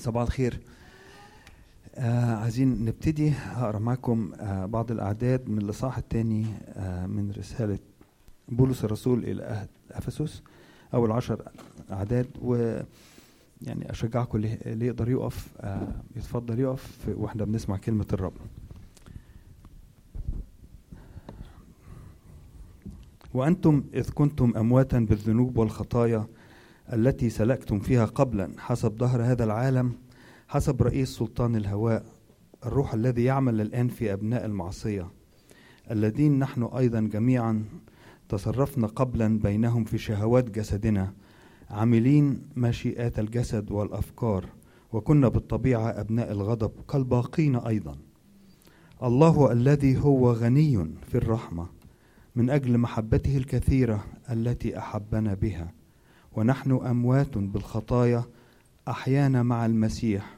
صباح 0.00 0.22
الخير. 0.22 0.60
آه 1.94 2.34
عايزين 2.34 2.84
نبتدي. 2.84 3.30
هقرأ 3.30 3.78
معاكم 3.78 4.32
آه 4.40 4.66
بعض 4.66 4.90
الأعداد 4.90 5.48
من 5.48 5.58
الإصحاح 5.58 5.98
الثاني 5.98 6.46
آه 6.76 7.06
من 7.06 7.30
رسالة 7.38 7.78
بولس 8.48 8.84
الرسول 8.84 9.24
إلى 9.24 9.66
أه- 9.92 9.96
أفسس. 9.96 10.42
أول 10.94 11.12
عشر 11.12 11.42
أعداد 11.92 12.26
و 12.42 12.54
يعني 13.62 13.90
اشجعكم 13.90 14.38
اللي 14.66 14.86
يقدر 14.86 15.08
يقف 15.10 15.48
آه 15.60 15.88
يتفضل 16.16 16.60
يقف 16.60 17.08
وإحنا 17.16 17.44
بنسمع 17.44 17.76
كلمة 17.76 18.06
الرب. 18.12 18.32
وأنتم 23.34 23.84
إذ 23.94 24.10
كنتم 24.10 24.52
أمواتا 24.56 24.98
بالذنوب 24.98 25.56
والخطايا 25.56 26.26
التي 26.92 27.30
سلكتم 27.30 27.78
فيها 27.78 28.04
قبلا 28.04 28.50
حسب 28.58 28.98
ظهر 28.98 29.22
هذا 29.22 29.44
العالم 29.44 29.92
حسب 30.48 30.82
رئيس 30.82 31.08
سلطان 31.08 31.56
الهواء 31.56 32.04
الروح 32.66 32.94
الذي 32.94 33.24
يعمل 33.24 33.60
الآن 33.60 33.88
في 33.88 34.12
أبناء 34.12 34.44
المعصية 34.44 35.10
الذين 35.90 36.38
نحن 36.38 36.62
أيضا 36.62 37.00
جميعا 37.00 37.64
تصرفنا 38.28 38.86
قبلا 38.86 39.38
بينهم 39.38 39.84
في 39.84 39.98
شهوات 39.98 40.50
جسدنا 40.50 41.12
عاملين 41.70 42.42
مشيئات 42.56 43.18
الجسد 43.18 43.70
والأفكار 43.70 44.46
وكنا 44.92 45.28
بالطبيعة 45.28 45.88
أبناء 46.00 46.32
الغضب 46.32 46.70
كالباقين 46.88 47.56
أيضا. 47.56 47.96
الله 49.02 49.52
الذي 49.52 49.98
هو 49.98 50.32
غني 50.32 50.90
في 51.08 51.14
الرحمة 51.14 51.66
من 52.36 52.50
أجل 52.50 52.78
محبته 52.78 53.36
الكثيرة 53.36 54.04
التي 54.30 54.78
أحبنا 54.78 55.34
بها. 55.34 55.72
ونحن 56.32 56.72
أموات 56.72 57.38
بالخطايا 57.38 58.24
أحيانا 58.88 59.42
مع 59.42 59.66
المسيح 59.66 60.36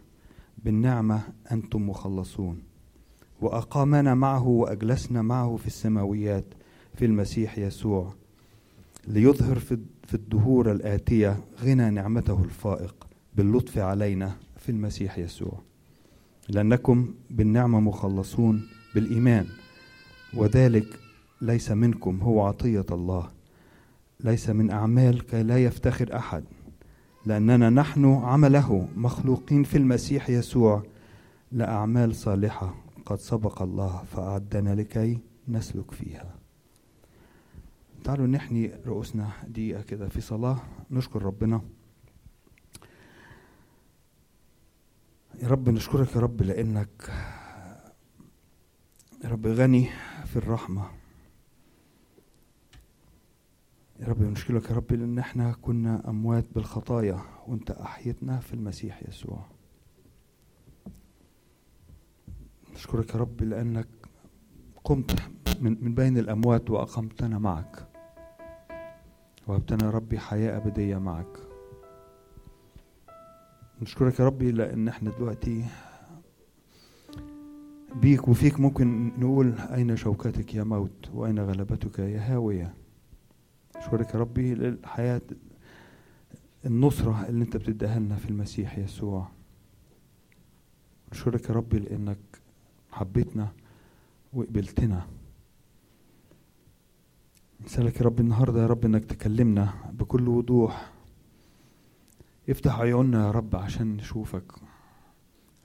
بالنعمة 0.64 1.20
أنتم 1.52 1.88
مخلصون. 1.88 2.62
وأقامنا 3.40 4.14
معه 4.14 4.46
وأجلسنا 4.48 5.22
معه 5.22 5.56
في 5.56 5.66
السماويات 5.66 6.44
في 6.94 7.04
المسيح 7.04 7.58
يسوع 7.58 8.14
ليظهر 9.06 9.58
في 9.58 10.14
الدهور 10.14 10.72
الآتية 10.72 11.44
غنى 11.62 11.90
نعمته 11.90 12.44
الفائق 12.44 12.94
باللطف 13.36 13.78
علينا 13.78 14.36
في 14.58 14.68
المسيح 14.68 15.18
يسوع. 15.18 15.60
لأنكم 16.48 17.14
بالنعمة 17.30 17.80
مخلصون 17.80 18.68
بالإيمان 18.94 19.46
وذلك 20.34 20.86
ليس 21.40 21.70
منكم 21.70 22.20
هو 22.20 22.40
عطية 22.46 22.86
الله. 22.90 23.30
ليس 24.24 24.50
من 24.50 24.70
أعمال 24.70 25.26
كي 25.26 25.42
لا 25.42 25.64
يفتخر 25.64 26.16
أحد 26.16 26.44
لأننا 27.26 27.70
نحن 27.70 28.04
عمله 28.04 28.88
مخلوقين 28.96 29.62
في 29.62 29.78
المسيح 29.78 30.30
يسوع. 30.30 30.82
لأعمال 31.52 32.14
صالحة 32.14 32.74
قد 33.06 33.18
سبق 33.18 33.62
الله 33.62 34.02
فأعدنا 34.02 34.74
لكي 34.74 35.18
نسلك 35.48 35.90
فيها. 35.90 36.34
تعالوا 38.04 38.26
نحني 38.26 38.72
رؤوسنا 38.86 39.30
دقيقة 39.48 39.82
كده 39.82 40.08
في 40.08 40.20
صلاة 40.20 40.58
نشكر 40.90 41.22
ربنا. 41.22 41.60
يا 45.42 45.48
رب 45.48 45.68
نشكرك 45.68 46.16
يا 46.16 46.20
رب 46.20 46.42
لأنك 46.42 47.12
يا 49.24 49.28
رب 49.28 49.46
غني 49.46 49.88
في 50.26 50.36
الرحمة. 50.36 51.01
يا 54.02 54.06
رب 54.06 54.22
نشكرك 54.22 54.70
يا 54.70 54.74
رب 54.76 54.92
لأن 54.92 55.18
إحنا 55.18 55.52
كنا 55.62 56.08
أموات 56.10 56.44
بالخطايا 56.54 57.18
وأنت 57.46 57.70
أحيتنا 57.70 58.38
في 58.38 58.54
المسيح 58.54 59.02
يسوع. 59.08 59.46
نشكرك 62.74 63.14
يا 63.14 63.20
رب 63.20 63.42
لأنك 63.42 63.88
قمت 64.84 65.22
من, 65.60 65.84
من 65.84 65.94
بين 65.94 66.18
الأموات 66.18 66.70
وأقمتنا 66.70 67.38
معك. 67.38 67.86
وهبتنا 69.46 69.84
يا 69.84 69.90
ربي 69.90 70.18
حياة 70.18 70.56
أبدية 70.56 70.98
معك. 70.98 71.38
نشكرك 73.82 74.20
يا 74.20 74.24
ربي 74.26 74.52
لأن 74.52 74.88
إحنا 74.88 75.10
دلوقتي 75.10 75.64
بيك 77.94 78.28
وفيك 78.28 78.60
ممكن 78.60 79.12
نقول 79.20 79.52
أين 79.58 79.96
شوكتك 79.96 80.54
يا 80.54 80.64
موت 80.64 81.10
وأين 81.14 81.38
غلبتك 81.38 81.98
يا 81.98 82.20
هاوية؟ 82.34 82.81
أشكرك 83.82 84.14
يا 84.14 84.20
ربي 84.20 84.54
للحياة 84.54 85.22
النصرة 86.66 87.26
اللي 87.28 87.44
أنت 87.44 87.56
بتديها 87.56 87.98
لنا 87.98 88.16
في 88.16 88.30
المسيح 88.30 88.78
يسوع. 88.78 89.28
أشكرك 91.12 91.48
يا 91.48 91.54
ربي 91.54 91.78
لأنك 91.78 92.18
حبيتنا 92.90 93.52
وقبلتنا. 94.32 95.06
نسألك 97.64 98.00
يا 98.00 98.06
رب 98.06 98.20
النهاردة 98.20 98.62
يا 98.62 98.66
رب 98.66 98.84
إنك 98.84 99.04
تكلمنا 99.04 99.74
بكل 99.92 100.28
وضوح. 100.28 100.92
افتح 102.48 102.80
عيوننا 102.80 103.26
يا 103.26 103.30
رب 103.30 103.56
عشان 103.56 103.96
نشوفك 103.96 104.52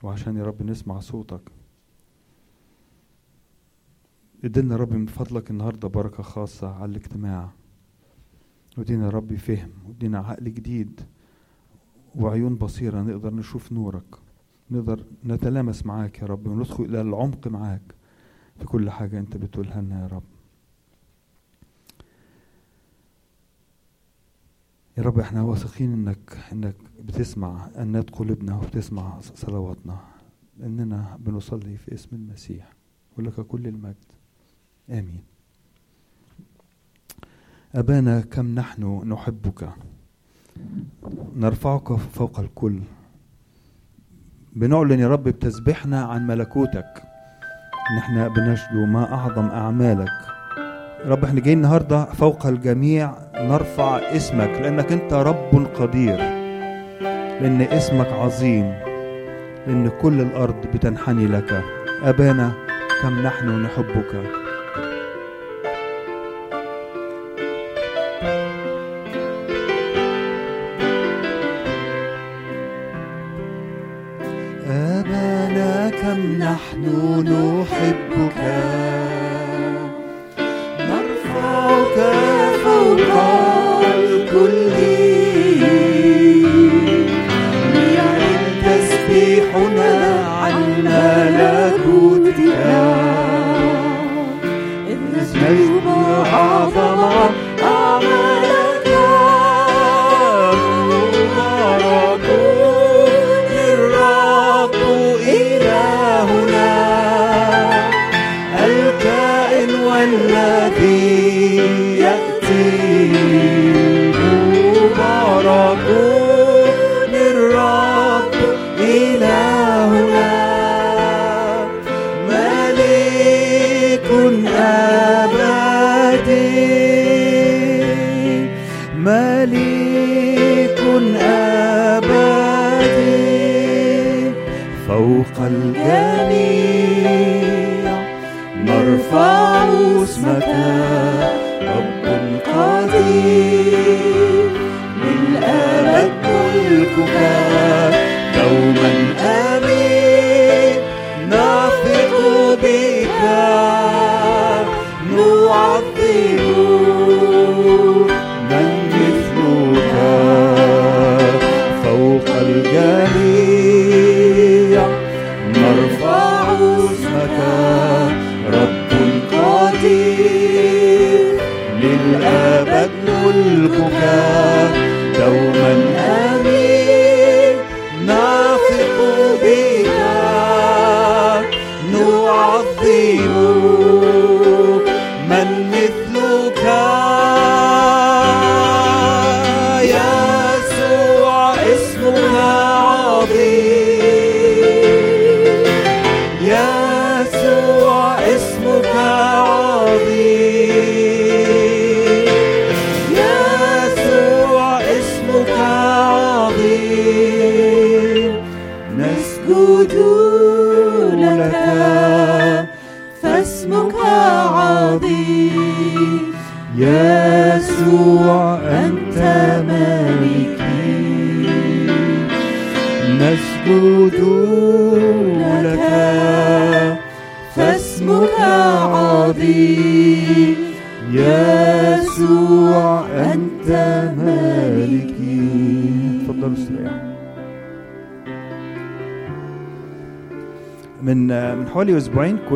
وعشان 0.02 0.36
يا 0.36 0.44
رب 0.44 0.62
نسمع 0.62 1.00
صوتك. 1.00 1.50
ادينا 4.44 4.74
يا 4.74 4.80
رب 4.80 4.92
من 4.92 5.06
فضلك 5.06 5.50
النهاردة 5.50 5.88
بركة 5.88 6.22
خاصة 6.22 6.74
على 6.74 6.90
الاجتماع. 6.90 7.57
ودينا 8.78 9.04
يا 9.04 9.10
ربي 9.10 9.36
فهم 9.36 9.70
ودينا 9.88 10.18
عقل 10.18 10.44
جديد 10.44 11.00
وعيون 12.16 12.54
بصيرة 12.54 13.00
نقدر 13.02 13.34
نشوف 13.34 13.72
نورك 13.72 14.14
نقدر 14.70 15.04
نتلامس 15.24 15.86
معاك 15.86 16.18
يا 16.18 16.26
رب 16.26 16.46
وندخل 16.46 16.84
إلى 16.84 17.00
العمق 17.00 17.48
معاك 17.48 17.94
في 18.58 18.64
كل 18.64 18.90
حاجة 18.90 19.18
أنت 19.18 19.36
بتقولها 19.36 19.80
لنا 19.82 20.02
يا 20.02 20.06
رب. 20.06 20.22
يا 24.98 25.02
رب 25.02 25.18
إحنا 25.18 25.42
واثقين 25.42 25.92
إنك 25.92 26.38
إنك 26.52 26.76
بتسمع 27.04 27.68
انات 27.78 28.10
قلوبنا 28.10 28.56
وبتسمع 28.56 29.20
صلواتنا 29.20 30.00
لاننا 30.58 31.16
بنصلي 31.20 31.76
في 31.76 31.94
اسم 31.94 32.16
المسيح 32.16 32.72
ولك 33.18 33.40
كل 33.40 33.66
المجد. 33.66 34.12
آمين. 34.90 35.24
أبانا 37.74 38.20
كم 38.20 38.54
نحن 38.54 39.02
نحبك؟ 39.08 39.68
نرفعك 41.36 41.92
فوق 41.92 42.40
الكل. 42.40 42.78
بنعلن 44.52 45.00
يا 45.00 45.08
رب 45.08 45.22
بتسبيحنا 45.22 46.02
عن 46.02 46.26
ملكوتك. 46.26 47.02
ان 47.90 47.98
إحنا 47.98 48.28
بنشدو 48.28 48.86
ما 48.86 49.14
أعظم 49.14 49.46
أعمالك. 49.46 50.08
رب 51.06 51.24
إحنا 51.24 51.40
جايين 51.40 51.58
النهارده 51.58 52.04
فوق 52.04 52.46
الجميع 52.46 53.14
نرفع 53.36 53.96
اسمك 53.96 54.50
لأنك 54.50 54.92
أنت 54.92 55.12
رب 55.12 55.66
قدير. 55.74 56.16
لأن 57.40 57.60
اسمك 57.60 58.06
عظيم. 58.06 58.64
لأن 59.66 59.90
كل 60.02 60.20
الأرض 60.20 60.66
بتنحني 60.74 61.26
لك. 61.26 61.64
أبانا 62.02 62.52
كم 63.02 63.22
نحن 63.22 63.62
نحبك؟ 63.62 64.37
نحن 76.88 77.28
نحبك 77.28 77.37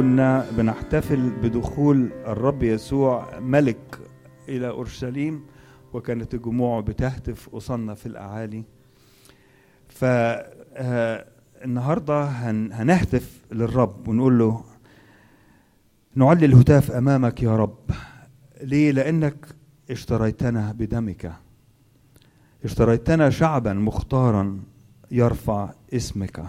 كنا 0.03 0.51
بنحتفل 0.57 1.31
بدخول 1.31 2.13
الرب 2.27 2.63
يسوع 2.63 3.39
ملك 3.39 3.99
إلى 4.49 4.69
أورشليم 4.69 5.45
وكانت 5.93 6.35
الجموع 6.35 6.81
بتهتف 6.81 7.55
وصلنا 7.55 7.95
في 7.95 8.07
الأعالي. 8.07 8.65
ف 9.89 10.05
آه، 10.05 11.27
هنهتف 12.73 13.41
للرب 13.53 14.09
ونقول 14.09 14.39
له 14.39 14.65
نعلي 16.15 16.47
الهتاف 16.47 16.91
أمامك 16.91 17.43
يا 17.43 17.57
رب. 17.57 17.91
ليه؟ 18.63 18.93
لأنك 18.93 19.47
اشتريتنا 19.91 20.73
بدمك. 20.73 21.33
اشتريتنا 22.65 23.31
شعبا 23.31 23.73
مختارا 23.73 24.61
يرفع 25.11 25.71
اسمك. 25.95 26.45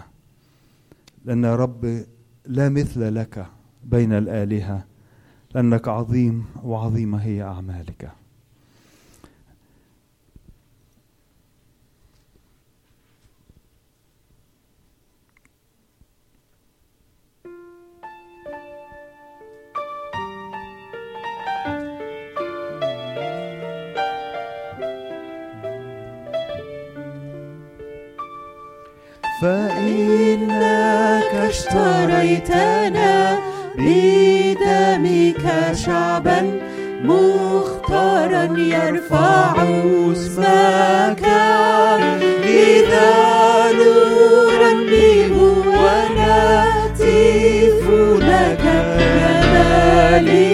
لأن 1.24 1.44
يا 1.44 1.56
رب 1.56 2.04
لا 2.46 2.68
مثل 2.68 3.14
لك 3.14 3.46
بين 3.84 4.12
الآلهة 4.12 4.84
لأنك 5.54 5.88
عظيم 5.88 6.44
وعظيمة 6.64 7.18
هي 7.18 7.42
أعمالك. 7.42 8.10
فإنك 29.42 31.23
اشتريتنا 31.48 33.38
بدمك 33.78 35.44
شعبا 35.84 36.40
مختارا 37.04 38.44
يرفع 38.58 39.54
اسمك. 40.12 41.24
إذا 42.44 43.34
به 44.90 45.32
ونهتف 45.80 47.04
لك 48.20 48.64
يا 49.20 49.36
ملك 49.52 50.53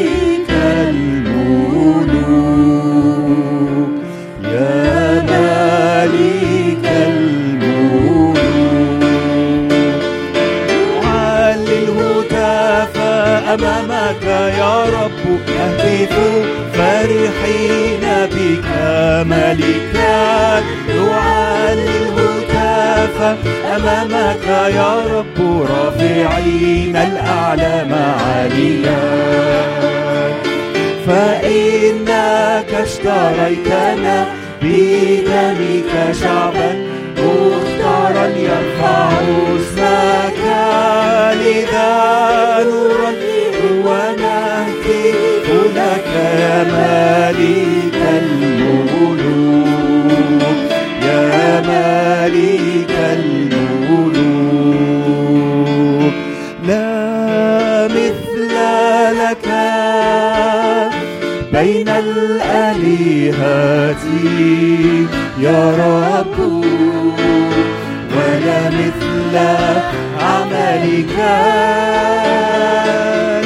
يا 24.75 24.94
رب 25.17 25.67
رافعين 25.70 26.96
الأعلام 26.96 27.93
عاليا. 27.94 29.00
فإنك 31.06 32.74
اشتريتنا 32.74 34.27
بدمك 34.62 35.93
شعبا 36.22 36.70
مختارا 37.19 38.27
يرفع 38.27 39.08
اسمك 39.56 40.41
لذا 41.41 41.94
نرنم 42.65 43.86
ونهتف 43.86 45.46
لك 45.77 46.06
يا 46.41 46.65
ملك 46.65 47.69
الآلهة 63.00 64.04
يا 65.40 65.70
رب 65.70 66.38
ولا 68.14 68.60
مثل 68.70 69.36
عملك. 70.20 71.16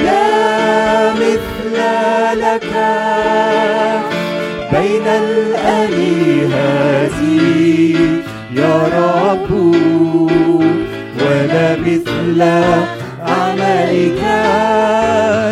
لا 0.05 1.13
مثل 1.13 1.77
لك. 2.41 2.73
بين 4.73 5.07
الآلهة 5.07 6.55
يا 8.57 8.75
رب 8.99 9.51
ولا 11.21 11.77
مثل 11.77 12.41
عملك. 13.27 14.23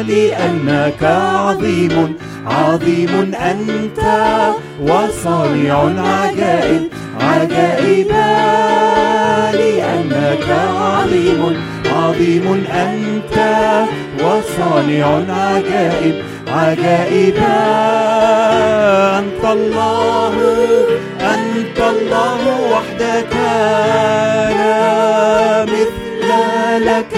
لأنك 0.08 1.02
عظيم. 1.02 2.21
عظيم 2.46 3.34
أنت 3.34 4.00
وصانع 4.80 5.84
عجائب. 5.98 6.88
عجائب 7.20 8.08
لأنك 9.52 10.46
عظيم. 10.80 11.62
عظيم 11.96 12.64
أنت 12.72 13.36
وصانع 14.18 15.06
عجائب. 15.28 16.24
عجائب 16.48 17.36
أنت 19.18 19.44
الله 19.44 20.34
أنت 21.20 21.78
الله 21.78 22.40
وحدك. 22.72 23.34
لا 24.58 25.64
مثل 25.64 26.86
لك. 26.86 27.14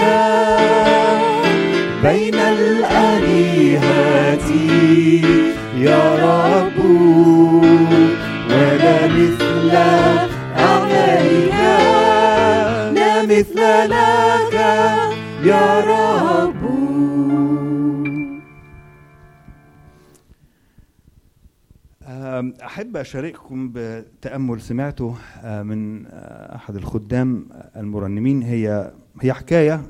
بين 2.03 2.35
الأرض 2.35 3.04
يا 5.75 6.15
رب 6.15 6.77
ولا 8.49 9.07
مثل 9.07 9.69
عليك 10.55 11.53
لا 12.95 13.23
مثل 13.23 13.89
لك 13.89 14.53
يا 15.43 15.79
رب. 15.79 16.55
أحب 22.63 22.97
أشارككم 22.97 23.71
بتأمل 23.73 24.61
سمعته 24.61 25.15
أه، 25.43 25.63
من 25.63 26.05
أه، 26.05 26.55
أحد 26.55 26.75
الخدام 26.75 27.45
المرنمين. 27.75 28.41
هي 28.43 28.91
هي 29.21 29.33
حكاية 29.33 29.81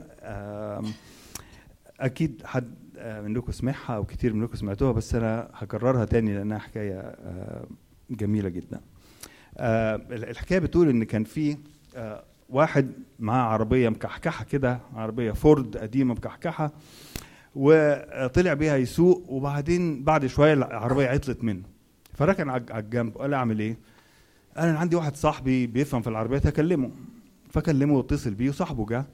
أكيد 2.00 2.42
حد 2.46 2.74
منكم 3.05 3.51
سمعها 3.51 3.95
أو 3.95 4.03
كتير 4.05 4.33
منكم 4.33 4.55
سمعتوها 4.55 4.91
بس 4.91 5.15
أنا 5.15 5.50
هكررها 5.53 6.05
تاني 6.05 6.35
لأنها 6.38 6.57
حكاية 6.57 7.00
آه، 7.00 7.65
جميلة 8.09 8.50
جدا. 8.50 8.81
آه، 9.57 9.95
الحكاية 10.09 10.59
بتقول 10.59 10.89
إن 10.89 11.03
كان 11.03 11.24
في 11.24 11.57
آه، 11.95 12.24
واحد 12.50 12.91
معاه 13.19 13.43
عربية 13.43 13.89
مكحكحة 13.89 14.45
كده 14.45 14.79
عربية 14.95 15.31
فورد 15.31 15.77
قديمة 15.77 16.13
مكحكحة 16.13 16.71
وطلع 17.55 18.53
بيها 18.53 18.77
يسوق 18.77 19.25
وبعدين 19.29 20.03
بعد 20.03 20.25
شوية 20.25 20.53
العربية 20.53 21.07
عطلت 21.07 21.43
منه. 21.43 21.63
فركن 22.13 22.50
على 22.50 22.63
الجنب 22.75 23.17
قال 23.17 23.33
أعمل 23.33 23.59
إيه؟ 23.59 23.77
قال 24.57 24.69
أنا 24.69 24.79
عندي 24.79 24.95
واحد 24.95 25.15
صاحبي 25.15 25.67
بيفهم 25.67 26.01
في 26.01 26.07
العربيات 26.09 26.47
هكلمه. 26.47 26.91
فكلمه 27.50 27.93
واتصل 27.93 28.33
بيه 28.33 28.50
وصاحبه 28.50 28.85
جه 28.85 29.05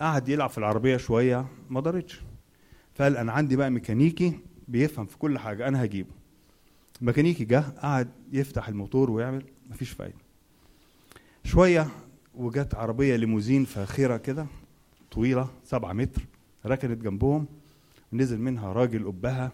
قعد 0.00 0.28
يلعب 0.28 0.50
في 0.50 0.58
العربية 0.58 0.96
شوية 0.96 1.46
ما 1.70 1.80
دارتش 1.80 2.20
فقال 2.96 3.16
أنا 3.16 3.32
عندي 3.32 3.56
بقى 3.56 3.70
ميكانيكي 3.70 4.40
بيفهم 4.68 5.06
في 5.06 5.18
كل 5.18 5.38
حاجة 5.38 5.68
أنا 5.68 5.84
هجيبه. 5.84 6.10
الميكانيكي 7.00 7.44
جه 7.44 7.60
قعد 7.82 8.08
يفتح 8.32 8.68
الموتور 8.68 9.10
ويعمل 9.10 9.44
مفيش 9.70 9.90
فايدة. 9.90 10.16
شوية 11.44 11.88
وجت 12.34 12.74
عربية 12.74 13.16
ليموزين 13.16 13.64
فاخرة 13.64 14.16
كده 14.16 14.46
طويلة 15.10 15.48
سبعة 15.64 15.92
متر 15.92 16.22
ركنت 16.66 17.02
جنبهم 17.02 17.46
ونزل 18.12 18.38
منها 18.40 18.72
راجل 18.72 19.06
قبها 19.06 19.52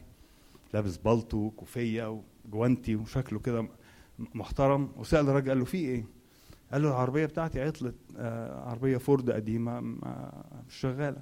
لابس 0.74 0.96
بالطو 0.96 1.36
وكوفية 1.36 2.22
وجوانتي 2.48 2.96
وشكله 2.96 3.38
كده 3.38 3.68
محترم 4.34 4.88
وسأل 4.96 5.28
الراجل 5.28 5.48
قال 5.48 5.58
له 5.58 5.64
في 5.64 5.76
إيه؟ 5.78 6.04
قال 6.72 6.82
له 6.82 6.88
العربية 6.88 7.26
بتاعتي 7.26 7.60
عطلت 7.62 7.94
آه 8.16 8.68
عربية 8.70 8.96
فورد 8.96 9.30
قديمة 9.30 9.80
مش 9.80 10.74
شغالة. 10.80 11.20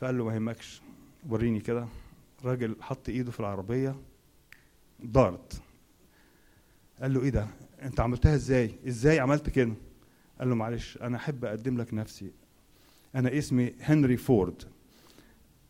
فقال 0.00 0.18
له 0.18 0.24
ما 0.24 0.34
يهمكش. 0.34 0.82
وريني 1.28 1.60
كده. 1.60 1.86
الراجل 2.40 2.76
حط 2.80 3.08
ايده 3.08 3.30
في 3.32 3.40
العربية 3.40 3.96
دارت. 5.00 5.62
قال 7.02 7.14
له 7.14 7.22
إيه 7.22 7.30
ده؟ 7.30 7.46
أنت 7.82 8.00
عملتها 8.00 8.34
إزاي؟ 8.34 8.74
إزاي 8.88 9.20
عملت 9.20 9.50
كده؟ 9.50 9.72
قال 10.38 10.48
له 10.48 10.54
معلش 10.54 10.98
أنا 11.02 11.16
أحب 11.16 11.44
أقدم 11.44 11.80
لك 11.80 11.94
نفسي. 11.94 12.30
أنا 13.14 13.38
اسمي 13.38 13.72
هنري 13.80 14.16
فورد. 14.16 14.62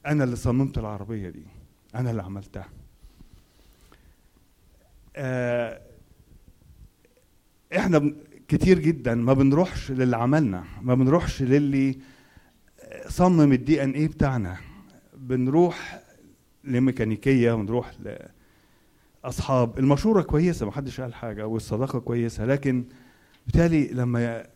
أنا 0.07 0.25
اللي 0.25 0.37
صممت 0.37 0.79
العربية 0.79 1.29
دي. 1.31 1.43
أنا 1.95 2.11
اللي 2.11 2.23
عملتها. 2.23 2.69
آه، 5.17 5.81
إحنا 7.77 8.15
كتير 8.49 8.79
جدا 8.79 9.15
ما 9.15 9.33
بنروحش 9.33 9.91
للي 9.91 10.17
عملنا. 10.17 10.65
ما 10.83 10.95
بنروحش 10.95 11.43
للي 11.43 11.99
صمم 13.09 13.53
الدي 13.53 13.85
ان 13.85 13.91
إيه 13.91 14.09
بتاعنا. 14.09 14.57
بنروح 15.29 16.01
لميكانيكية 16.65 17.53
ونروح 17.53 17.93
لأصحاب. 19.25 19.79
المشورة 19.79 20.23
كويسة 20.23 20.67
ما 20.67 20.73
حدش 20.73 21.01
قال 21.01 21.15
حاجة 21.15 21.47
والصداقه 21.47 21.99
كويسة 21.99 22.45
لكن 22.45 22.85
بالتالي 23.47 23.89
لما 23.89 24.47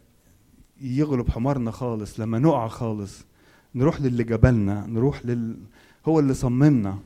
يغلب 0.80 1.30
حمارنا 1.30 1.70
خالص 1.70 2.20
لما 2.20 2.38
نقع 2.38 2.68
خالص 2.68 3.24
نروح 3.74 4.00
للي 4.00 4.24
جبلنا 4.24 4.86
نروح 4.86 5.26
لل 5.26 5.56
هو 6.06 6.18
اللي 6.20 6.34
صممنا. 6.34 6.98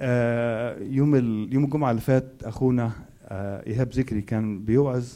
آه، 0.00 0.78
يوم 0.82 1.14
ال... 1.14 1.54
يوم 1.54 1.64
الجمعة 1.64 1.90
اللي 1.90 2.00
فات 2.02 2.32
أخونا 2.44 2.92
آه، 3.24 3.66
إيهاب 3.66 3.88
ذكري 3.92 4.20
كان 4.22 4.64
بيوعظ 4.64 5.06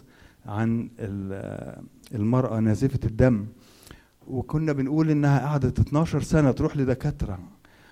عن 0.46 0.88
ال- 0.98 1.82
المرأة 2.14 2.60
نازفة 2.60 3.00
الدم. 3.04 3.46
وكنا 4.28 4.72
بنقول 4.72 5.10
إنها 5.10 5.38
قعدت 5.46 5.80
12 5.80 6.22
سنة 6.22 6.50
تروح 6.50 6.76
لدكاترة 6.76 7.38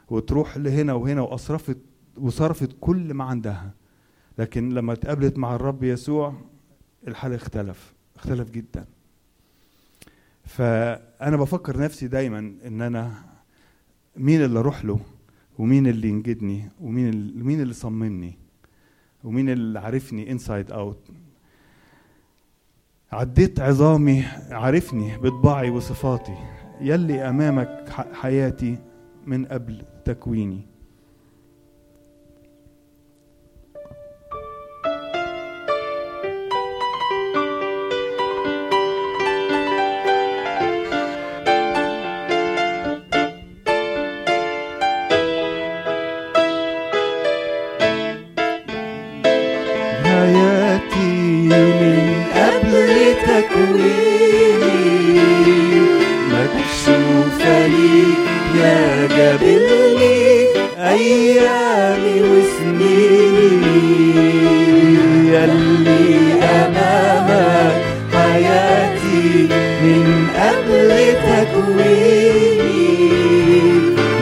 وتروح 0.08 0.56
لهنا 0.56 0.92
وهنا 0.92 1.20
وأصرفت 1.20 1.76
وصرفت 2.16 2.76
كل 2.80 3.14
ما 3.14 3.24
عندها. 3.24 3.74
لكن 4.38 4.68
لما 4.68 4.92
اتقابلت 4.92 5.38
مع 5.38 5.54
الرب 5.54 5.84
يسوع 5.84 6.34
الحال 7.08 7.32
اختلف 7.32 7.92
اختلف 8.16 8.50
جدا. 8.50 8.84
فأنا 10.44 11.36
بفكر 11.36 11.78
نفسي 11.80 12.08
دايما 12.08 12.38
إن 12.66 12.82
أنا 12.82 13.12
مين 14.16 14.44
اللي 14.44 14.58
أروح 14.58 14.84
له 14.84 15.00
ومين 15.58 15.86
اللي 15.86 16.08
ينجدني 16.08 16.68
ومين 16.80 17.08
اللي 17.08 17.44
مين 17.44 17.60
اللي 17.60 17.74
صممني 17.74 18.38
ومين 19.24 19.48
اللي 19.48 19.78
عارفني 19.80 20.32
inside 20.32 20.70
out 20.70 20.98
عديت 23.12 23.60
عظامي 23.60 24.24
عارفني 24.50 25.16
بطباعي 25.18 25.70
وصفاتي. 25.70 26.34
يلي 26.80 27.28
أمامك 27.28 27.84
ح- 27.90 28.12
حياتي 28.12 28.78
من 29.26 29.44
قبل 29.46 29.82
تكويني. 30.04 30.66
يا 59.10 59.16
جابلني 59.16 60.46
أيامي 60.78 62.22
وسنيني 62.22 63.80
يلي 65.28 66.08
أمامك 66.42 67.82
حياتي 68.14 69.48
من 69.82 70.06
قبل 70.36 70.90
تكويني. 71.26 72.70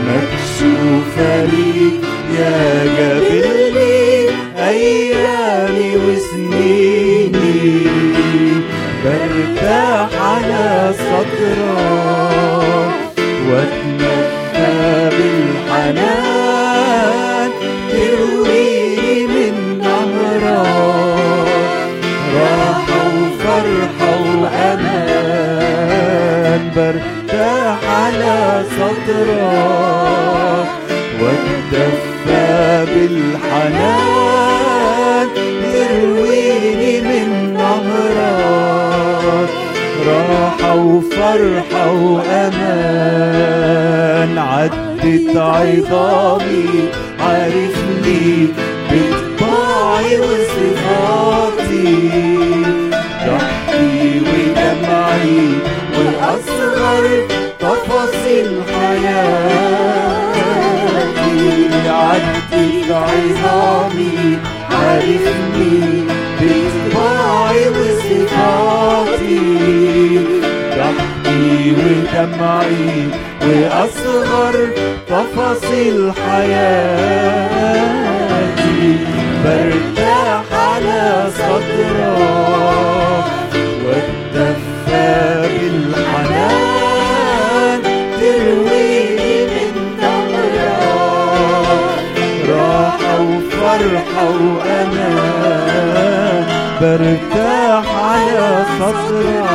مكشوفة 0.09 1.45
ليك 1.45 2.01
يا 2.39 2.57
جابلني 2.99 4.31
أيامي 4.59 5.91
وسنيني 5.97 7.63
برتاح 9.05 10.09
على 10.23 10.95
صدرك. 10.99 12.08
بالحنان 15.89 17.51
ترويني 17.91 19.27
من 19.27 19.55
نهرك 19.79 21.49
راحة 22.35 23.03
وفرحة 23.19 24.13
وأمان 24.43 25.53
برتاح 26.77 27.79
على 27.91 28.39
صدرك. 28.79 30.69
واتدفى 31.21 32.51
بالحنان 32.95 34.09
ترويني 35.73 36.95
من 37.01 37.29
نهرك 37.55 39.51
راحة 40.07 40.71
وفرحة 40.77 41.85
وأمان 41.93 43.49
عدت 45.09 45.37
عظامي 45.37 46.69
عارفني 47.21 48.49
بطباعي 48.91 50.13
وصفاتي. 50.21 51.95
ضحكي 53.27 54.21
ودمعي 54.21 55.43
وأصغر 55.97 57.05
تفاصيل 57.61 58.51
حياتي. 58.73 59.79
عدت 61.89 62.91
عظامي. 62.91 64.19
عارفني 64.71 65.77
بطباعي 66.41 67.63
وصفاتي. 67.69 69.41
ضحكي 70.77 71.73
ودمعي 71.73 73.28
وأصغر 73.49 74.57
تفاصيل 75.09 75.99
حياتي. 76.13 77.49
برتاح 79.45 80.45
على 80.53 81.03
صدرك 81.39 82.09
واتدفى 83.85 85.13
بالحنان. 85.59 86.61
ترويني 88.21 89.37
من 89.53 89.75
نهرك 90.01 90.87
راحة 92.49 93.17
وفرحة 93.31 94.27
وأمان. 94.57 96.45
برتاح 96.81 97.85
على 98.05 98.47
صدرك 98.81 99.48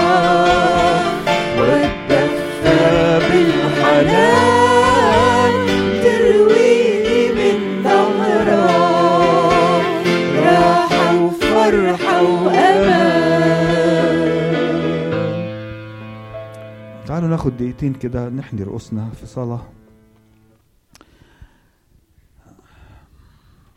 ناخد 17.44 17.58
دقيقتين 17.58 17.94
كده 17.94 18.30
نحني 18.30 18.64
رؤوسنا 18.64 19.10
في 19.10 19.26
صلاة 19.26 19.72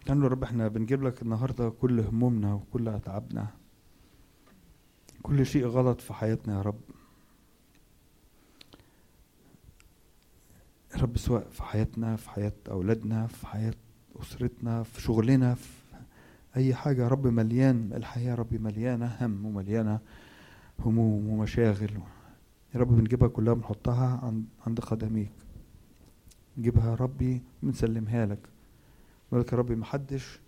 قال 0.09 0.21
له 0.21 0.29
رب 0.29 0.43
إحنا 0.43 0.69
بنجيب 0.69 1.03
لك 1.03 1.23
النهارده 1.23 1.69
كل 1.71 2.01
همومنا 2.01 2.55
وكل 2.55 2.89
أتعابنا. 2.89 3.47
كل 5.23 5.47
شيء 5.47 5.67
غلط 5.67 6.01
في 6.01 6.15
حياتنا 6.15 6.57
يا 6.57 6.63
رب. 6.63 6.81
يا 10.95 11.01
رب 11.03 11.19
سواء 11.19 11.49
في 11.51 11.63
حياتنا 11.63 12.17
في 12.17 12.31
حياة 12.31 12.53
أولادنا 12.71 13.27
في 13.27 13.47
حياة 13.47 13.75
أسرتنا 14.21 14.83
في 14.83 15.01
شغلنا 15.01 15.55
في 15.55 15.69
أي 16.57 16.75
حاجة. 16.75 17.03
يا 17.03 17.09
رب 17.09 17.27
مليان 17.27 17.93
الحياة 17.95 18.31
يا 18.31 18.35
رب 18.35 18.55
مليانة 18.55 19.17
هم 19.21 19.47
ومليانة 19.47 19.99
هموم 20.79 21.29
ومشاغل. 21.29 21.91
يا 22.77 22.81
رب 22.81 22.97
بنجيبها 22.97 23.29
كلها 23.29 23.55
بنحطها 23.55 24.33
عند 24.67 24.81
قدميك 24.81 25.33
نجيبها 26.59 26.91
يا 26.91 26.95
ربي 26.95 27.43
بنسلمها 27.63 28.27
لك. 28.27 28.49
بقول 29.29 29.41
لك 29.41 29.53
يا 29.53 29.59
ربي 29.59 29.77
محدش 29.77 30.39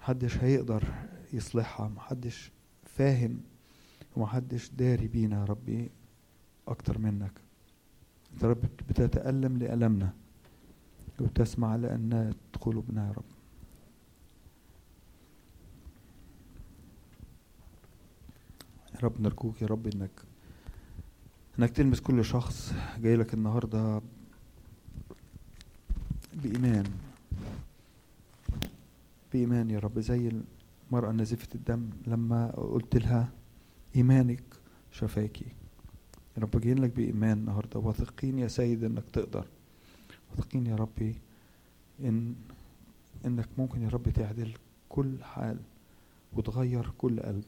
محدش 0.00 0.38
هيقدر 0.38 0.84
يصلحها 1.32 1.88
محدش 1.88 2.50
فاهم 2.84 3.40
ومحدش 4.16 4.70
داري 4.70 5.08
بينا 5.08 5.40
يا 5.40 5.44
ربي 5.44 5.90
أكتر 6.68 6.98
منك. 6.98 7.32
يا 8.42 8.48
رب 8.48 8.60
بتتألم 8.88 9.58
لألمنا 9.58 10.12
وبتسمع 11.20 11.76
لأن 11.76 12.34
قلوبنا 12.60 13.06
يا 13.06 13.12
رب. 13.12 13.24
يا 18.94 19.00
رب 19.02 19.20
نرجوك 19.20 19.62
يا 19.62 19.66
رب 19.66 19.86
إنك 19.86 20.31
إنك 21.58 21.70
تلمس 21.70 22.00
كل 22.00 22.24
شخص 22.24 22.74
جاي 22.98 23.16
لك 23.16 23.34
النهارده 23.34 24.02
بإيمان. 26.34 26.84
بإيمان 29.32 29.70
يا 29.70 29.78
رب. 29.78 30.00
زي 30.00 30.32
المرأة 30.90 31.12
نزفة 31.12 31.48
الدم 31.54 31.90
لما 32.06 32.50
قلت 32.50 32.96
لها 32.96 33.28
إيمانك 33.96 34.42
شفاكي. 34.92 35.46
يا 36.36 36.42
رب 36.42 36.60
جايين 36.60 36.78
لك 36.78 36.96
بإيمان 36.96 37.38
النهاردة. 37.38 37.80
واثقين 37.80 38.38
يا 38.38 38.48
سيد 38.48 38.84
إنك 38.84 39.04
تقدر. 39.12 39.46
واثقين 40.30 40.66
يا 40.66 40.76
ربي 40.76 41.14
إن 42.00 42.34
إنك 43.26 43.48
ممكن 43.58 43.82
يا 43.82 43.88
رب 43.88 44.08
تعدل 44.08 44.52
كل 44.88 45.24
حال 45.24 45.58
وتغير 46.32 46.90
كل 46.98 47.20
قلب. 47.20 47.44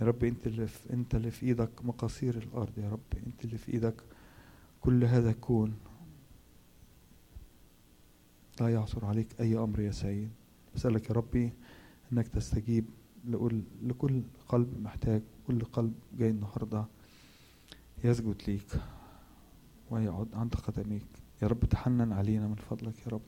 يا 0.00 0.06
رب 0.06 0.24
أنت 0.24 0.46
اللي 0.46 0.66
في 0.66 0.92
أنت 0.92 1.14
اللي 1.14 1.30
في 1.30 1.46
إيدك 1.46 1.84
مقاصير 1.84 2.36
الأرض 2.38 2.78
يا 2.78 2.88
رب. 2.90 3.00
أنت 3.26 3.44
اللي 3.44 3.58
في 3.58 3.72
إيدك 3.72 4.02
كل 4.80 5.04
هذا 5.04 5.30
الكون 5.30 5.74
لا 8.60 8.68
يعثر 8.68 9.04
عليك 9.04 9.40
أي 9.40 9.58
أمر 9.58 9.80
يا 9.80 9.90
سيد 9.90 10.30
بسألك 10.74 11.08
يا 11.10 11.14
ربي 11.14 11.52
أنك 12.12 12.28
تستجيب 12.28 12.84
لكل 13.24 13.62
لكل 13.82 14.22
قلب 14.48 14.80
محتاج 14.82 15.22
كل 15.46 15.64
قلب 15.64 15.94
جاي 16.18 16.30
النهارده 16.30 16.84
يسجد 18.04 18.42
ليك 18.48 18.70
ويقعد 19.90 20.28
عند 20.34 20.54
قدميك 20.54 21.06
يا 21.42 21.46
رب 21.46 21.60
تحنن 21.64 22.12
علينا 22.12 22.46
من 22.48 22.54
فضلك 22.54 22.98
يا 23.06 23.12
رب. 23.12 23.22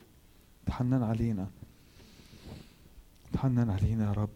تحنن 0.65 1.03
علينا. 1.03 1.49
تحنن 3.33 3.69
علينا 3.69 4.05
يا 4.05 4.11
رب. 4.11 4.29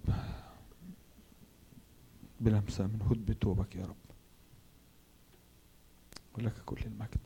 بلمسة 2.41 2.83
من 2.87 2.99
هدب 3.11 3.33
توبك 3.39 3.75
يا 3.75 3.85
رب. 3.85 3.95
ولك 6.37 6.53
كل 6.65 6.77
المجد. 6.85 7.17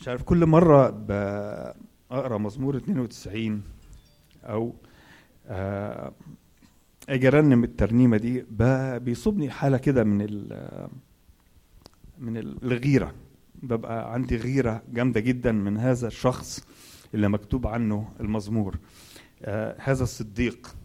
مش 0.00 0.08
عارف 0.08 0.22
كل 0.22 0.46
مرة 0.46 0.90
بقرا 0.90 2.38
مزمور 2.38 2.76
92 2.76 3.62
أو 4.44 4.74
أجي 7.08 7.28
أرنم 7.28 7.64
الترنيمة 7.64 8.16
دي 8.16 8.44
ب- 8.50 9.04
بيصيبني 9.04 9.50
حالة 9.50 9.78
كده 9.78 10.04
من 10.04 10.18
من 12.18 12.36
الغيرة. 12.36 13.14
ببقى 13.62 14.12
عندي 14.14 14.36
غيرة 14.36 14.82
جامدة 14.92 15.20
جدا 15.20 15.52
من 15.52 15.76
هذا 15.78 16.06
الشخص. 16.08 16.64
اللي 17.14 17.28
مكتوب 17.28 17.66
عنه 17.66 18.12
المزمور. 18.20 18.78
آه 19.42 19.76
هذا 19.78 20.02
الصديق 20.02 20.76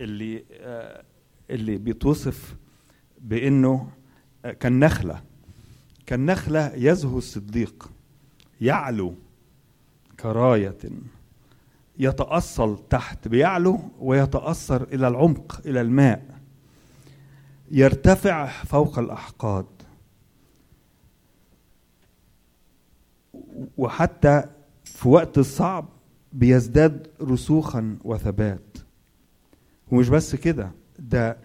اللي 0.00 0.44
آه 0.52 1.04
اللي 1.50 1.76
بيتوصف 1.78 2.56
بأنه 3.20 3.90
آه 4.44 4.52
كان 4.52 4.78
نخلة. 4.78 5.22
كان 6.06 6.26
نخلة 6.26 6.72
يزهو 6.74 7.18
الصديق 7.18 7.90
يعلو 8.60 9.14
كراية 10.20 10.78
يتأصل 11.98 12.88
تحت 12.90 13.28
بيعلو 13.28 13.80
ويتأثر 13.98 14.82
إلى 14.82 15.08
العمق 15.08 15.60
إلى 15.66 15.80
الماء. 15.80 16.40
يرتفع 17.70 18.46
فوق 18.46 18.98
الأحقاد. 18.98 19.66
وحتى 23.78 24.44
في 24.94 25.08
وقت 25.08 25.38
الصعب 25.38 25.88
بيزداد 26.32 27.06
رسوخا 27.22 27.96
وثبات. 28.04 28.78
ومش 29.90 30.08
بس 30.08 30.34
كده 30.36 30.70
ده 30.98 31.36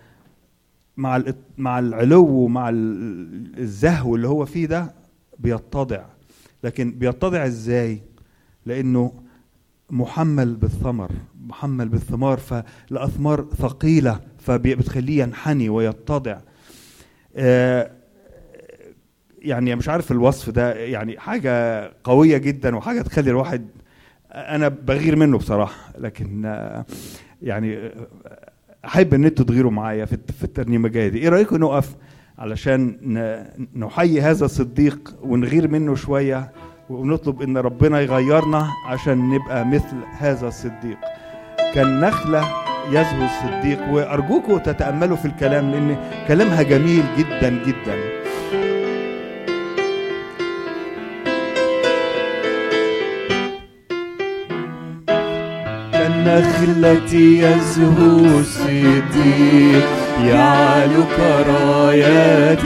مع 0.97 1.23
مع 1.57 1.79
العلو 1.79 2.27
ومع 2.27 2.69
ال- 2.69 3.59
الزهو 3.59 4.15
اللي 4.15 4.27
هو 4.27 4.45
فيه 4.45 4.65
ده 4.65 4.93
بيتضع. 5.39 6.05
لكن 6.63 6.91
بيتضع 6.91 7.45
إزاي؟ 7.45 8.01
لأنه 8.65 9.13
محمل 9.89 10.55
بالثمر 10.55 11.11
محمل 11.41 11.89
بالثمار 11.89 12.37
فالأثمار 12.37 13.45
ثقيلة 13.57 14.19
فبتخليه 14.39 15.23
ينحني 15.23 15.69
ويتضع. 15.69 16.37
آه، 17.35 17.91
يعني 19.41 19.75
مش 19.75 19.89
عارف 19.89 20.11
الوصف 20.11 20.49
ده 20.49 20.73
يعني 20.73 21.19
حاجة 21.19 21.83
قوية 22.03 22.37
جدا 22.37 22.75
وحاجة 22.75 23.01
تخلي 23.01 23.29
الواحد 23.31 23.67
أنا 24.31 24.67
بغير 24.67 25.15
منه 25.15 25.37
بصراحة 25.37 25.75
لكن 25.97 26.55
يعني 27.41 27.91
أحب 28.85 29.13
ان 29.13 29.25
أنتوا 29.25 29.45
تغيروا 29.45 29.71
معايا 29.71 30.05
في 30.05 30.13
الت- 30.13 30.31
في 30.31 30.43
الترنيمه 30.43 30.87
الجايه 30.87 31.07
دي. 31.07 31.17
إيه 31.19 31.29
رأيكم 31.29 31.55
نقف 31.57 31.95
علشان 32.37 32.97
نحيي 33.75 34.21
هذا 34.21 34.45
الصديق 34.45 35.15
ونغير 35.23 35.67
منه 35.67 35.95
شوية 35.95 36.51
ونطلب 36.89 37.41
إن 37.41 37.57
ربنا 37.57 38.01
يغيرنا 38.01 38.67
عشان 38.87 39.29
نبقى 39.29 39.65
مثل 39.65 39.95
هذا 40.17 40.47
الصديق؟ 40.47 40.97
كان 41.75 41.99
نخلة 42.01 42.43
يزهو 42.89 43.25
الصديق 43.25 43.89
وأرجوكم 43.89 44.57
تتأملوا 44.57 45.17
في 45.17 45.25
الكلام 45.25 45.71
لأن 45.71 45.97
كلامها 46.27 46.61
جميل 46.61 47.03
جدا 47.17 47.49
جدا. 47.65 48.08
كالنخلة 56.29 57.13
يزهو 57.13 58.39
الصديق 58.39 59.85
يعلو 60.25 61.03
كرايات 61.17 62.61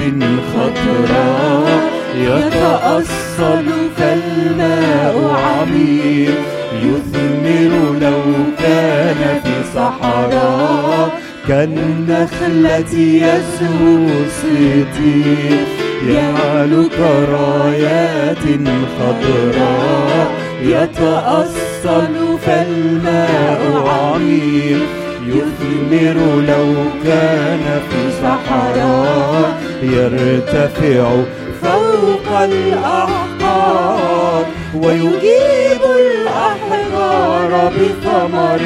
خضراء 0.54 1.84
يتأصل 2.18 3.66
فالماء 3.98 5.36
عميق 5.46 6.36
يثمر 6.84 8.00
لو 8.02 8.22
كان 8.60 9.42
في 9.44 9.54
صحراء 9.76 11.20
كالنخلة 11.48 12.94
يزهو 13.00 14.08
الصديق 14.26 15.68
يعلو 16.10 16.90
كرايات 16.90 18.44
خضراء 19.00 20.32
يتأصل 20.64 22.33
فالماء 22.46 23.62
عميق 23.88 24.88
يثمر 25.28 26.18
لو 26.48 26.70
كان 27.04 27.66
في 27.90 28.02
صحراء 28.24 29.48
يرتفع 29.84 31.06
فوق 31.62 32.28
الأحقاد 32.42 34.46
ويجيب 34.76 35.84
الأحقاد 36.00 37.54
بثمر 37.74 38.62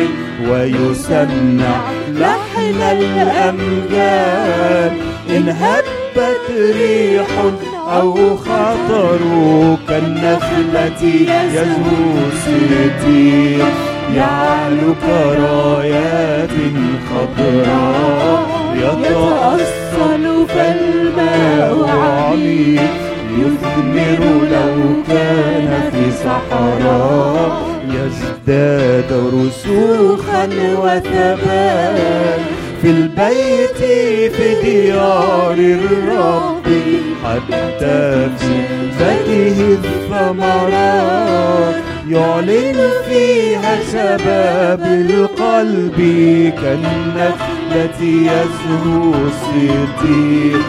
ويسمع 0.50 1.78
لحن 2.10 2.80
الأمجاد. 2.98 4.92
إن 5.30 5.50
هبت 6.18 6.76
ريح 6.76 7.28
أو 7.94 8.38
خطر 8.38 9.20
كالنخلة 9.90 11.04
يزهو 11.54 12.30
ستير 12.42 13.66
يعلو 14.16 14.94
كرايات 15.06 16.50
خضراء 17.10 18.46
يتأصل 18.76 20.48
فالماء 20.48 21.90
عميق 21.90 22.92
يثمر 23.38 24.26
لو 24.52 25.04
كان 25.08 25.90
في 25.92 26.12
صحراء 26.12 27.62
يزداد 27.90 29.12
رسوخا 29.34 30.50
وثبات 30.84 32.57
في 32.82 32.90
البيت 32.90 33.78
في 34.36 34.62
ديار 34.62 35.54
الرب 35.54 36.68
حتى 37.24 38.30
في 38.38 38.54
ذاته 39.00 39.78
الثمرات 39.84 41.76
يعلن 42.10 42.80
فيها 43.10 43.74
شباب 43.92 44.84
القلب 44.86 45.98
كالنخلة 46.62 48.02
يزهو 48.02 49.14
الستير 49.28 50.62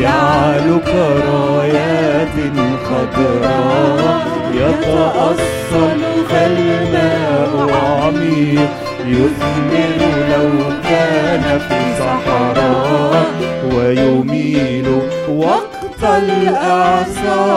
يعلو 0.00 0.78
كرايات 0.80 2.36
خضراء 2.84 4.26
يتأصل 4.54 6.00
فالماء 6.28 7.52
عميق. 7.72 8.85
يثمر 9.06 10.00
لو 10.30 10.50
كان 10.82 11.44
في 11.68 11.80
صحراء 11.98 13.26
ويميل 13.74 14.88
وقت 15.28 16.02
الإعصار 16.22 17.56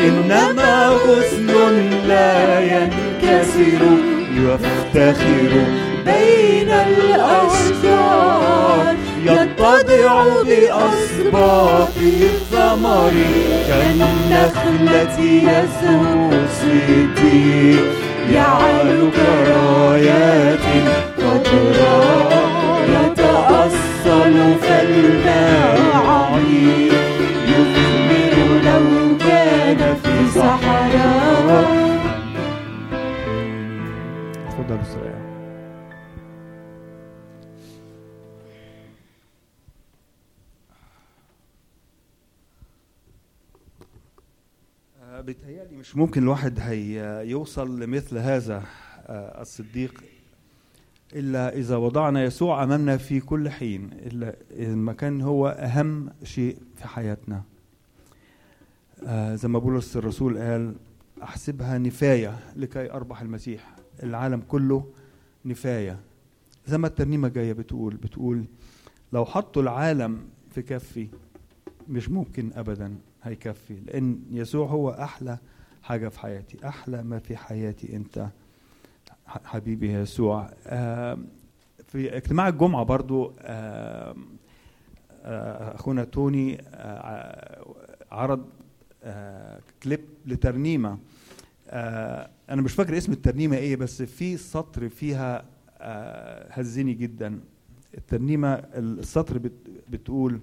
إنما 0.00 0.88
غصن 0.88 1.50
لا 2.08 2.60
ينكسر 2.60 3.82
يفتخر 4.36 5.52
بين 6.06 6.70
الأشجار. 6.70 8.48
يتضع 9.24 10.24
بأصباط 10.42 11.96
الثمر 11.96 13.12
كالنخلة 13.68 15.18
يزهو 15.20 16.30
ستير 16.58 17.82
يعلو 18.34 19.10
كرايات 19.10 20.66
خضراء 21.16 22.32
يتأصل 22.94 24.34
فالماء 24.62 25.78
عميق 26.08 26.92
يثمر 27.48 28.34
لو 28.64 29.16
كان 29.18 29.96
في 30.02 30.38
صحراء. 30.38 31.87
بيتهيألي 45.28 45.76
مش 45.76 45.96
ممكن 45.96 46.22
الواحد 46.22 46.60
هيوصل 46.60 47.80
لمثل 47.80 48.18
هذا 48.18 48.64
آه، 49.06 49.42
الصديق 49.42 50.04
إلا 51.14 51.56
إذا 51.56 51.76
وضعنا 51.76 52.24
يسوع 52.24 52.64
أمامنا 52.64 52.96
في 52.96 53.20
كل 53.20 53.48
حين 53.50 53.90
إلا 53.92 54.36
إن 54.58 54.92
كان 54.92 55.20
هو 55.20 55.48
أهم 55.48 56.10
شيء 56.22 56.56
في 56.76 56.88
حياتنا. 56.88 57.42
آه، 59.06 59.34
زي 59.34 59.48
ما 59.48 59.58
بولس 59.58 59.96
الرسول 59.96 60.38
قال 60.38 60.74
أحسبها 61.22 61.78
نفاية 61.78 62.38
لكي 62.56 62.90
أربح 62.92 63.20
المسيح. 63.20 63.76
العالم 64.02 64.40
كله 64.40 64.86
نفاية. 65.44 66.00
زي 66.66 66.78
ما 66.78 66.86
الترنيمة 66.86 67.28
جاية 67.28 67.52
بتقول 67.52 67.94
بتقول 67.94 68.44
لو 69.12 69.24
حطوا 69.24 69.62
العالم 69.62 70.28
في 70.50 70.62
كفي 70.62 71.08
مش 71.88 72.08
ممكن 72.08 72.50
أبدا. 72.54 73.07
هيكفي. 73.28 73.74
لأن 73.86 74.20
يسوع 74.30 74.66
هو 74.66 74.90
أحلى 74.90 75.38
حاجة 75.82 76.08
في 76.08 76.20
حياتي 76.20 76.68
أحلى 76.68 77.02
ما 77.02 77.18
في 77.18 77.36
حياتي 77.36 77.96
أنت 77.96 78.26
ح- 79.26 79.40
حبيبي 79.44 79.92
يسوع. 79.92 80.50
في 81.86 82.16
اجتماع 82.16 82.48
الجمعة 82.48 82.84
برضو 82.84 83.32
آه، 83.40 84.16
أخونا 85.74 86.04
توني 86.04 86.58
آه، 86.74 87.64
عرض 88.12 88.46
آه، 89.04 89.60
كليب 89.82 90.00
لترنيمة. 90.26 90.98
آه، 91.68 92.30
أنا 92.50 92.62
مش 92.62 92.72
فاكر 92.72 92.96
اسم 92.98 93.12
الترنيمة 93.12 93.56
إيه 93.56 93.76
بس 93.76 94.02
في 94.02 94.36
سطر 94.36 94.88
فيها 94.88 95.44
هزني 96.50 96.94
جدا. 96.94 97.40
الترنيمة 97.98 98.54
السطر 98.54 99.38
بت- 99.38 99.70
بتقول 99.90 100.40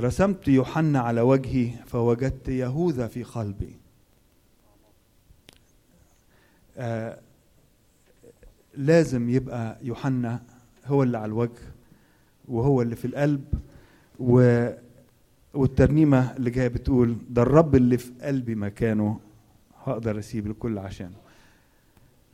رسمت 0.00 0.48
يوحنا 0.48 1.00
على 1.00 1.20
وجهي 1.20 1.70
فوجدت 1.86 2.48
يهوذا 2.48 3.06
في 3.06 3.22
قلبي. 3.22 3.76
آه 6.76 7.18
لازم 8.74 9.30
يبقى 9.30 9.78
يوحنا 9.82 10.42
هو 10.86 11.02
اللي 11.02 11.18
على 11.18 11.26
الوجه 11.26 11.60
وهو 12.48 12.82
اللي 12.82 12.96
في 12.96 13.04
القلب. 13.04 13.44
و 14.18 14.68
والترنيمة 15.54 16.36
اللي 16.36 16.50
جاية 16.50 16.68
بتقول 16.68 17.16
ده 17.30 17.42
الرب 17.42 17.74
اللي 17.74 17.98
في 17.98 18.12
قلبي 18.22 18.54
مكانه 18.54 19.20
هقدر 19.84 20.18
أسيب 20.18 20.46
الكل 20.46 20.78
عشانه. 20.78 21.16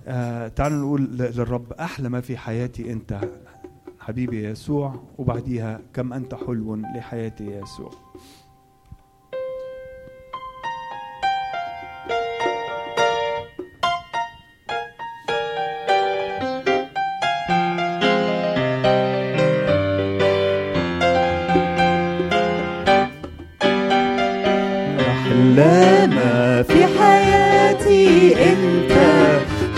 آه 0.06 0.48
تعالوا 0.48 0.78
نقول 0.78 1.02
للرب 1.02 1.72
أحلى 1.72 2.08
ما 2.08 2.20
في 2.20 2.36
حياتي 2.36 2.92
أنت 2.92 3.20
حبيبي 4.08 4.44
يسوع 4.44 4.94
وبعديها 5.18 5.80
كم 5.94 6.12
أنت 6.12 6.34
حلو 6.34 6.76
لحياتي 6.76 7.46
يا 7.46 7.60
يسوع 7.60 7.90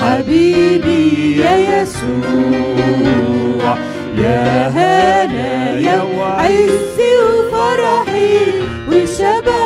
حبيبي 0.00 1.40
يا 1.40 1.82
يسوع. 1.82 2.69
يا 4.20 4.68
هنا 4.68 5.70
يا 5.78 6.00
عزي 6.22 7.12
وفرحي 7.24 8.38
وشبعي 8.88 9.59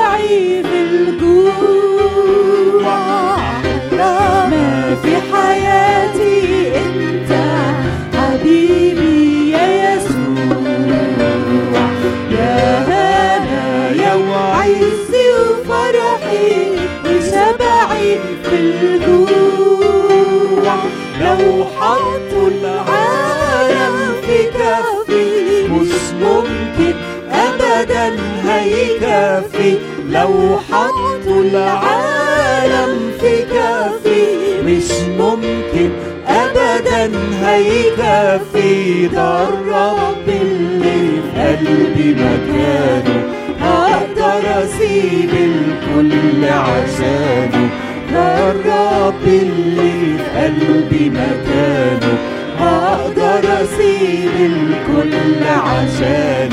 حطوا 30.73 31.43
العالم 31.43 33.11
في 33.21 33.43
كفي 33.43 34.25
مش 34.67 34.91
ممكن 35.19 35.91
ابدا 36.27 37.11
هيكفي 37.43 39.07
ده 39.07 39.43
الرب 39.49 40.29
اللي 40.29 41.23
في 41.35 41.41
قلبي 41.41 42.15
مكانه. 42.15 43.23
هقدر 43.61 44.65
أسيب 44.65 45.31
الكل 45.31 46.45
عشانه. 46.45 47.69
ده 48.13 48.51
الرب 48.51 49.25
اللي 49.27 50.19
في 50.19 50.41
قلبي 50.41 51.11
مكانه. 51.11 52.19
هقدر 52.59 53.45
أسيب 53.63 54.31
الكل 54.41 55.45
عشانه. 55.47 56.44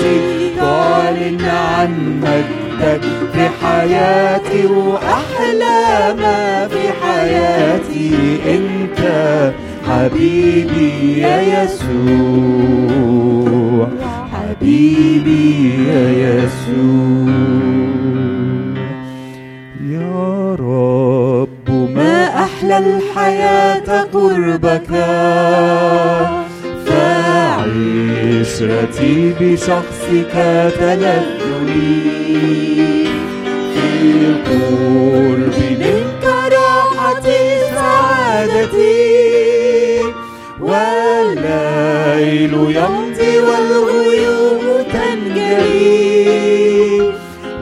واختباراتي 0.00 0.54
تعلن 0.56 1.40
عن 1.44 2.20
مجدك 2.22 3.02
في 3.32 3.48
حياتي 3.62 4.66
أحقق 4.66 5.04
أحلى 5.04 6.14
ما 6.22 6.68
في 6.68 6.84
حياتي. 7.02 8.10
أنت 8.48 9.00
حبيبي 9.88 11.20
يا 11.20 11.64
يسوع 11.64 13.08
حبيبي 14.32 15.48
يا 15.88 16.04
يسوع. 16.10 17.30
يا 19.90 20.54
رب 20.54 21.68
ما 21.94 22.16
أحلى 22.44 22.76
الحياة 22.78 23.88
قربك. 24.02 24.90
فعشرتي 28.60 29.34
بشخصك 29.40 30.32
تلذني. 30.78 32.00
في 33.74 33.86
القرب 34.02 35.56
منك 35.80 36.24
راحتي 36.52 37.40
سعادتي. 37.74 39.00
والليل 40.60 42.54
يمضي 42.54 43.38
والغيوم 43.38 44.64
تنجلي. 44.92 46.20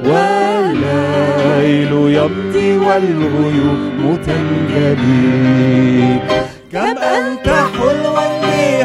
والليل 0.05 1.93
يمضي 1.93 2.79
والغيوم 2.79 4.19
تنجلي. 4.27 6.19
كم 6.73 6.99
أنت 6.99 7.49
حلوا 7.49 8.38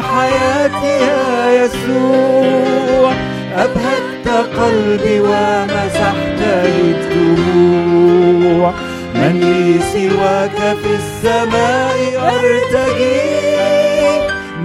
لحياتي 0.04 0.94
يا 1.06 1.64
يسوع 1.64 3.12
أبهجت 3.56 4.28
قلبي 4.58 5.16
ومسحت 5.20 6.40
الدموع 6.84 8.68
من 9.14 9.34
لي 9.40 9.80
سواك 9.92 10.58
في 10.76 10.92
السماء 10.94 11.98
أرتجي 12.18 13.20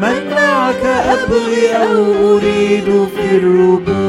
من 0.01 0.17
معك 0.35 0.83
أبغي 0.85 1.63
أو 1.75 1.97
أريد 2.37 2.87
في 3.15 3.27
الربوع. 3.37 3.99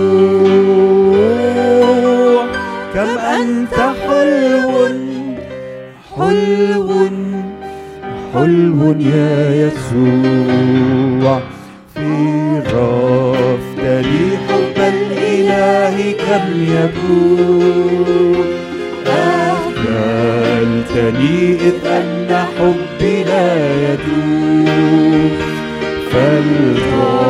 كم 2.95 3.11
أنت 3.19 3.75
حلو 3.75 4.71
حلو 6.17 6.80
حلو 8.35 8.81
يا 8.99 9.35
يسوع. 9.55 11.41
في 11.95 12.11
رفضني 12.67 14.23
حب 14.49 14.77
الإله 14.77 15.97
كم 16.13 16.47
يكون. 16.79 18.47
أهدلتني 19.87 21.37
إذ 21.55 21.79
أن 21.87 22.31
حبي 22.59 23.15
لا 23.25 23.51
يدوم. 23.87 25.31
فلتعطني 26.11 27.21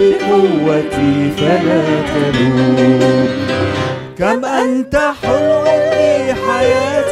بقوتي 0.00 1.30
فلا 1.36 1.82
كم 4.18 4.44
أنت 4.44 4.94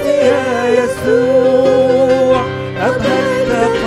يا 0.06 0.68
يسوع 0.78 2.40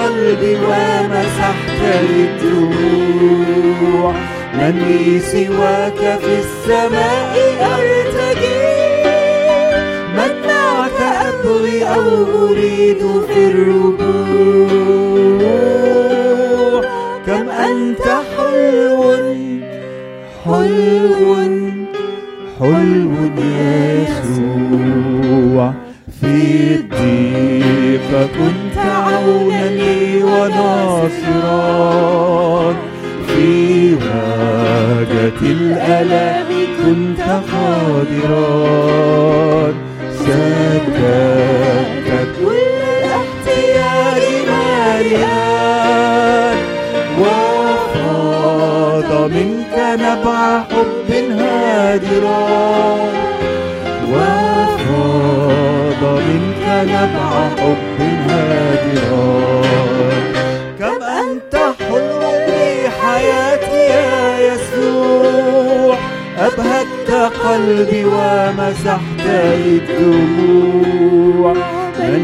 قلبي 0.04 0.56
ومسحت 0.56 1.82
لي 2.10 2.22
الدموع 2.30 4.14
من 4.54 4.76
لي 4.88 5.20
سواك 5.20 6.20
في 6.20 6.40
السماء 6.40 7.36
أرتجي 7.62 8.68
أبغي 11.02 11.84
أو 11.84 12.26
أريد 12.48 13.02
في 13.28 13.48
الربوع 13.48 14.07
وناصرا 31.08 32.76
في 33.28 33.94
واجهة 33.94 35.42
الألم 35.42 36.50
كنت 36.78 37.22
قادرا. 37.52 38.48
سكتت 40.14 41.52
كل 42.40 42.68
الاحتياج 42.98 44.26
مالئا 44.50 45.46
وفاض 47.20 49.10
منك 49.32 49.76
نبع 50.00 50.42
حب 50.60 51.10
هادرا. 51.40 52.44
وفاض 54.12 56.02
منك 56.04 56.66
نبع 56.84 57.32
حب 57.60 57.87
قلبي 67.58 68.06
ومسحت 68.06 69.26
الدموع. 69.66 71.54
من 72.00 72.24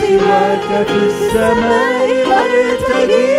سواك 0.00 0.68
في 0.86 0.98
السماء 1.06 2.08
أرتجي 2.40 3.32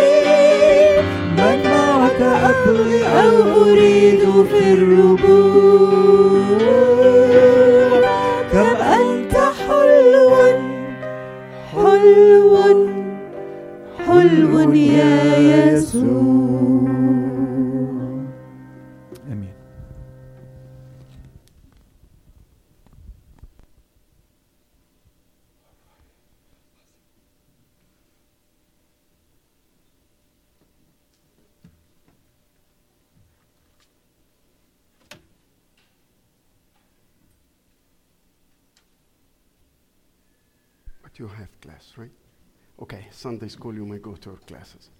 من 1.38 1.58
معك 1.70 2.20
أبغي 2.50 3.00
أو 3.06 3.34
أريد 3.62 4.22
في 4.50 4.62
الربوع. 4.72 5.86
كم 8.52 8.76
أنت 8.98 9.34
حلو 9.68 10.30
حلو 11.72 12.54
حلو 14.06 14.54
يا 14.72 15.16
يسوع. 15.38 16.35
Class, 41.76 41.92
right? 41.96 42.10
Okay, 42.80 43.06
Sunday 43.10 43.48
school, 43.48 43.74
you 43.74 43.86
may 43.86 43.98
go 43.98 44.14
to 44.14 44.30
your 44.30 44.38
classes. 44.46 44.90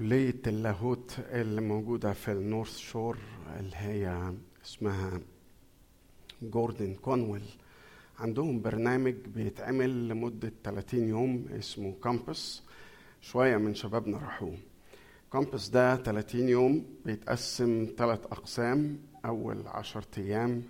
كلية 0.00 0.42
اللاهوت 0.46 1.16
اللي 1.18 1.60
موجودة 1.60 2.12
في 2.12 2.32
ال 2.32 2.39
North 2.39 2.76
Shore 2.76 3.18
اللي 3.58 3.76
هي 3.76 4.32
اسمها 4.64 5.20
Gordon 6.42 6.94
Conwell. 6.94 7.42
عندهم 8.18 8.62
برنامج 8.62 9.14
بيتعمل 9.14 10.08
لمدة 10.08 10.52
30 10.64 11.08
يوم 11.08 11.46
اسمه 11.58 11.94
Compass. 12.04 12.62
شوية 13.20 13.56
من 13.56 13.74
شبابنا 13.74 14.16
راحوه. 14.18 14.56
Compass 15.32 15.68
ده 15.68 15.96
30 15.96 16.48
يوم 16.48 16.84
بيتقسم 17.06 17.86
ثلاث 17.98 18.24
أقسام. 18.24 18.98
أول 19.24 19.66
10 19.66 20.04
أيام 20.18 20.62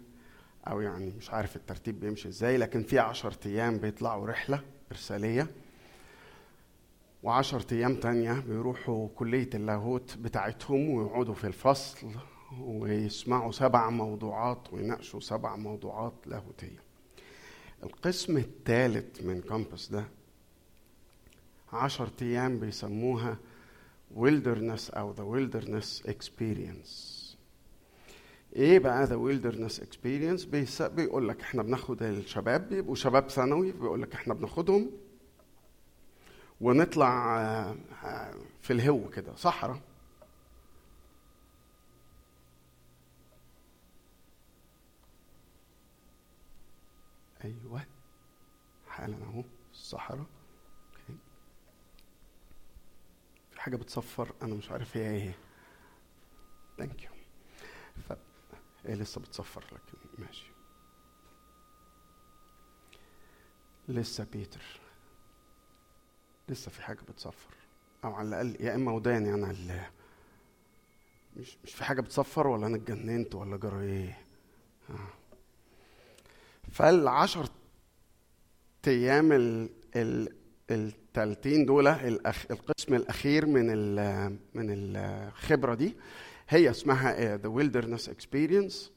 أو 0.66 0.80
يعني 0.80 1.12
مش 1.18 1.30
عارف 1.30 1.56
الترتيب 1.56 2.00
بيمشي 2.00 2.28
إزاي 2.28 2.56
لكن 2.56 2.82
في 2.82 2.98
10 2.98 3.36
أيام 3.46 3.78
بيطلعوا 3.78 4.26
رحلة 4.26 4.60
إرسالية. 4.92 5.46
وعشرة 7.22 7.74
أيام 7.74 7.94
تانية 7.96 8.32
بيروحوا 8.32 9.08
كلية 9.14 9.50
اللاهوت 9.54 10.16
بتاعتهم 10.18 10.90
ويقعدوا 10.90 11.34
في 11.34 11.46
الفصل 11.46 12.06
ويسمعوا 12.60 13.52
سبع 13.52 13.90
موضوعات 13.90 14.72
ويناقشوا 14.72 15.20
سبع 15.20 15.56
موضوعات 15.56 16.12
لاهوتية. 16.26 16.78
القسم 17.82 18.36
الثالث 18.36 19.22
من 19.22 19.40
Compass 19.40 19.88
ده 19.88 20.04
عشرة 21.72 22.12
أيام 22.22 22.58
بيسموها 22.58 23.36
wilderness 24.16 24.94
أو 24.96 25.14
the 25.14 25.18
wilderness 25.36 26.08
experience. 26.10 27.20
إيه 28.56 28.78
بقى 28.78 29.04
the 29.04 29.16
experience 29.80 30.46
بيس- 30.48 30.82
بيقول 30.82 31.28
لك 31.28 31.40
إحنا 31.40 31.62
بناخد 31.62 32.02
الشباب 32.02 32.68
بيبقوا 32.68 32.94
شباب 32.94 33.30
ثانوي 33.30 33.72
بيقول 33.72 34.02
لك 34.02 34.14
إحنا 34.14 34.34
بناخدهم 34.34 34.90
ونطلع 36.60 37.40
آه، 37.40 37.76
آه، 38.04 38.34
في 38.62 38.72
الهو 38.72 39.08
كده 39.10 39.34
صحراء. 39.36 39.80
أيوه 47.44 47.86
حالا 48.88 49.16
أهو 49.24 49.44
الصحراء. 49.72 50.26
في 53.52 53.60
حاجة 53.60 53.76
بتصفر 53.76 54.32
أنا 54.42 54.54
مش 54.54 54.70
عارف 54.70 54.96
هي 54.96 55.10
إيه. 55.10 55.34
ثانك 56.78 57.02
يو 57.02 57.10
ف... 58.08 58.12
هي 58.86 58.94
لسه 58.94 59.20
بتصفر 59.20 59.64
لكن 59.64 60.22
ماشي. 60.24 60.50
لسه 63.88 64.26
بيتر. 64.32 64.79
لسه 66.50 66.70
في 66.70 66.82
حاجة 66.82 66.98
بتصفر. 67.08 67.54
أو 68.04 68.12
على 68.14 68.28
الأقل 68.28 68.56
يا 68.60 68.74
إما 68.74 68.92
وداني 68.92 69.34
أنا 69.34 69.50
اللي 69.50 69.80
مش 71.36 71.56
مش 71.64 71.74
في 71.74 71.84
حاجة 71.84 72.00
بتصفر 72.00 72.46
ولا 72.46 72.66
أنا 72.66 72.76
اتجننت 72.76 73.34
ولا 73.34 73.56
جرى 73.56 73.82
إيه. 73.82 74.18
آه. 74.90 74.94
فالعشر 76.72 77.46
أيام 78.86 79.32
ال 79.32 79.68
ال 79.96 80.32
التالتين 80.70 81.64
دول 81.66 81.88
الأخ 81.88 82.46
القسم 82.50 82.94
الأخير 82.94 83.46
من 83.46 83.70
ال 83.70 84.30
من 84.54 84.66
الخبره 84.70 85.74
دي 85.74 85.96
هي 86.48 86.70
اسمها 86.70 87.36
the 87.36 87.48
wilderness 87.48 88.08
experience 88.08 88.92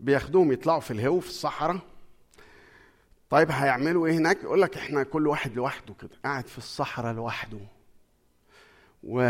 بياخدوهم 0.00 0.52
يطلعوا 0.52 0.80
في 0.80 0.90
الهو 0.90 1.20
في 1.20 1.28
الصحراء. 1.28 1.80
طيب 3.30 3.50
هيعملوا 3.50 4.06
إيه 4.06 4.12
هناك؟ 4.18 4.42
يقول 4.42 4.62
لك 4.62 4.76
إحنا 4.76 5.02
كل 5.02 5.26
واحد 5.26 5.54
لوحده 5.56 5.94
كده 5.94 6.10
قاعد 6.24 6.46
في 6.46 6.58
الصحراء 6.58 7.14
لوحده. 7.14 7.58
و... 9.02 9.20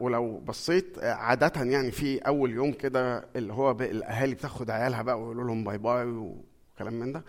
ولو 0.00 0.38
بصيت 0.38 0.98
عادة 0.98 1.62
يعني 1.62 1.90
في 1.90 2.18
أول 2.18 2.50
يوم 2.52 2.72
كده 2.72 3.24
اللي 3.36 3.52
هو 3.52 3.70
الأهالي 3.70 4.34
بتاخد 4.34 4.70
عيالها 4.70 5.02
بقى 5.02 5.18
ويقولوا 5.20 5.44
لهم 5.44 5.64
باي 5.64 5.78
باي 5.78 6.04
وكلام 6.04 6.94
من 7.00 7.12
ده. 7.12 7.24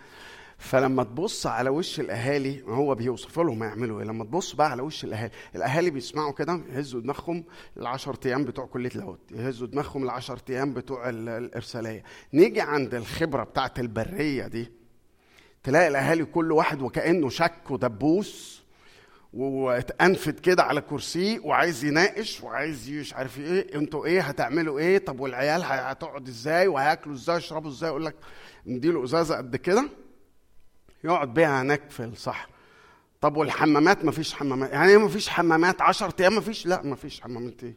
فلما 0.58 1.04
تبص 1.04 1.48
على 1.48 1.70
وش 1.70 2.00
الأهالي 2.00 2.64
ما 2.68 2.76
هو 2.76 2.96
بيوصف 2.96 3.40
لهم 3.40 3.64
هيعملوا 3.64 4.00
إيه. 4.02 4.06
لما 4.08 4.24
تبص 4.24 4.56
بقى 4.56 4.72
على 4.72 4.82
وش 4.82 5.04
الأهالي 5.04 5.32
الأهالي 5.56 5.90
بيسمعوا 5.90 6.32
كده 6.34 6.62
يهزوا 6.70 7.02
دماغهم 7.02 7.44
العشر 7.78 8.16
أيام 8.26 8.44
بتوع 8.46 8.66
كلية 8.66 8.90
اللاهوت 8.96 9.20
يهزوا 9.32 9.68
دماغهم 9.68 10.04
العشر 10.04 10.40
أيام 10.50 10.74
بتوع 10.74 11.10
ال- 11.10 11.30
الإرسالية. 11.30 12.04
نيجي 12.34 12.62
عند 12.62 12.94
الخبرة 12.94 13.44
بتاعت 13.44 13.80
البرية 13.80 14.48
دي 14.48 14.72
تلاقي 15.68 15.88
الأهالي 15.88 16.26
كل 16.26 16.52
واحد 16.52 16.82
وكأنه 16.82 17.30
شك 17.30 17.72
ودبوس 17.72 18.64
واتأنفد 19.34 20.40
كده 20.40 20.64
على 20.64 20.82
كرسيه 20.82 21.40
وعايز 21.40 21.84
يناقش 21.86 22.42
وعايز 22.42 22.90
مش 22.90 23.14
عارف 23.14 23.40
إيه 23.40 23.76
أنتوا 23.76 24.06
إيه 24.06 24.22
هتعملوا 24.22 24.80
إيه؟ 24.80 24.98
طب 24.98 25.20
والعيال 25.20 25.64
هتقعد 25.64 26.28
إزاي؟ 26.28 26.68
وهياكلوا 26.68 27.16
إزاي؟ 27.16 27.38
يشربوا 27.38 27.70
إزاي؟ 27.70 27.90
يقول 27.90 28.06
لك 28.06 28.16
نديله 28.66 29.04
إزازة 29.04 29.38
قد 29.38 29.56
كده 29.56 29.90
يقعد 31.04 31.34
بيها 31.34 31.62
هناك 31.62 31.90
في 31.90 32.04
الصحراء. 32.04 32.50
طب 33.22 33.38
والحمامات؟ 33.38 34.06
ما 34.06 34.12
فيش 34.12 34.34
حمامات. 34.34 34.72
يعني 34.72 34.92
إيه 34.92 34.98
ما 34.98 35.08
فيش 35.08 35.30
حمامات؟ 35.30 35.82
10 35.82 36.14
أيام 36.20 36.36
ما 36.36 36.42
فيش 36.42 36.66
لا 36.66 36.82
ما 36.82 36.96
فيش 36.96 37.22
حمامات 37.22 37.64
إيه 37.64 37.76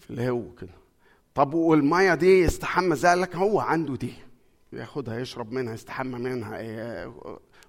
في 0.00 0.10
الهو 0.10 0.52
كده. 0.52 0.74
طب 1.34 1.54
والمية 1.54 2.14
دي 2.14 2.40
يستحمى 2.40 2.92
إزاي؟ 2.92 3.14
لك 3.14 3.36
هو 3.36 3.60
عنده 3.60 3.96
دي. 3.96 4.25
ياخدها 4.72 5.18
يشرب 5.18 5.52
منها 5.52 5.74
يستحمى 5.74 6.18
منها 6.18 6.58
إيه، 6.58 7.12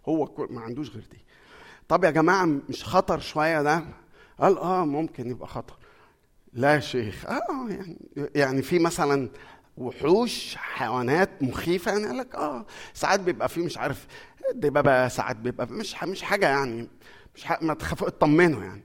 هو 0.08 0.48
ما 0.50 0.62
عندوش 0.62 0.90
غير 0.90 1.04
دي. 1.12 1.18
طب 1.88 2.04
يا 2.04 2.10
جماعة 2.12 2.46
مش 2.46 2.84
خطر 2.84 3.20
شوية 3.20 3.62
ده؟ 3.62 3.84
قال 4.40 4.58
آه 4.58 4.86
ممكن 4.86 5.30
يبقى 5.30 5.48
خطر. 5.48 5.76
لا 6.54 6.76
يا 6.76 6.80
شيخ. 6.80 7.26
آه 7.26 7.70
يعني 7.70 7.98
يعني 8.36 8.62
في 8.62 8.80
مثلا 8.80 9.30
وحوش 9.78 10.56
حيوانات 10.56 11.30
مخيفة 11.44 11.92
يعني 11.92 12.06
قال 12.08 12.18
لك 12.18 12.36
آه 12.36 12.66
ساعات 12.94 13.20
بيبقى 13.20 13.50
في 13.50 13.60
مش 13.60 13.78
عارف 13.78 14.08
دبابة 14.54 15.08
ساعات 15.08 15.36
بيبقى 15.36 15.68
مش 15.68 16.04
مش 16.04 16.22
حاجة 16.22 16.50
يعني 16.50 16.88
مش 17.36 17.46
ح... 17.46 17.62
ما 17.62 17.74
تخافوا 17.74 18.08
اطمنوا 18.08 18.64
يعني. 18.64 18.84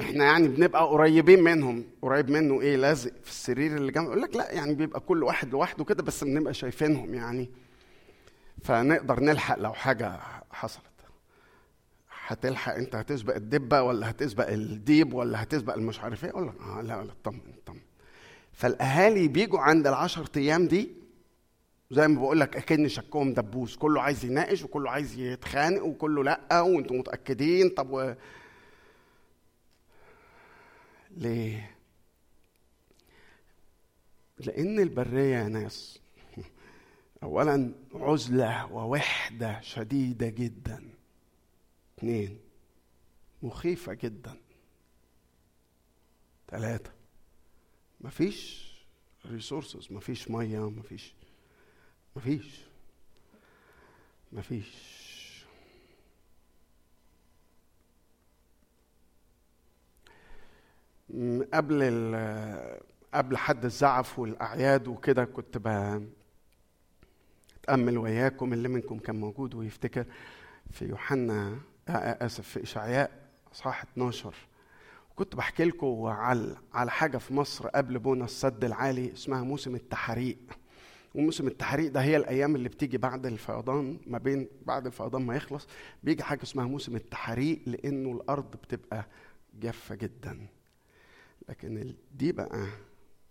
إحنا 0.00 0.24
يعني 0.24 0.48
بنبقى 0.48 0.86
قريبين 0.86 1.42
منهم. 1.42 1.84
قريب 2.02 2.30
منه 2.30 2.60
إيه؟ 2.60 2.76
لازق 2.76 3.12
في 3.22 3.30
السرير 3.30 3.76
اللي 3.76 3.92
جنبه 3.92 4.06
يقول 4.08 4.22
لك 4.22 4.36
لا 4.36 4.52
يعني 4.52 4.74
بيبقى 4.74 5.00
كل 5.00 5.22
واحد 5.22 5.52
لوحده 5.52 5.84
كده 5.84 6.02
بس 6.02 6.24
بنبقى 6.24 6.54
شايفينهم 6.54 7.14
يعني. 7.14 7.50
فنقدر 8.62 9.20
نلحق 9.20 9.58
لو 9.58 9.72
حاجة 9.72 10.20
حصلت. 10.50 10.84
هتلحق 12.26 12.74
انت 12.74 12.94
هتسبق 12.94 13.34
الدبة 13.34 13.82
ولا 13.82 14.10
هتسبق 14.10 14.48
الديب 14.48 15.14
ولا 15.14 15.42
هتسبق 15.42 15.74
المش 15.74 16.00
عارف 16.00 16.24
إيه؟ 16.24 16.30
أقول 16.30 16.48
لك 16.48 16.54
آه 16.60 16.82
لا 16.82 16.88
لا 17.04 17.12
اطمن 17.22 17.40
اطمن 17.64 17.80
فالأهالي 18.52 19.28
بيجوا 19.28 19.58
عند 19.60 19.86
العشر 19.86 20.24
أيام 20.36 20.66
دي 20.66 20.88
زي 21.90 22.08
ما 22.08 22.20
بقول 22.20 22.40
لك 22.40 22.56
أكن 22.56 22.88
شكهم 22.88 23.34
دبوس. 23.34 23.76
كله 23.76 24.02
عايز 24.02 24.24
يناقش 24.24 24.62
وكله 24.64 24.90
عايز 24.90 25.18
يتخانق 25.18 25.84
وكله 25.84 26.24
لأ 26.24 26.60
وأنتم 26.60 26.94
متأكدين. 26.98 27.68
طب 27.68 27.90
و... 27.90 28.14
ليه؟ 31.16 31.76
لأن 34.38 34.78
البرية 34.80 35.36
يا 35.36 35.48
ناس 35.48 35.98
اولا 37.22 37.72
عزلة 37.94 38.72
ووحدة 38.72 39.60
شديدة 39.60 40.28
جدا. 40.28 40.90
اثنين 41.98 42.38
مخيفة 43.42 43.94
جدا. 43.94 44.36
ثلاثة 46.48 46.92
مفيش 48.00 48.70
ريسورسز 49.26 49.92
مفيش 49.92 50.30
مية 50.30 50.70
مفيش 50.70 51.14
مفيش 52.16 52.60
مفيش. 54.32 55.03
قبل 61.52 61.82
قبل 63.14 63.36
حد 63.36 63.64
الزعف 63.64 64.18
والأعياد 64.18 64.88
وكده 64.88 65.24
كنت 65.24 65.58
بتامل 67.62 67.98
وياكم 67.98 68.52
اللي 68.52 68.68
منكم 68.68 68.98
كان 68.98 69.20
موجود 69.20 69.54
ويفتكر 69.54 70.04
في 70.70 70.84
يوحنا 70.84 71.58
آه، 71.88 71.92
آه، 71.92 72.26
آسف 72.26 72.48
في 72.48 72.62
إشعياء 72.62 73.10
أصحاح 73.54 73.82
12 73.82 74.34
كنت 75.16 75.36
بحكي 75.36 75.64
لكم 75.64 76.02
على 76.04 76.56
على 76.74 76.90
حاجة 76.90 77.18
في 77.18 77.34
مصر 77.34 77.68
قبل 77.68 77.98
بونا 77.98 78.24
السد 78.24 78.64
العالي 78.64 79.12
اسمها 79.12 79.42
موسم 79.42 79.74
التحريق. 79.74 80.38
وموسم 81.14 81.46
التحريق 81.46 81.92
ده 81.92 82.00
هي 82.02 82.16
الأيام 82.16 82.56
اللي 82.56 82.68
بتيجي 82.68 82.98
بعد 82.98 83.26
الفيضان 83.26 83.98
ما 84.06 84.18
بين 84.18 84.48
بعد 84.66 84.86
الفيضان 84.86 85.22
ما 85.22 85.36
يخلص 85.36 85.68
بيجي 86.02 86.22
حاجة 86.22 86.42
اسمها 86.42 86.64
موسم 86.66 86.96
التحريق 86.96 87.58
لأنه 87.66 88.12
الأرض 88.12 88.50
بتبقى 88.50 89.06
جافة 89.60 89.94
جدا. 89.94 90.46
لكن 91.48 91.94
دي 92.14 92.32
بقى 92.32 92.66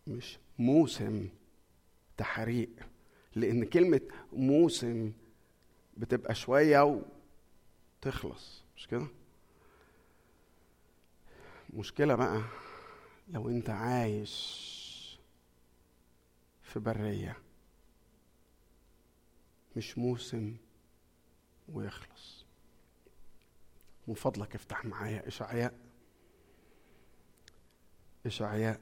مش 0.08 0.38
موسم 0.60 1.30
تحريق 2.18 2.70
لأن 3.36 3.64
كلمة 3.66 4.02
موسم 4.34 5.14
بتبقى 5.98 6.36
شوية 6.36 7.02
وتخلص 8.02 8.64
مش 8.76 8.88
كده؟ 8.88 9.08
مشكلة 11.74 12.16
بقى 12.16 12.42
لو 13.28 13.50
أنت 13.50 13.70
عايش 13.70 14.64
في 16.64 16.80
برية 16.80 17.38
مش 19.76 19.98
موسم 19.98 20.56
ويخلص. 21.70 22.46
من 24.08 24.14
فضلك 24.14 24.56
افتح 24.56 24.86
معايا 24.86 25.28
إشعياء. 25.28 25.74
إشعياء 28.26 28.82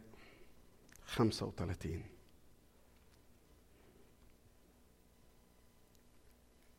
خمسة 1.06 1.46
وثلاثين. 1.46 2.04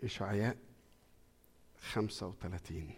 إشعياء 0.05 0.57
خمسة 1.81 2.27
وثلاثين. 2.27 2.95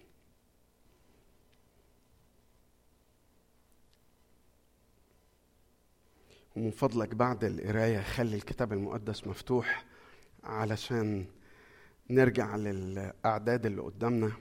ومن 6.56 6.70
فضلك 6.70 7.14
بعد 7.14 7.44
القراية 7.44 8.00
خلي 8.02 8.36
الكتاب 8.36 8.72
المقدس 8.72 9.26
مفتوح 9.26 9.84
علشان 10.44 11.26
نرجع 12.10 12.56
للأعداد 12.56 13.66
اللي 13.66 13.82
قدامنا 13.82 14.32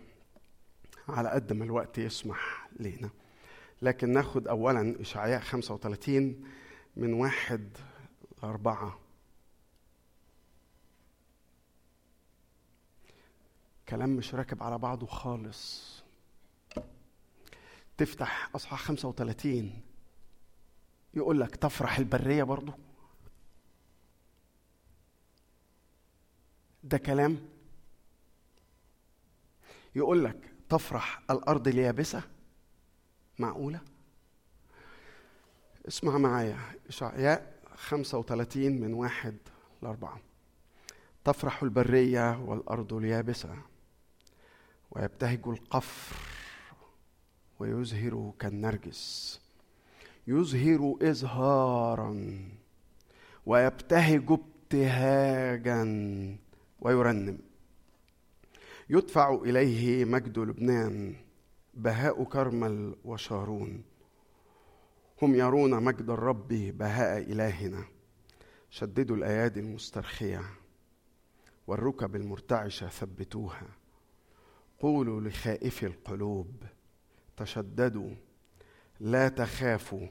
على 1.08 1.30
قد 1.30 1.54
ما 1.54 1.66
الوقت 1.66 1.98
يسمح 1.98 2.70
لينا. 2.80 3.10
لكن 3.84 4.10
ناخد 4.10 4.48
أولا 4.48 5.02
إشعياء 5.02 5.42
35 5.42 6.44
من 6.96 7.14
واحد 7.14 7.78
لأربعة 8.44 9.00
كلام 13.90 14.10
مش 14.10 14.36
راكب 14.36 14.64
على 14.64 14.78
بعضه 14.78 15.06
خالص. 15.08 15.94
تفتح 17.98 18.50
أصحاح 18.56 18.82
35 18.82 19.82
يقول 21.14 21.40
لك 21.40 21.56
تفرح 21.56 21.98
البرية 21.98 22.44
برضو. 22.44 22.74
ده 26.84 26.98
كلام. 26.98 27.50
يقول 29.96 30.24
لك 30.26 30.54
تفرح 30.70 31.22
الأرض 31.32 31.68
اليابسة. 31.68 32.33
معقولة؟ 33.40 33.80
اسمع 35.88 36.18
معايا 36.18 36.58
إشعياء 36.90 37.54
35 37.76 38.82
من 38.82 38.94
واحد 38.94 39.38
لأربعة. 39.82 40.20
تفرح 41.26 41.64
البرية 41.64 42.40
والأرض 42.40 42.94
اليابسة 42.94 43.58
ويبتهج 44.92 45.42
القفر 45.48 46.16
ويزهر 47.60 48.34
كالنرجس. 48.40 49.40
يزهر 50.28 50.98
إزهارا 51.02 52.40
ويبتهج 53.46 54.32
ابتهاجا 54.32 55.84
ويرنم. 56.82 57.38
يدفع 58.90 59.34
إليه 59.34 60.06
مجد 60.06 60.40
لبنان. 60.40 61.16
بهاء 61.74 62.24
كرمل 62.24 62.96
وشارون. 63.06 63.84
هم 65.22 65.36
يرون 65.36 65.84
مجد 65.84 66.10
الرب 66.10 66.48
بهاء 66.48 67.18
إلهنا. 67.18 67.86
شددوا 68.70 69.16
الأيادي 69.16 69.60
المسترخية 69.60 70.42
والركب 71.68 72.16
المرتعشة 72.16 72.88
ثبتوها. 72.88 73.68
قولوا 74.80 75.22
لخائفي 75.22 75.86
القلوب. 75.86 76.52
تشددوا. 77.38 78.12
لا 79.00 79.30
تخافوا. 79.30 80.08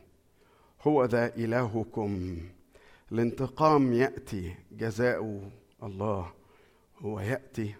هو 0.82 1.04
ذا 1.04 1.36
إلهكم. 1.36 2.38
الانتقام 3.12 3.92
يأتي. 3.92 4.54
جزاء 4.72 5.50
الله. 5.82 6.32
هو 6.98 7.20
يأتي 7.20 7.74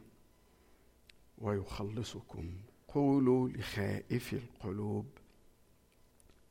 ويخلصكم. 1.38 2.52
قولوا 2.94 3.48
لخائفي 3.48 4.36
القلوب 4.36 5.06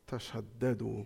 تشددوا 0.08 1.04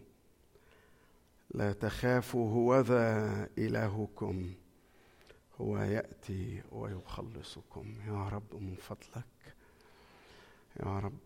لا 1.52 1.74
تخافوا 1.74 2.52
هو 2.54 2.80
ذا 2.80 3.50
إلهكم 3.58 4.54
هو 5.62 5.78
يأتي 5.78 6.62
ويخلصكم. 6.72 7.96
يا 8.08 8.30
رب 8.30 8.56
من 8.56 8.76
فضلك 8.76 9.56
يا 10.80 11.00
رب 11.00 11.20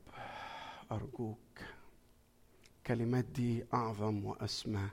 أرجوك. 0.92 1.38
الكلمات 2.78 3.26
دي 3.26 3.66
أعظم 3.74 4.26
وأسمى 4.26 4.90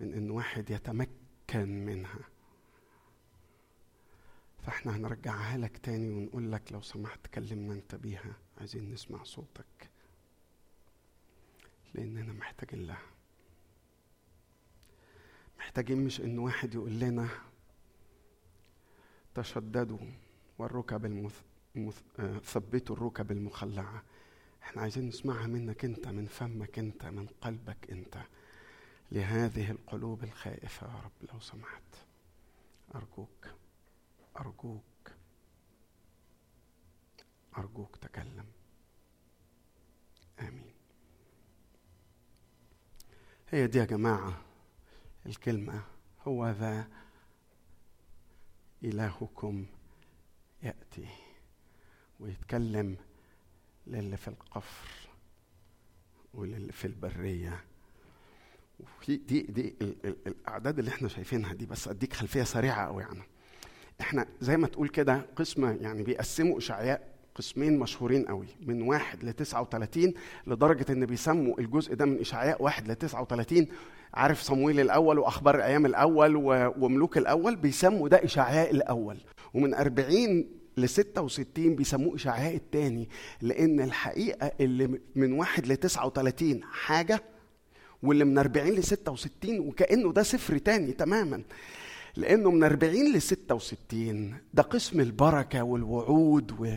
من 0.00 0.14
إن 0.14 0.30
واحد 0.30 0.70
يتمكن 0.70 1.86
منها. 1.86 2.20
فاحنا 4.62 4.96
هنرجعها 4.96 5.58
لك 5.58 5.78
تاني 5.78 6.10
ونقول 6.10 6.52
لك 6.52 6.72
لو 6.72 6.80
سمحت 6.80 7.26
كلمنا 7.26 7.74
انت 7.74 7.94
بيها. 7.94 8.36
عايزين 8.58 8.90
نسمع 8.92 9.22
صوتك. 9.22 9.90
لأننا 11.94 12.32
محتاجين 12.32 12.86
لها. 12.86 13.02
محتاجين 15.58 16.04
مش 16.04 16.20
إن 16.20 16.38
واحد 16.38 16.74
يقول 16.74 17.00
لنا 17.00 17.28
تشددوا 19.34 19.98
والركب 20.58 21.04
المث... 21.04 21.40
مث... 21.74 22.02
آه، 22.18 22.38
ثبتوا 22.38 22.96
الركب 22.96 23.32
المخلعة. 23.32 24.02
إحنا 24.62 24.82
عايزين 24.82 25.08
نسمعها 25.08 25.46
منك 25.46 25.84
انت 25.84 26.08
من 26.08 26.26
فمك 26.26 26.78
انت 26.78 27.04
من 27.06 27.26
قلبك 27.26 27.90
انت. 27.90 28.18
لهذه 29.12 29.70
القلوب 29.70 30.24
الخائفة 30.24 30.86
يا 30.86 31.00
رب 31.00 31.32
لو 31.32 31.40
سمحت. 31.40 31.82
أرجوك. 32.94 33.46
أرجوك 34.38 34.82
أرجوك 37.58 37.96
تكلم. 37.96 38.46
آمين. 40.40 40.72
هي 43.48 43.66
دي 43.66 43.78
يا 43.78 43.84
جماعة 43.84 44.42
الكلمة 45.26 45.82
هو 46.26 46.48
ذا 46.50 46.88
إلهكم 48.84 49.66
يأتي 50.62 51.08
ويتكلم 52.20 52.96
للي 53.86 54.16
في 54.16 54.28
القفر 54.28 55.08
وللي 56.34 56.72
في 56.72 56.84
البرية. 56.86 57.64
وفي 58.80 59.16
دي 59.16 59.42
دي 59.42 59.68
ال 59.82 60.06
ال 60.06 60.26
الأعداد 60.26 60.78
اللي 60.78 60.90
إحنا 60.90 61.08
شايفينها 61.08 61.54
دي 61.54 61.66
بس 61.66 61.88
أديك 61.88 62.12
خلفية 62.12 62.42
سريعة 62.42 62.86
قوي 62.86 63.02
عنها. 63.04 63.26
إحنا 64.00 64.26
زي 64.40 64.56
ما 64.56 64.66
تقول 64.66 64.88
كده 64.88 65.26
قسمة 65.36 65.76
يعني 65.80 66.02
بيقسموا 66.02 66.58
إشعياء 66.58 67.08
قسمين 67.34 67.78
مشهورين 67.78 68.24
قوي 68.24 68.46
من 68.66 68.82
واحد 68.82 69.24
ل 69.24 69.32
39 69.32 70.14
لدرجة 70.46 70.86
إن 70.90 71.06
بيسموا 71.06 71.60
الجزء 71.60 71.94
ده 71.94 72.04
من 72.04 72.20
إشعياء 72.20 72.62
واحد 72.62 72.90
ل 72.90 72.94
39 72.94 73.66
عارف 74.14 74.42
صمويل 74.42 74.80
الأول 74.80 75.18
وأخبار 75.18 75.54
الأيام 75.56 75.86
الأول 75.86 76.36
وملوك 76.78 77.18
الأول 77.18 77.56
بيسموا 77.56 78.08
ده 78.08 78.24
إشعياء 78.24 78.70
الأول 78.70 79.16
ومن 79.54 79.74
40 79.74 80.46
ل 80.76 80.88
66 80.88 81.74
بيسموه 81.76 82.14
إشعياء 82.14 82.54
الثاني 82.56 83.08
لأن 83.42 83.80
الحقيقة 83.80 84.52
اللي 84.60 85.00
من 85.14 85.32
واحد 85.32 85.66
ل 85.66 85.76
39 85.76 86.60
حاجة 86.64 87.22
واللي 88.02 88.24
من 88.24 88.38
40 88.38 88.68
ل 88.68 88.84
66 88.84 89.58
وكأنه 89.60 90.12
ده 90.12 90.22
سفر 90.22 90.58
تاني 90.58 90.92
تماما. 90.92 91.42
لأنه 92.18 92.50
من 92.50 92.64
40 92.64 93.12
ل 93.14 93.22
66 93.22 94.34
ده 94.54 94.62
قسم 94.62 95.00
البركة 95.00 95.62
والوعود 95.62 96.52
و... 96.60 96.74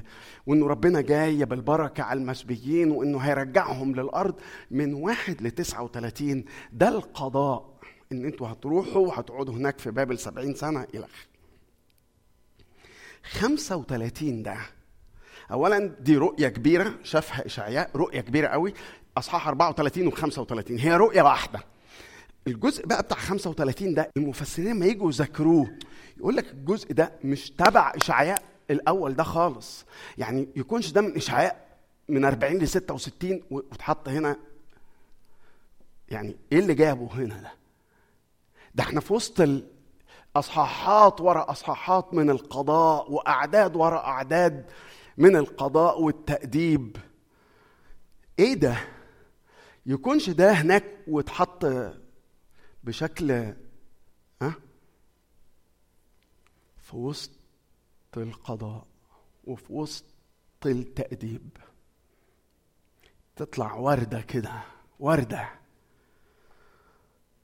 وإنه 0.48 0.68
ربنا 0.68 1.02
جاي 1.02 1.46
بالبركة 1.46 2.04
على 2.04 2.20
المسبيين 2.20 2.92
وإنه 2.92 3.18
هيرجعهم 3.20 3.96
للأرض 3.96 4.36
من 4.72 4.94
واحد 4.94 5.42
ل 5.42 5.52
39 5.52 6.44
ده 6.74 6.88
القضاء 6.88 7.80
إن 8.12 8.26
أنتوا 8.26 8.48
هتروحوا 8.48 9.08
وهتقعدوا 9.08 9.54
هناك 9.54 9.80
في 9.80 9.92
بابل 9.92 10.20
70 10.20 10.54
سنة 10.56 10.84
إلى 10.94 11.06
آخره. 11.06 11.32
35 13.24 14.44
ده 14.44 14.58
اولا 15.52 15.96
دي 16.00 16.18
رؤية 16.18 16.48
كبيرة 16.48 16.94
شافها 17.04 17.46
إشعياء 17.46 17.90
رؤية 17.96 18.22
كبيرة 18.22 18.48
قوي 18.48 18.74
أصحاح 19.18 19.48
34 19.48 20.08
و 20.08 20.12
35 20.12 20.78
هي 20.78 20.96
رؤية 20.98 21.22
واحدة. 21.22 21.60
الجزء 22.48 22.86
بقى 22.86 23.04
بتاع 23.04 23.18
35 23.18 23.94
ده 23.94 24.12
المفسرين 24.18 24.76
ما 24.80 24.86
يجوا 24.86 25.10
يذاكروه 25.10 25.78
يقول 26.18 26.36
لك 26.36 26.52
الجزء 26.52 26.94
ده 26.94 27.12
مش 27.24 27.52
تبع 27.52 27.94
إشعياء 27.96 28.44
الأول 28.72 29.14
ده 29.16 29.24
خالص. 29.24 29.86
يعني 30.18 30.48
يكونش 30.56 30.92
ده 30.92 31.02
من 31.02 31.16
إشعياء 31.16 31.68
من 32.10 32.26
40 32.26 32.58
ل 32.58 32.68
66 32.68 33.42
واتحط 33.52 34.10
هنا. 34.10 34.36
يعني 36.10 36.36
إيه 36.52 36.60
اللي 36.60 36.74
جابه 36.74 37.10
هنا 37.14 37.42
ده؟ 37.42 37.52
ده 38.76 38.84
إحنا 38.84 39.00
في 39.02 39.14
وسط 39.14 39.48
أصحاحات 40.36 41.22
ورا 41.22 41.52
أصحاحات 41.52 42.14
من 42.14 42.30
القضاء 42.30 43.12
وأعداد 43.12 43.76
ورا 43.76 43.98
أعداد 43.98 44.66
من 45.18 45.36
القضاء 45.36 46.02
والتأديب. 46.02 46.98
إيه 48.40 48.54
ده؟ 48.54 48.78
يكونش 49.86 50.30
ده 50.30 50.52
هناك 50.52 50.84
واتحط 51.08 51.66
بشكل 52.84 53.32
ها؟ 54.42 54.56
في 56.78 56.98
وسط 56.98 57.32
القضاء 58.18 58.88
وفي 59.44 59.74
وسط 59.74 60.06
التأديب. 60.66 61.50
تطلع 63.36 63.74
وردة 63.74 64.22
كده 64.22 64.64
وردة. 65.00 65.50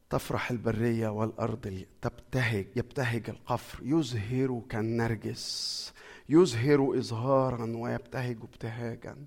تفرح 0.10 0.52
البرية 0.52 1.08
والأرض 1.08 1.86
تبتهج 2.02 2.68
يبتهج 2.76 3.30
القفر. 3.30 3.80
يزهر 3.84 4.64
كالنرجس. 4.70 5.94
يزهر 6.30 6.98
إزهارا 6.98 7.78
ويبتهج 7.78 8.38
ابتهاجا. 8.42 9.26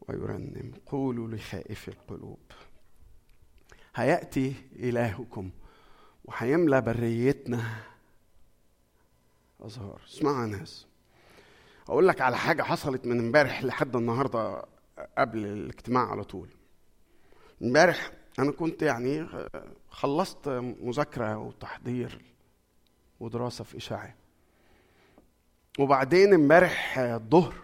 ويرنم 0.00 0.72
قولوا 0.86 1.28
لخائف 1.28 1.88
القلوب. 1.88 2.38
هيأتي 3.96 4.54
إلهكم 4.76 5.50
وهيملى 6.24 6.80
بريتنا. 6.80 7.64
أزهار 9.60 10.00
اسمعوا 10.08 10.42
يا 10.42 10.46
ناس. 10.46 10.86
أقول 11.88 12.08
لك 12.08 12.20
على 12.20 12.36
حاجة 12.36 12.62
حصلت 12.62 13.06
من 13.06 13.18
امبارح 13.18 13.64
لحد 13.64 13.96
النهاردة 13.96 14.64
قبل 15.18 15.38
الاجتماع 15.46 16.10
على 16.10 16.24
طول. 16.24 16.48
امبارح 17.62 18.10
أنا 18.38 18.52
كنت 18.52 18.82
يعني 18.82 19.26
خلصت 19.90 20.48
مذاكرة 20.80 21.38
وتحضير 21.38 22.24
ودراسة 23.20 23.64
في 23.64 23.76
إشاعة. 23.76 24.14
وبعدين 25.78 26.34
امبارح 26.34 26.98
الظهر 26.98 27.54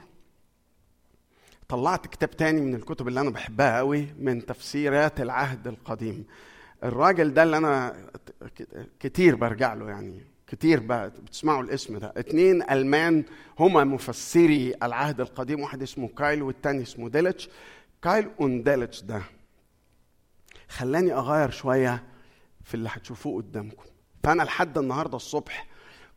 طلعت 1.73 2.07
كتاب 2.07 2.31
تاني 2.31 2.61
من 2.61 2.75
الكتب 2.75 3.09
اللي 3.09 3.20
أنا 3.20 3.31
بحبها 3.31 3.79
قوي 3.79 4.07
من 4.18 4.47
تفسيرات 4.47 5.20
العهد 5.20 5.66
القديم. 5.66 6.25
الراجل 6.85 7.35
ده 7.35 7.43
اللي 7.43 7.57
أنا 7.57 7.97
كتير 9.01 9.37
برجع 9.37 9.75
له 9.75 9.89
يعني 9.89 10.20
كتير 10.47 10.81
بتسمعوا 11.09 11.62
الاسم 11.62 11.99
ده. 11.99 12.12
اتنين 12.16 12.70
ألمان 12.70 13.25
هما 13.59 13.85
مفسري 13.85 14.75
العهد 14.83 15.20
القديم 15.20 15.61
واحد 15.61 15.83
اسمه 15.83 16.09
كايل 16.09 16.43
والتاني 16.43 16.83
اسمه 16.83 17.09
ديلتش 17.09 17.49
كايل 18.03 18.31
and 18.38 18.60
ديلتش 18.60 19.03
ده 19.03 19.23
خلاني 20.68 21.12
أغير 21.14 21.51
شوية 21.51 22.03
في 22.64 22.75
اللي 22.75 22.89
هتشوفوه 22.93 23.43
قدامكم. 23.43 23.85
فأنا 24.25 24.43
لحد 24.43 24.79
النهارده 24.79 25.16
الصبح 25.16 25.66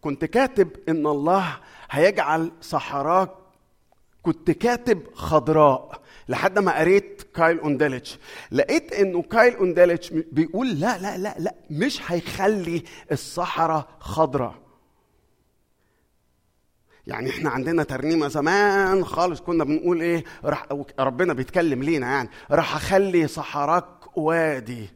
كنت 0.01 0.25
كاتب 0.25 0.69
إن 0.89 1.07
الله 1.07 1.59
هيجعل 1.91 2.51
صحراك 2.61 3.29
كنت 4.25 4.51
كاتب 4.51 5.01
خضراء 5.13 6.01
لحد 6.29 6.59
ما 6.59 6.79
قريت 6.79 7.21
كايل 7.35 7.59
and 7.59 7.77
ديليتش 7.77 8.17
لقيت 8.51 8.93
إنه 8.93 9.21
كايل 9.21 9.55
and 9.55 9.72
ديليتش 9.72 10.09
بيقول 10.13 10.79
لا 10.79 10.97
لا 10.97 11.17
لا 11.17 11.35
لا 11.39 11.55
مش 11.69 12.11
هيخلي 12.11 12.83
الصحراء 13.11 13.87
خضراء. 13.99 14.55
يعني 17.07 17.29
إحنا 17.29 17.49
عندنا 17.49 17.83
ترنيمة 17.83 18.27
زمان 18.27 19.05
خالص 19.05 19.41
كنا 19.41 19.63
بنقول 19.63 20.01
إيه 20.01 20.23
راح 20.43 20.65
ربنا 20.99 21.33
بيتكلم 21.33 21.83
لينا 21.83 22.07
يعني 22.07 22.29
راح 22.51 22.75
أخلي 22.75 23.27
صحراك 23.27 24.17
وادي. 24.17 24.89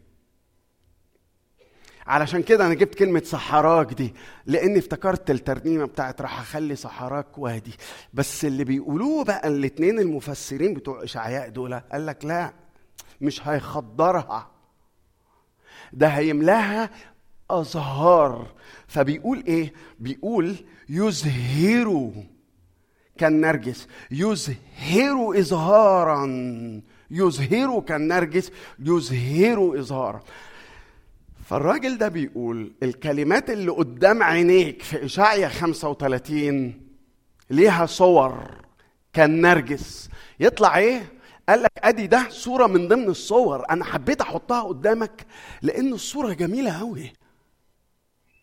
علشان 2.10 2.44
كده 2.44 2.66
أنا 2.66 2.74
جبت 2.74 2.96
كلمة 2.96 3.22
صحراك 3.26 3.94
دي 3.94 4.14
لاني 4.46 4.80
افتكرت 4.80 5.32
الترنيمة 5.32 5.86
بتاعت 5.86 6.22
راح 6.22 6.40
أخلي 6.40 6.76
صحراك 6.76 7.38
وادي. 7.38 7.74
بس 8.14 8.46
اللي 8.46 8.64
بيقولوه 8.64 9.24
بقى 9.24 9.48
الاثنين 9.48 10.00
المفسرين 10.00 10.74
بتوع 10.74 11.04
إشعياء 11.04 11.50
دول 11.50 11.74
قال 11.74 12.06
لك 12.06 12.26
لا 12.26 12.54
مش 13.22 13.48
هيخضرها 13.48 14.52
ده 15.94 16.08
هيملاها 16.08 16.90
أزهار. 17.50 18.48
فبيقول 18.88 19.44
إيه؟ 19.48 19.74
بيقول 20.00 20.56
يزهروا. 20.90 22.12
كالنرجس 23.18 23.88
يزهروا 24.12 25.40
ازهارا. 25.40 26.26
يزهروا 27.12 27.82
كالنرجس 27.82 28.52
يزهروا 28.80 29.80
ازهارا. 29.80 30.20
فالراجل 31.50 31.98
ده 31.98 32.08
بيقول 32.08 32.74
الكلمات 32.84 33.50
اللي 33.50 33.72
قدام 33.72 34.24
عينيك 34.24 34.82
في 34.82 35.06
إشعيا 35.06 35.48
35 35.50 36.82
ليها 37.50 37.86
صور 37.86 38.66
كالنرجس. 39.14 40.10
يطلع 40.40 40.78
إيه؟ 40.78 41.12
قال 41.50 41.64
لك 41.64 41.72
أدي 41.78 42.08
ده 42.08 42.30
صورة 42.30 42.68
من 42.68 42.88
ضمن 42.88 43.08
الصور. 43.10 43.70
أنا 43.70 43.86
حبيت 43.86 44.22
أحطها 44.22 44.62
قدامك 44.62 45.26
لأن 45.62 45.94
الصورة 45.94 46.34
جميلة 46.34 46.80
قوي 46.80 47.14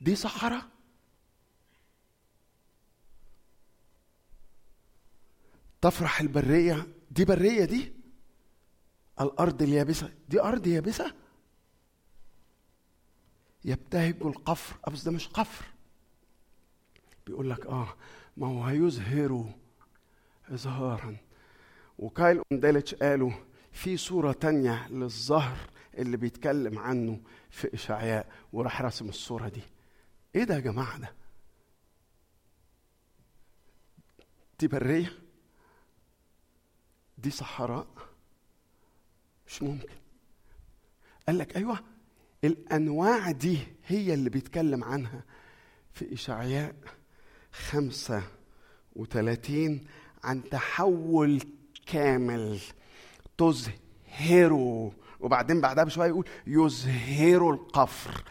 دي 0.00 0.14
صحراء 0.16 0.62
تفرح 5.80 6.20
البرية. 6.20 6.86
دي 7.10 7.24
برية 7.24 7.64
دي؟ 7.64 7.92
الأرض 9.20 9.62
اليابسة. 9.62 10.12
دي 10.28 10.40
أرض 10.42 10.66
يابسة؟ 10.66 11.12
يبتهج 13.66 14.16
القفر. 14.22 14.90
بس 14.92 15.02
ده 15.04 15.10
مش 15.10 15.28
قفر. 15.28 15.64
بيقول 17.26 17.50
لك 17.50 17.66
آه 17.66 17.94
ما 18.36 18.46
هو 18.46 18.64
هيزهر 18.64 19.54
إظهارا. 20.48 21.16
وكايل 21.98 22.42
أندلتش 22.52 22.94
قالوا 22.94 23.32
في 23.72 23.96
صورة 23.96 24.32
تانية 24.32 24.88
للزهر 24.88 25.56
اللي 25.94 26.16
بيتكلم 26.16 26.78
عنه 26.78 27.20
في 27.50 27.74
إشعياء 27.74 28.32
وراح 28.52 28.82
رسم 28.82 29.08
الصورة 29.08 29.48
دي. 29.48 29.62
إيه 30.34 30.44
ده 30.44 30.54
يا 30.54 30.60
جماعة 30.60 30.98
ده؟ 30.98 31.12
دي 34.60 34.68
برية؟ 34.68 35.12
دي 37.18 37.30
صحراء؟ 37.30 37.86
مش 39.46 39.62
ممكن. 39.62 39.88
قال 41.26 41.38
لك 41.38 41.56
أيوه 41.56 41.95
الأنواع 42.46 43.30
دي 43.30 43.58
هي 43.86 44.14
اللي 44.14 44.30
بيتكلم 44.30 44.84
عنها 44.84 45.24
في 45.92 46.16
خمسة 47.52 48.22
وثلاثين 48.96 49.86
عن 50.24 50.44
تحول 50.50 51.42
كامل 51.86 52.58
تزهره 53.38 54.92
وبعدين 55.20 55.60
بعدها 55.60 55.84
بشوية 55.84 56.08
يقول 56.08 56.28
يزهر 56.46 57.50
القفر. 57.50 58.24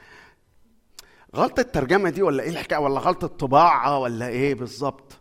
غلطة 1.36 1.61
الترجمة 1.61 2.09
دي 2.09 2.22
ولا 2.22 2.43
إيه 2.43 2.49
الحكاية؟ 2.49 2.80
ولا 2.80 2.99
غلطة 2.99 3.28
طباعة 3.28 3.99
ولا 3.99 4.28
إيه 4.28 4.53
بالظبط؟ 4.55 5.18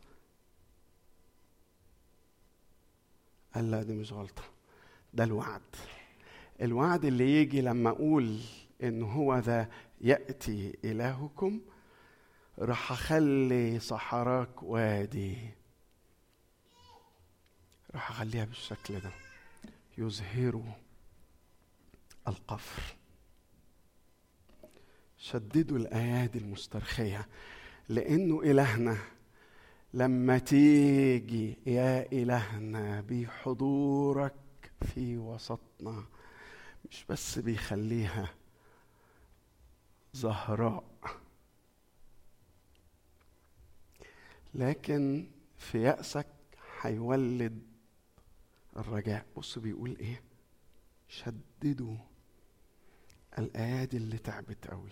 قال 3.55 3.70
لا 3.70 3.82
دي 3.82 3.92
مش 3.95 4.12
غلطة 4.12 4.42
ده 5.14 5.24
الوعد. 5.24 5.62
الوعد 6.62 7.05
اللي 7.05 7.40
يجي 7.40 7.61
لما 7.61 7.90
أقول 7.90 8.40
إن 8.83 9.03
هو 9.03 9.39
ذا 9.39 9.68
يأتي 10.01 10.79
إلهكم 10.85 11.61
راح 12.59 12.93
أخلي 12.93 13.79
صحراك 13.81 14.62
وادي. 14.62 15.37
راح 17.95 18.11
أخليها 18.11 18.45
بالشكل 18.45 19.01
ده. 19.01 19.11
يزهروا 19.99 20.72
القفر. 22.29 22.83
شددوا 25.18 25.79
الأيادي 25.79 26.39
المسترخية 26.39 27.29
لأنه 27.89 28.41
إلهنا. 28.43 28.97
لما 29.95 30.39
تيجي 30.39 31.57
يا 31.66 32.12
إلهنا 32.12 33.01
بحضورك 33.01 34.35
في 34.95 35.16
وسطنا 35.18 36.05
مش 36.91 37.05
بس 37.09 37.39
بيخليها 37.39 38.35
زهراء. 40.15 40.85
لكن 44.55 45.31
في 45.59 45.83
يأسك 45.83 46.27
هيولد 46.81 47.62
الرجاء. 48.77 49.27
بص 49.37 49.59
بيقول 49.59 49.97
إيه؟ 50.01 50.23
شددوا 51.09 51.97
الايادي 53.39 53.97
اللي 53.97 54.19
تعبت 54.19 54.67
قوي. 54.67 54.91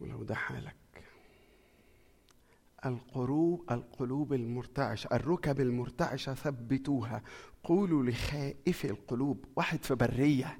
ولو 0.00 0.22
ده 0.22 0.34
حالك. 0.34 0.76
القلوب 2.86 3.72
القلوب 3.72 4.32
المرتعشة 4.32 5.08
الركب 5.12 5.60
المرتعشة 5.60 6.34
ثبتوها. 6.34 7.22
قولوا 7.64 8.04
لخائف 8.04 8.84
القلوب. 8.84 9.44
واحد 9.56 9.84
في 9.84 9.94
برية. 9.94 10.58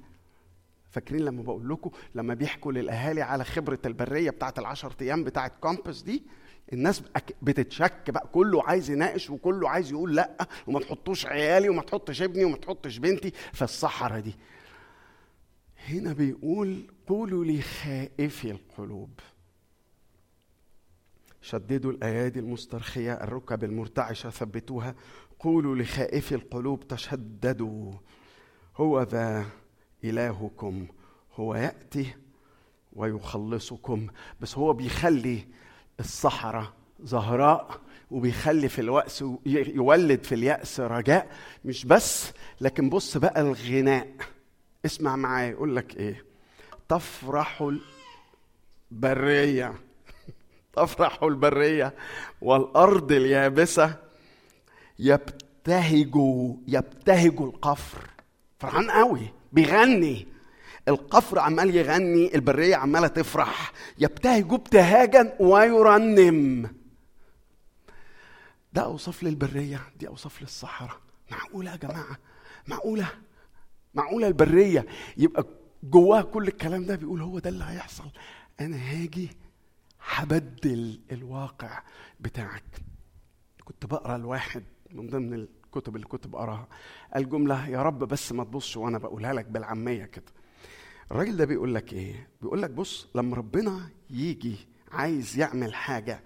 فاكرين 0.91 1.21
لما 1.25 1.43
بقول 1.43 1.69
لكم 1.69 1.91
لما 2.15 2.33
بيحكوا 2.33 2.71
للأهالي 2.71 3.21
على 3.21 3.43
خبرة 3.43 3.79
البرية 3.85 4.29
بتاعت 4.29 4.59
العشر 4.59 4.93
أيام 5.01 5.23
بتاعت 5.23 5.53
كومبس 5.61 6.01
دي 6.01 6.23
الناس 6.73 7.03
بتتشك 7.41 8.09
بقى 8.11 8.27
كله 8.31 8.63
عايز 8.63 8.89
يناقش 8.89 9.29
وكله 9.29 9.69
عايز 9.69 9.91
يقول 9.91 10.15
لأ 10.15 10.47
وما 10.67 10.79
تحطوش 10.79 11.25
عيالي 11.25 11.69
وما 11.69 11.81
تحطش 11.81 12.21
ابني 12.21 12.45
وما 12.45 12.57
تحطش 12.57 12.97
بنتي 12.97 13.31
في 13.53 13.61
الصحراء 13.61 14.19
دي. 14.19 14.35
هنا 15.87 16.13
بيقول 16.13 16.87
قولوا 17.07 17.45
لخائفي 17.45 18.51
القلوب. 18.51 19.09
شددوا 21.41 21.91
الأيادي 21.91 22.39
المسترخية 22.39 23.13
الركب 23.13 23.63
المرتعشة 23.63 24.29
ثبتوها. 24.29 24.95
قولوا 25.39 25.75
لخائفي 25.75 26.35
القلوب 26.35 26.87
تشددوا. 26.87 27.93
هو 28.77 29.01
ذا 29.01 29.45
إلهكم 30.03 30.87
هو 31.35 31.55
يأتي 31.55 32.13
ويخلصكم. 32.93 34.07
بس 34.41 34.57
هو 34.57 34.73
بيخلي 34.73 35.47
الصحراء 35.99 36.73
زهراء 37.03 37.79
وبيخلي 38.11 38.69
في 38.69 38.81
الوأس 38.81 39.23
يولد 39.45 40.23
في 40.23 40.35
اليأس 40.35 40.79
رجاء. 40.79 41.27
مش 41.65 41.85
بس 41.85 42.31
لكن 42.61 42.89
بص 42.89 43.17
بقى 43.17 43.41
الغناء. 43.41 44.07
اسمع 44.85 45.15
معايا 45.15 45.49
يقول 45.49 45.75
لك 45.75 45.95
إيه؟ 45.97 46.25
تفرح 46.89 47.69
البرية. 48.91 49.73
تفرح 50.75 51.23
البرية 51.23 51.93
والأرض 52.41 53.11
اليابسة 53.11 53.95
يبتهج 54.99 56.15
يبتهج 56.67 57.41
القفر. 57.41 58.09
فرحان 58.59 58.91
قوي. 58.91 59.40
بيغني. 59.51 60.27
القفر 60.87 61.39
عمال 61.39 61.75
يغني 61.75 62.35
البرية 62.35 62.75
عمالة 62.75 63.07
تفرح. 63.07 63.71
يبتهج 63.97 64.53
ابتهاجا 64.53 65.35
ويرنم. 65.39 66.75
ده 68.73 68.81
أوصاف 68.81 69.23
للبرية 69.23 69.81
دي 69.99 70.07
أوصاف 70.07 70.41
للصحراء. 70.41 70.97
معقولة 71.31 71.71
يا 71.71 71.75
جماعة؟ 71.75 72.17
معقولة؟ 72.67 73.09
معقولة 73.93 74.27
البرية؟ 74.27 74.85
يبقى 75.17 75.45
جواها 75.83 76.21
كل 76.21 76.47
الكلام 76.47 76.85
ده 76.85 76.95
بيقول 76.95 77.21
هو 77.21 77.39
ده 77.39 77.49
اللي 77.49 77.63
هيحصل. 77.63 78.11
أنا 78.59 78.77
هاجي 78.77 79.29
هبدل 80.05 80.99
الواقع 81.11 81.81
بتاعك. 82.19 82.63
كنت 83.65 83.85
بقرأ 83.85 84.15
الواحد 84.15 84.63
من 84.91 85.07
ضمن 85.09 85.47
الكتب 85.75 85.95
اللي 85.95 86.07
كنت 86.07 86.27
بقراها. 86.27 86.67
الجملة 87.15 87.69
يا 87.69 87.81
رب 87.81 87.99
بس 88.03 88.31
ما 88.31 88.43
تبصش 88.43 88.77
وأنا 88.77 88.97
بقولها 88.97 89.33
لك 89.33 89.45
بالعامية 89.45 90.05
كده. 90.05 90.25
الراجل 91.11 91.37
ده 91.37 91.45
بيقول 91.45 91.75
لك 91.75 91.93
إيه؟ 91.93 92.27
بيقول 92.41 92.61
لك 92.61 92.69
بص 92.69 93.07
لما 93.15 93.35
ربنا 93.35 93.89
يجي 94.09 94.55
عايز 94.91 95.37
يعمل 95.39 95.73
حاجة 95.75 96.23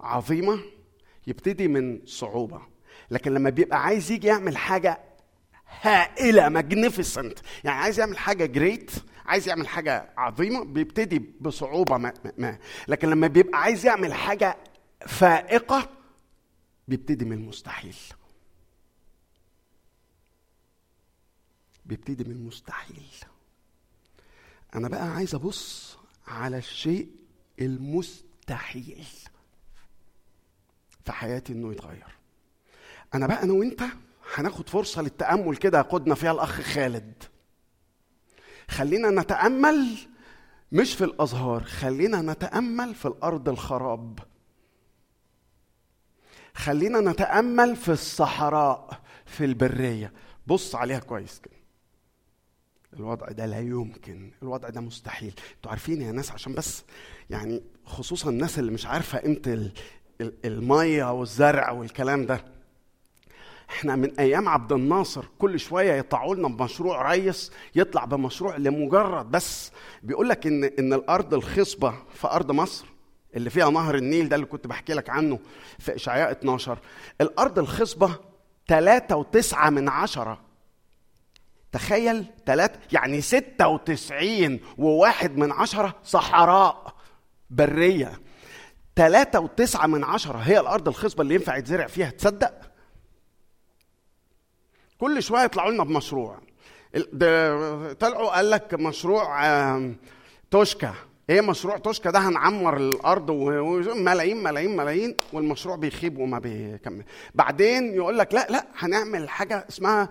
عظيمة 0.00 0.60
يبتدي 1.26 1.68
من 1.68 2.00
صعوبة. 2.06 2.60
لكن 3.10 3.34
لما 3.34 3.50
بيبقى 3.50 3.82
عايز 3.84 4.10
يجي 4.12 4.26
يعمل 4.26 4.56
حاجة 4.56 5.00
هائلة 5.80 6.48
ماجنيفيسنت 6.48 7.38
يعني 7.64 7.80
عايز 7.80 8.00
يعمل 8.00 8.18
حاجة 8.18 8.46
جريت 8.46 8.90
عايز 9.26 9.48
يعمل 9.48 9.68
حاجة 9.68 10.10
عظيمة 10.16 10.64
بيبتدي 10.64 11.18
بصعوبة 11.40 11.96
ما, 11.96 12.12
ما. 12.38 12.58
لكن 12.88 13.10
لما 13.10 13.26
بيبقى 13.26 13.60
عايز 13.60 13.86
يعمل 13.86 14.12
حاجة 14.14 14.56
فائقة 15.06 15.88
بيبتدي 16.88 17.24
من 17.24 17.32
المستحيل. 17.32 17.96
بيبتدي 21.88 22.24
من 22.24 22.30
المستحيل 22.30 23.06
أنا 24.74 24.88
بقى 24.88 25.08
عايز 25.08 25.34
أبص 25.34 25.96
على 26.26 26.58
الشيء 26.58 27.08
المستحيل 27.60 29.04
في 31.04 31.12
حياتي 31.12 31.52
إنه 31.52 31.72
يتغير. 31.72 32.06
أنا 33.14 33.26
بقى 33.26 33.42
أنا 33.42 33.52
وأنت 33.52 33.82
هناخد 34.34 34.68
فرصة 34.68 35.02
للتأمل 35.02 35.56
كده 35.56 35.82
قدنا 35.82 36.14
فيها 36.14 36.32
الأخ 36.32 36.60
خالد. 36.60 37.22
خلينا 38.68 39.10
نتأمل 39.22 39.98
مش 40.72 40.94
في 40.94 41.04
الأزهار 41.04 41.64
خلينا 41.64 42.22
نتأمل 42.22 42.94
في 42.94 43.08
الأرض 43.08 43.48
الخراب. 43.48 44.18
خلينا 46.54 47.00
نتأمل 47.00 47.76
في 47.76 47.92
الصحراء 47.92 49.00
في 49.26 49.44
البرية. 49.44 50.12
بص 50.46 50.74
عليها 50.74 50.98
كويس 50.98 51.38
كده. 51.38 51.57
الوضع 52.98 53.26
ده 53.28 53.46
لا 53.46 53.58
يمكن 53.60 54.30
الوضع 54.42 54.68
ده 54.68 54.80
مستحيل. 54.80 55.34
أنتوا 55.56 55.70
عارفين 55.70 56.02
يا 56.02 56.12
ناس 56.12 56.30
عشان 56.30 56.54
بس 56.54 56.84
يعني 57.30 57.62
خصوصا 57.84 58.30
الناس 58.30 58.58
اللي 58.58 58.72
مش 58.72 58.86
عارفة 58.86 59.18
قيمة 59.18 59.42
ال- 59.46 59.72
ال- 60.20 60.32
المية 60.44 61.12
والزرع 61.12 61.70
والكلام 61.70 62.26
ده. 62.26 62.44
إحنا 63.70 63.96
من 63.96 64.18
أيام 64.20 64.48
عبد 64.48 64.72
الناصر 64.72 65.24
كل 65.38 65.60
شوية 65.60 65.92
يطلعوا 65.92 66.34
لنا 66.34 66.48
بمشروع 66.48 67.12
ريس 67.12 67.52
يطلع 67.74 68.04
بمشروع 68.04 68.56
لمجرد 68.56 69.30
بس. 69.30 69.72
بيقول 70.02 70.28
لك 70.28 70.46
إن 70.46 70.64
إن 70.64 70.92
الأرض 70.92 71.34
الخصبة 71.34 71.94
في 72.14 72.26
أرض 72.26 72.52
مصر 72.52 72.84
اللي 73.36 73.50
فيها 73.50 73.70
نهر 73.70 73.94
النيل 73.94 74.28
ده 74.28 74.36
اللي 74.36 74.46
كنت 74.46 74.66
بحكي 74.66 74.94
لك 74.94 75.10
عنه 75.10 75.38
في 75.78 75.94
إشعياء 75.94 76.30
12 76.30 76.78
الأرض 77.20 77.58
الخصبة 77.58 78.14
3.9 78.66 79.70
من 79.70 79.88
عشرة. 79.88 80.40
تخيل 81.72 82.26
تلاتة 82.46 82.78
يعني 82.92 83.20
ستة 83.20 83.68
وتسعين 83.68 84.60
وواحد 84.78 85.36
من 85.36 85.52
عشرة 85.52 85.94
صحراء 86.04 86.94
برية. 87.50 88.20
تلاتة 88.96 89.40
وتسعة 89.40 89.86
من 89.86 90.04
عشرة 90.04 90.38
هي 90.38 90.60
الأرض 90.60 90.88
الخصبة 90.88 91.22
اللي 91.22 91.34
ينفع 91.34 91.56
يتزرع 91.56 91.86
فيها 91.86 92.10
تصدق؟ 92.10 92.52
كل 94.98 95.22
شوية 95.22 95.42
يطلعوا 95.42 95.70
لنا 95.70 95.84
بمشروع. 95.84 96.38
طلعوا 98.00 98.36
قال 98.36 98.50
لك 98.50 98.74
مشروع 98.74 99.40
توشكا. 100.50 100.94
إيه 101.30 101.40
مشروع 101.40 101.78
توشكا 101.78 102.10
ده؟ 102.10 102.18
هنعمر 102.18 102.76
الأرض 102.76 103.30
وملايين 103.30 104.42
ملايين 104.42 104.76
ملايين 104.76 105.16
والمشروع 105.32 105.76
بيخيب 105.76 106.18
وما 106.18 106.38
بيكمل. 106.38 107.04
بعدين 107.34 107.94
يقول 107.94 108.18
لك 108.18 108.34
لا 108.34 108.46
لا 108.50 108.66
هنعمل 108.78 109.28
حاجة 109.28 109.66
اسمها 109.68 110.08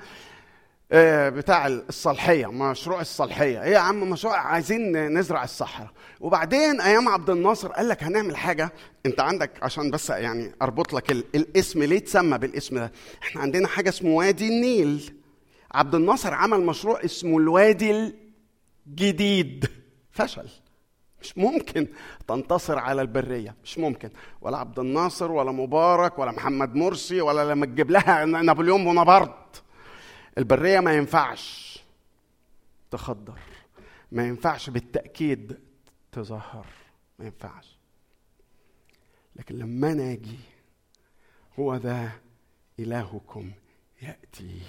بتاع 0.92 1.68
الصالحيه 1.68 2.48
مشروع 2.52 3.02
الصالحيه 3.02 3.64
إيه 3.64 3.72
يا 3.72 3.80
عم 3.80 4.10
مشروع؟ 4.10 4.38
عايزين 4.38 5.14
نزرع 5.18 5.44
الصحراء. 5.44 5.90
وبعدين 6.20 6.82
أيام 6.82 7.10
عبد 7.10 7.30
الناصر 7.30 7.68
قال 7.72 7.88
لك 7.88 8.04
هنعمل 8.04 8.38
حاجة. 8.38 8.74
أنت 9.06 9.20
عندك 9.20 9.52
عشان 9.64 9.92
بس 9.92 10.10
يعني 10.10 10.56
أربط 10.62 10.94
لك 10.94 11.12
ال- 11.12 11.24
الاسم 11.36 11.84
ليه 11.84 11.98
اتسمى 11.98 12.38
بالاسم 12.38 12.76
ده؟ 12.76 12.92
إحنا 13.24 13.42
عندنا 13.42 13.68
حاجة 13.68 13.90
اسمه 13.90 14.10
وادي 14.16 14.48
النيل. 14.48 15.14
عبد 15.72 15.96
الناصر 15.96 16.34
عمل 16.34 16.62
مشروع 16.62 17.06
اسمه 17.06 17.38
الوادي 17.38 18.14
الجديد. 18.88 19.66
فشل. 20.12 20.48
مش 21.22 21.38
ممكن 21.38 21.88
تنتصر 22.28 22.80
على 22.80 23.02
البرية. 23.02 23.56
مش 23.64 23.78
ممكن. 23.78 24.10
ولا 24.42 24.58
عبد 24.58 24.80
الناصر 24.80 25.32
ولا 25.32 25.52
مبارك 25.52 26.20
ولا 26.20 26.32
محمد 26.32 26.76
مرسي 26.76 27.22
ولا 27.22 27.52
لما 27.52 27.66
تجيب 27.66 27.92
لها 27.92 28.26
نابليون 28.26 28.84
بونابرت. 28.84 29.64
البرية 30.38 30.80
ما 30.80 30.94
ينفعش 30.94 31.80
تخدر 32.92 33.40
ما 34.12 34.28
ينفعش 34.28 34.70
بالتأكيد 34.70 35.60
تظهر 36.12 36.66
ما 37.20 37.26
ينفعش. 37.26 37.78
لكن 39.36 39.56
لما 39.56 39.92
أنا 39.92 40.12
أجي 40.12 40.38
هو 41.60 41.76
ذا 41.76 42.12
إلهكم 42.80 43.52
يأتي. 44.02 44.62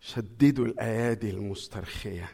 شددوا 0.00 0.66
الأيادي 0.66 1.30
المسترخية. 1.30 2.28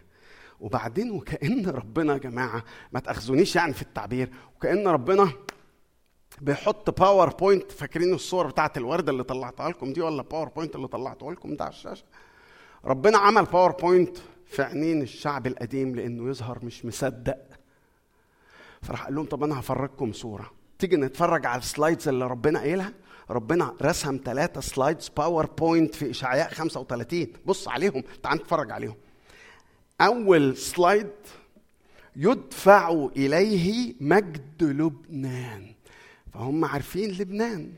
وبعدين 0.60 1.10
وكأن 1.10 1.66
ربنا 1.66 2.12
يا 2.12 2.18
جماعة 2.18 2.64
ما 2.92 3.00
تأخذونيش 3.00 3.56
يعني 3.56 3.72
في 3.72 3.82
التعبير 3.82 4.32
وكأن 4.56 4.88
ربنا 4.88 5.32
بيحط 6.40 7.00
PowerPoint 7.00 7.72
فاكرين 7.72 8.14
الصور 8.14 8.46
بتاعت 8.46 8.76
الوردة 8.76 9.12
اللي 9.12 9.22
طلعتها 9.24 9.68
لكم 9.68 9.92
دي 9.92 10.00
ولا 10.00 10.22
PowerPoint 10.22 10.76
اللي 10.76 10.88
طلعته 10.88 11.32
لكم 11.32 11.54
ده 11.56 11.64
على 11.64 11.72
الشاشة؟ 11.72 12.04
ربنا 12.84 13.18
عمل 13.18 13.44
PowerPoint 13.44 14.16
في 14.46 14.62
عينين 14.62 15.02
الشعب 15.02 15.46
القديم 15.46 15.94
لأنه 15.94 16.30
يظهر 16.30 16.64
مش 16.64 16.84
مصدق. 16.84 17.38
فراح 18.82 19.04
قال 19.04 19.14
لهم 19.14 19.26
طب 19.26 19.42
أنا 19.44 19.60
هفرجكم 19.60 20.12
صورة. 20.12 20.50
تيجي 20.78 20.96
نتفرج 20.96 21.46
على 21.46 21.58
ال 21.58 21.65
slides 21.65 22.08
اللي 22.08 22.26
ربنا 22.26 22.58
قايلها؟ 22.58 22.92
ربنا 23.30 23.74
رسم 23.82 24.20
ثلاثة 24.24 24.60
slides 24.60 25.08
PowerPoint 25.16 25.94
في 25.94 26.10
إشعياء 26.10 26.50
35 26.50 27.26
بص 27.46 27.68
عليهم. 27.68 28.02
تعال 28.22 28.38
نتفرج 28.38 28.70
عليهم. 28.70 28.96
أول 30.00 30.56
سلايد 30.56 31.10
يدفع 32.16 33.08
إليه 33.16 33.94
مجد 34.00 34.62
لبنان. 34.62 35.74
فهم 36.32 36.64
عارفين 36.64 37.10
لبنان. 37.10 37.72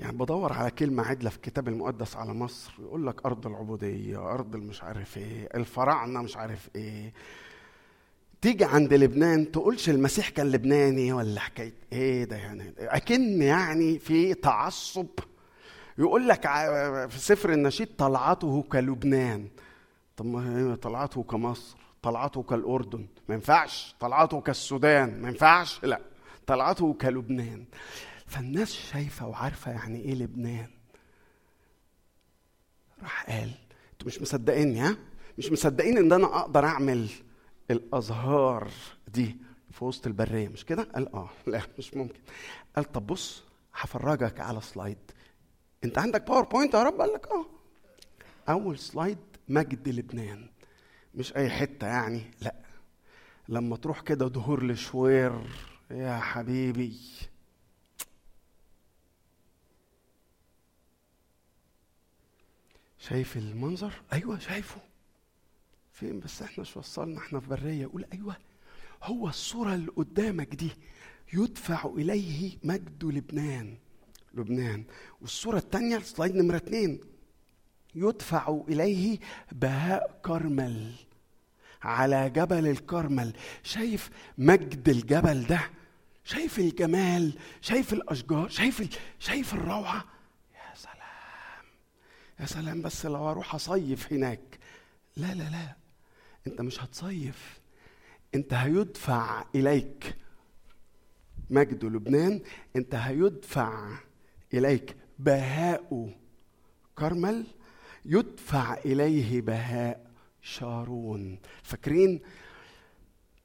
يعني 0.00 0.16
بدور 0.16 0.52
على 0.52 0.70
كلمة 0.70 1.02
عدلة 1.02 1.30
في 1.30 1.36
الكتاب 1.36 1.68
المقدس 1.68 2.16
على 2.16 2.34
مصر 2.34 2.72
يقول 2.78 3.06
لك 3.06 3.26
أرض 3.26 3.46
العبودية 3.46 4.32
أرض 4.32 4.54
المش 4.54 4.82
عارف 4.82 5.16
إيه 5.18 5.48
الفراعنة 5.54 6.22
مش 6.22 6.36
عارف 6.36 6.68
إيه. 6.76 7.12
تيجي 8.42 8.64
عند 8.64 8.94
لبنان 8.94 9.52
تقولش 9.52 9.90
المسيح 9.90 10.28
كان 10.28 10.50
لبناني 10.50 11.12
ولا 11.12 11.40
حكاية 11.40 11.74
إيه 11.92 12.24
ده 12.24 12.36
يعني؟ 12.36 12.74
أكن 12.78 13.42
يعني 13.42 13.98
في 13.98 14.34
تعصب. 14.34 15.06
يقول 15.98 16.28
لك 16.28 16.42
في 17.08 17.18
سفر 17.18 17.52
النشيد 17.52 17.88
طلعته 17.98 18.62
كلبنان. 18.72 19.48
طب 20.16 20.26
ما 20.26 20.76
طلعته 20.82 21.22
كمصر 21.22 21.76
طلعته 22.02 22.42
كالأردن. 22.42 23.06
ما 23.28 23.34
ينفعش. 23.34 23.94
طلعته 24.00 24.40
كالسودان. 24.40 25.22
ما 25.22 25.28
ينفعش. 25.28 25.84
لا 25.84 26.00
طلعته 26.46 26.92
كلبنان. 26.92 27.64
فالناس 28.30 28.72
شايفة 28.72 29.26
وعارفة 29.28 29.70
يعني 29.70 30.00
إيه 30.00 30.14
لبنان. 30.14 30.70
راح 33.02 33.26
قال 33.30 33.50
أنتوا 33.92 34.06
مش 34.06 34.22
مصدقيني 34.22 34.80
ها؟ 34.80 34.96
مش 35.38 35.52
مصدقين 35.52 35.98
إن 35.98 36.12
أنا 36.12 36.40
أقدر 36.40 36.64
أعمل 36.64 37.08
الأزهار 37.70 38.70
دي 39.08 39.36
في 39.70 39.84
وسط 39.84 40.06
البرية 40.06 40.48
مش 40.48 40.64
كده؟ 40.64 40.82
قال 40.82 41.14
آه 41.14 41.30
لا 41.46 41.62
مش 41.78 41.94
ممكن. 41.94 42.20
قال 42.76 42.92
طب 42.92 43.06
بص 43.06 43.42
هفرجك 43.74 44.40
على 44.40 44.60
slide 44.60 44.98
أنت 45.84 45.98
عندك 45.98 46.26
PowerPoint 46.26 46.74
يا 46.74 46.82
رب؟ 46.82 47.00
قال 47.00 47.12
لك 47.12 47.26
آه. 47.26 47.46
أول 48.48 48.78
slide 48.78 49.18
مجد 49.48 49.88
لبنان 49.88 50.48
مش 51.14 51.36
أي 51.36 51.50
حتة 51.50 51.86
يعني 51.86 52.22
لا. 52.42 52.54
لما 53.48 53.76
تروح 53.76 54.00
كده 54.00 54.28
ضهور 54.28 54.66
الشوير 54.66 55.32
يا 55.90 56.18
حبيبي. 56.20 56.96
شايف 63.00 63.36
المنظر؟ 63.36 63.92
أيوه 64.12 64.38
شايفه. 64.38 64.80
فين 65.92 66.20
بس؟ 66.20 66.42
إحنا 66.42 66.60
مش 66.60 66.76
وصلنا 66.76 67.18
إحنا 67.18 67.40
في 67.40 67.46
برية. 67.48 67.82
يقول 67.82 68.04
أيوه. 68.12 68.36
هو 69.02 69.28
الصورة 69.28 69.74
اللي 69.74 69.90
قدامك 69.90 70.54
دي 70.54 70.70
يدفع 71.32 71.86
إليه 71.96 72.58
مجد 72.64 73.04
لبنان 73.04 73.76
لبنان. 74.34 74.84
والصورة 75.20 75.58
الثانية 75.58 75.98
سلايد 75.98 76.36
نمرة 76.36 76.56
اتنين 76.56 77.00
يدفع 77.94 78.60
إليه 78.68 79.18
بهاء 79.52 80.20
كرمل. 80.24 80.92
على 81.82 82.30
جبل 82.30 82.66
الكرمل. 82.66 83.32
شايف 83.62 84.10
مجد 84.38 84.88
الجبل 84.88 85.46
ده؟ 85.46 85.60
شايف 86.24 86.58
الجمال؟ 86.58 87.32
شايف 87.60 87.92
الأشجار؟ 87.92 88.48
شايف. 88.48 88.98
شايف 89.18 89.54
الروعة؟ 89.54 90.04
يا 92.40 92.46
سلام 92.46 92.82
بس 92.82 93.06
لو 93.06 93.30
أروح 93.30 93.54
أصيف 93.54 94.12
هناك. 94.12 94.58
لا 95.16 95.34
لا 95.34 95.42
لا 95.50 95.76
أنت 96.46 96.60
مش 96.60 96.82
هتصيف. 96.82 97.60
أنت 98.34 98.54
هيدفع 98.54 99.44
إليك 99.54 100.16
مجد 101.50 101.84
لبنان 101.84 102.40
أنت 102.76 102.94
هيدفع 102.94 103.98
إليك 104.54 104.96
بهاء 105.18 106.14
كرمل 106.98 107.46
يدفع 108.04 108.74
إليه 108.74 109.40
بهاء 109.40 110.10
شارون. 110.42 111.38
فاكرين 111.62 112.20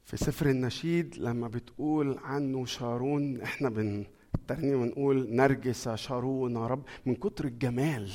في 0.06 0.18
سفر 0.18 0.50
النشيد 0.50 1.18
لما 1.18 1.48
بتقول 1.48 2.18
عنه 2.18 2.66
شارون؟ 2.66 3.42
إحنا 3.42 3.70
بن 3.70 4.06
الترنيمه 4.36 4.86
نقول 4.86 5.36
نرجس 5.36 5.90
شارون 5.90 6.56
يا 6.56 6.68
رب 6.68 6.84
من 7.06 7.16
كتر 7.16 7.46
الجمال. 7.46 8.12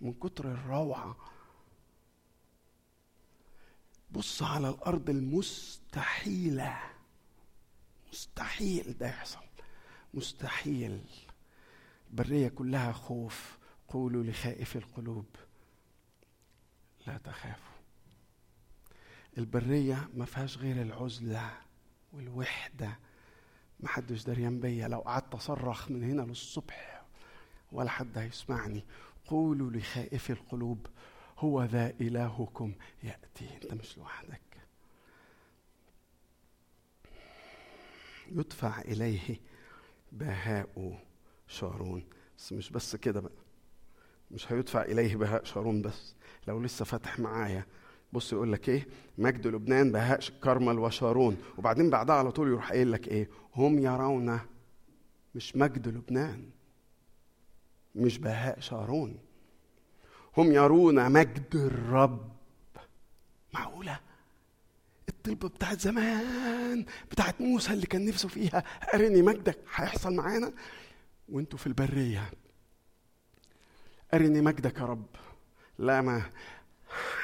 من 0.00 0.12
كتر 0.12 0.52
الروعة. 0.52 1.16
بص 4.10 4.42
على 4.42 4.68
الأرض 4.68 5.10
المستحيلة. 5.10 6.78
مستحيل 8.12 8.98
ده 8.98 9.06
يحصل. 9.08 9.44
مستحيل. 10.14 11.00
البرية 12.10 12.48
كلها 12.48 12.92
خوف. 12.92 13.58
قولوا 13.88 14.24
لخائف 14.24 14.76
القلوب. 14.76 15.26
لا 17.06 17.18
تخافوا. 17.18 17.74
البرية 19.38 20.08
ما 20.14 20.24
فيهاش 20.24 20.58
غير 20.58 20.82
العزلة 20.82 21.58
والوحدة. 22.12 22.98
ما 23.80 23.88
حدش 23.88 24.22
دريان 24.24 24.60
بيا 24.60 24.88
لو 24.88 25.00
قعدت 25.00 25.34
أصرخ 25.34 25.90
من 25.90 26.04
هنا 26.04 26.22
للصبح 26.22 27.02
ولا 27.72 27.90
حد 27.90 28.18
هيسمعني. 28.18 28.84
قولوا 29.30 29.70
لخائف 29.70 30.30
القلوب 30.30 30.86
هو 31.38 31.64
ذا 31.64 31.94
إلهكم 32.00 32.72
يأتي. 33.02 33.54
أنت 33.54 33.74
مش 33.74 33.98
لوحدك. 33.98 34.40
يدفع 38.32 38.80
إليه 38.80 39.40
بهاء 40.12 40.98
شارون. 41.48 42.04
بس 42.38 42.52
مش 42.52 42.70
بس 42.70 42.96
كده 42.96 43.20
بقى. 43.20 43.32
مش 44.30 44.52
هيدفع 44.52 44.82
إليه 44.82 45.16
بهاء 45.16 45.44
شارون 45.44 45.82
بس. 45.82 46.14
لو 46.48 46.60
لسه 46.62 46.84
فاتح 46.84 47.18
معايا. 47.18 47.66
بص 48.12 48.32
يقول 48.32 48.52
لك 48.52 48.68
إيه؟ 48.68 48.86
مجد 49.18 49.46
لبنان 49.46 49.92
بهاء 49.92 50.20
كرمل 50.44 50.78
وشارون. 50.78 51.36
وبعدين 51.58 51.90
بعدها 51.90 52.16
على 52.16 52.32
طول 52.32 52.48
يروح 52.48 52.68
قايل 52.68 52.92
لك 52.92 53.08
إيه؟ 53.08 53.30
هم 53.54 53.78
يرون. 53.78 54.40
مش 55.34 55.56
مجد 55.56 55.88
لبنان. 55.88 56.50
مش 57.94 58.18
بهاء 58.18 58.60
شارون. 58.60 59.18
هم 60.36 60.52
يرون 60.52 61.12
مجد 61.12 61.54
الرب. 61.54 62.30
معقولة؟ 63.54 64.00
الطلبة 65.08 65.48
بتاعت 65.48 65.80
زمان 65.80 66.86
بتاعت 67.10 67.40
موسى 67.40 67.72
اللي 67.72 67.86
كان 67.86 68.04
نفسه 68.04 68.28
فيها 68.28 68.64
أرني 68.94 69.22
مجدك 69.22 69.58
هيحصل 69.74 70.14
معانا؟ 70.14 70.52
وانتوا 71.28 71.58
في 71.58 71.66
البرية. 71.66 72.30
أرني 74.14 74.40
مجدك 74.40 74.78
يا 74.78 74.84
رب. 74.84 75.06
لا 75.78 76.00
ما 76.00 76.22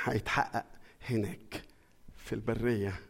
هيتحقق 0.04 0.64
هناك 1.10 1.62
في 2.16 2.32
البرية. 2.32 3.00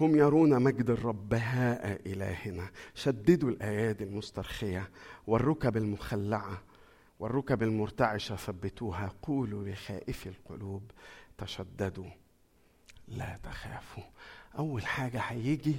هم 0.00 0.16
يرون 0.16 0.62
مجد 0.62 0.90
الرب 0.90 1.28
بهاء 1.28 2.00
إلهنا. 2.06 2.70
شددوا 2.94 3.50
الأيادي 3.50 4.04
المسترخية 4.04 4.90
والركب 5.26 5.76
المخلعة 5.76 6.62
والركب 7.18 7.62
المرتعشة 7.62 8.36
ثبتوها. 8.36 9.12
قولوا 9.22 9.68
لخائفي 9.68 10.28
القلوب. 10.28 10.90
تشددوا. 11.38 12.10
لا 13.08 13.38
تخافوا. 13.42 14.02
أول 14.58 14.86
حاجة 14.86 15.18
هيجي 15.18 15.76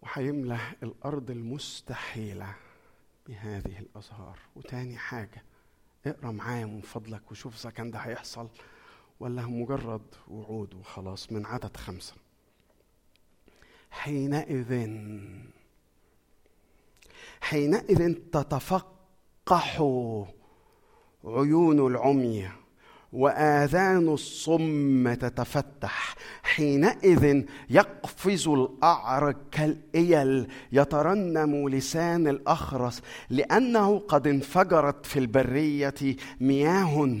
وهيملى 0.00 0.58
الأرض 0.82 1.30
المستحيلة 1.30 2.54
بهذه 3.28 3.78
الأزهار. 3.78 4.38
وتاني 4.56 4.96
حاجة 4.96 5.42
اقرأ 6.06 6.30
معايا 6.30 6.66
من 6.66 6.80
فضلك 6.80 7.30
وشوف 7.30 7.60
إذا 7.60 7.70
كان 7.70 7.90
ده 7.90 7.98
هيحصل 7.98 8.48
ولا 9.20 9.46
مجرد 9.46 10.14
وعود 10.28 10.74
وخلاص 10.74 11.32
من 11.32 11.46
عدد 11.46 11.76
خمسة. 11.76 12.14
حينئذ. 13.96 14.88
حينئذ 17.40 18.12
تتفقح 18.32 19.82
عيون 21.24 21.86
العمي 21.86 22.48
وآذان 23.12 24.08
الصم 24.08 25.14
تتفتح. 25.14 26.14
حينئذ 26.42 27.42
يقفز 27.70 28.48
الاعرج 28.48 29.36
كالإيل 29.52 30.48
يترنم 30.72 31.68
لسان 31.68 32.28
الأخرس 32.28 33.02
لأنه 33.30 33.98
قد 33.98 34.26
انفجرت 34.26 35.06
في 35.06 35.18
البرية 35.18 36.16
مياه 36.40 37.18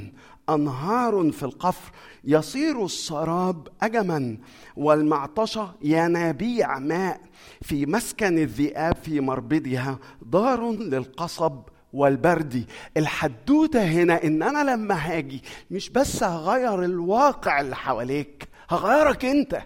أنهار 0.50 1.30
في 1.30 1.42
القفر 1.42 1.92
يصير 2.24 2.84
السراب 2.84 3.68
اجما 3.82 4.36
والمعطشة 4.76 5.74
ينابيع 5.82 6.78
ماء. 6.78 7.20
في 7.62 7.86
مسكن 7.86 8.38
الذئاب 8.38 8.96
في 8.96 9.20
مربدها 9.20 9.98
دار 10.22 10.70
للقصب 10.72 11.62
والبردي 11.92 12.66
الحدوتة 12.96 13.84
هنا 13.84 14.24
ان 14.24 14.42
أنا 14.42 14.70
لما 14.70 14.94
هاجي 14.94 15.42
مش 15.70 15.90
بس 15.90 16.22
هغير 16.22 16.84
الواقع 16.84 17.60
اللي 17.60 17.76
حواليك 17.76 18.48
هغيرك 18.68 19.24
أنت 19.24 19.62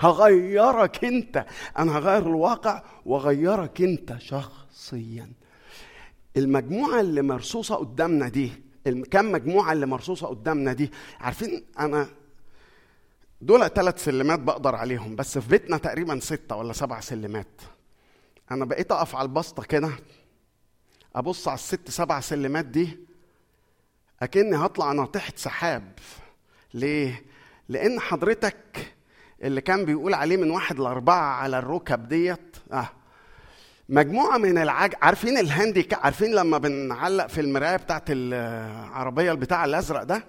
هغيرك 0.00 1.04
أنت. 1.04 1.46
أنا 1.78 1.98
هغير 1.98 2.26
الواقع 2.26 2.82
واغيرك 3.06 3.80
أنت 3.82 4.16
شخصيا. 4.18 5.28
المجموعة 6.36 7.00
اللي 7.00 7.22
مرصوصة 7.22 7.74
قدامنا 7.74 8.28
دي 8.28 8.52
كم 9.10 9.32
مجموعة 9.32 9.72
اللي 9.72 9.86
مرصوصة 9.86 10.26
قدامنا 10.26 10.72
دي. 10.72 10.90
عارفين 11.20 11.64
أنا 11.78 12.08
دول 13.40 13.68
ثلاث 13.68 14.04
سلمات 14.04 14.40
بقدر 14.40 14.74
عليهم 14.74 15.16
بس 15.16 15.38
في 15.38 15.48
بيتنا 15.48 15.76
تقريبا 15.76 16.20
ستة 16.20 16.56
ولا 16.56 16.72
سبع 16.72 17.00
سلمات. 17.00 17.60
أنا 18.50 18.64
بقيت 18.64 18.92
أقف 18.92 19.16
على 19.16 19.26
البسطة 19.26 19.62
كده 19.62 19.90
أبص 21.16 21.48
على 21.48 21.54
الست 21.54 21.90
سبع 21.90 22.20
سلمات 22.20 22.64
دي 22.64 22.98
أكني 24.22 24.56
هطلع 24.56 24.92
ناطحه 24.92 25.32
سحاب. 25.36 25.92
ليه؟ 26.74 27.24
لأن 27.68 28.00
حضرتك 28.00 28.94
اللي 29.42 29.60
كان 29.60 29.84
بيقول 29.84 30.14
عليه 30.14 30.36
من 30.36 30.50
واحد 30.50 30.78
لأربعة 30.78 31.34
على 31.34 31.58
الركب 31.58 32.08
ديت 32.08 32.56
آه 32.72 32.88
مجموعة 33.90 34.38
من 34.38 34.58
العج 34.58 34.92
عارفين 35.02 35.38
الهاندي 35.38 35.88
عارفين 35.92 36.34
لما 36.34 36.58
بنعلق 36.58 37.26
في 37.26 37.40
المراية 37.40 37.76
بتاعت 37.76 38.04
العربية 38.08 39.32
البتاع 39.32 39.64
الأزرق 39.64 40.02
ده؟ 40.02 40.24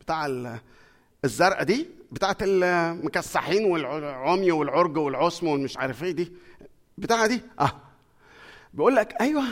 بتاع 0.00 0.26
ال- 0.26 0.58
الزرقاء 1.24 1.62
دي؟ 1.64 1.88
بتاعت 2.12 2.36
المكسحين 2.42 3.64
والعمي 3.64 4.52
والعرج 4.52 4.96
والعصم 4.96 5.46
والمش 5.46 5.76
عارف 5.76 6.04
إيه 6.04 6.10
دي؟ 6.12 6.32
بتاعها 6.98 7.26
دي؟ 7.26 7.40
آه. 7.60 7.72
بيقول 8.74 8.96
لك 8.96 9.20
أيوه 9.20 9.44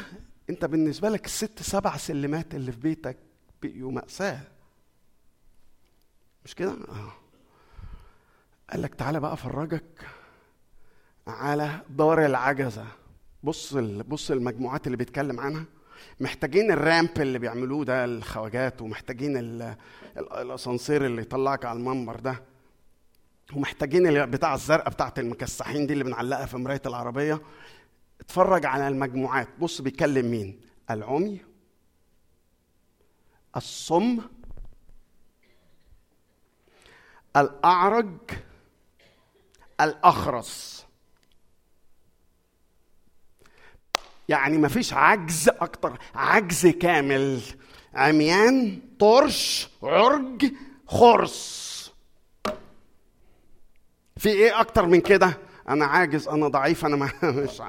أنت 0.50 0.64
بالنسبة 0.64 1.08
لك 1.08 1.26
الست 1.26 1.62
سبع 1.62 1.96
سلمات 1.96 2.54
اللي 2.54 2.72
في 2.72 2.78
بيتك 2.78 3.16
بقيوا 3.62 3.92
مأساة. 3.92 4.40
مش 6.44 6.54
كده؟ 6.54 6.70
آه. 6.70 7.12
قال 8.70 8.82
لك 8.82 8.94
تعالى 8.94 9.20
بقى 9.20 9.32
أفرجك 9.32 9.84
على 11.26 11.80
دار 11.90 12.26
العجزة. 12.26 12.86
بص. 13.42 13.74
بص 14.08 14.30
المجموعات 14.30 14.86
اللي 14.86 14.96
بيتكلم 14.96 15.40
عنها. 15.40 15.64
محتاجين 16.20 16.70
الرامب 16.70 17.20
اللي 17.20 17.38
بيعملوه 17.38 17.84
ده 17.84 18.04
الخواجات 18.04 18.82
ومحتاجين 18.82 19.36
ال... 19.36 19.62
ال- 20.16 20.32
الأسانسير 20.32 21.06
اللي 21.06 21.22
يطلعك 21.22 21.64
على 21.64 21.78
المنبر 21.78 22.20
ده. 22.20 22.42
ومحتاجين 23.54 24.30
بتاع 24.30 24.54
الزرقاء 24.54 24.90
بتاعت 24.90 25.18
المكسحين 25.18 25.86
دي 25.86 25.92
اللي 25.92 26.04
بنعلقها 26.04 26.46
في 26.46 26.56
مراية 26.56 26.82
العربية. 26.86 27.40
اتفرج 28.20 28.66
على 28.66 28.88
المجموعات. 28.88 29.48
بص 29.60 29.80
بيتكلم 29.80 30.30
مين؟ 30.30 30.60
العمي 30.90 31.40
الصم 33.56 34.20
الأعرج 37.36 38.10
الأخرس. 39.80 40.81
يعني 44.28 44.58
مفيش 44.58 44.92
عجز 44.92 45.48
أكتر. 45.48 45.98
عجز 46.14 46.66
كامل. 46.66 47.40
عميان 47.94 48.80
طرش 48.98 49.68
عرج 49.82 50.52
خرس. 50.86 51.62
في 54.16 54.28
إيه 54.28 54.60
أكتر 54.60 54.86
من 54.86 55.00
كده؟ 55.00 55.38
أنا 55.68 55.84
عاجز 55.86 56.28
أنا 56.28 56.48
ضعيف 56.48 56.84
أنا 56.86 56.96
ما 56.96 57.10
مش 57.22 57.62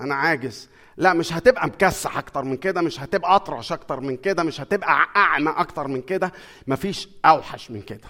أنا 0.00 0.14
عاجز. 0.14 0.68
لا 0.96 1.12
مش 1.12 1.32
هتبقى 1.32 1.66
مكسح 1.66 2.18
أكتر 2.18 2.44
من 2.44 2.56
كده 2.56 2.82
مش 2.82 3.00
هتبقى 3.00 3.36
أطرش 3.36 3.72
أكتر 3.72 4.00
من 4.00 4.16
كده 4.16 4.42
مش 4.42 4.60
هتبقى 4.60 5.06
أعمى 5.16 5.50
أكتر 5.50 5.88
من 5.88 6.02
كده. 6.02 6.32
مفيش 6.66 7.08
أوحش 7.24 7.70
من 7.70 7.82
كده. 7.82 8.08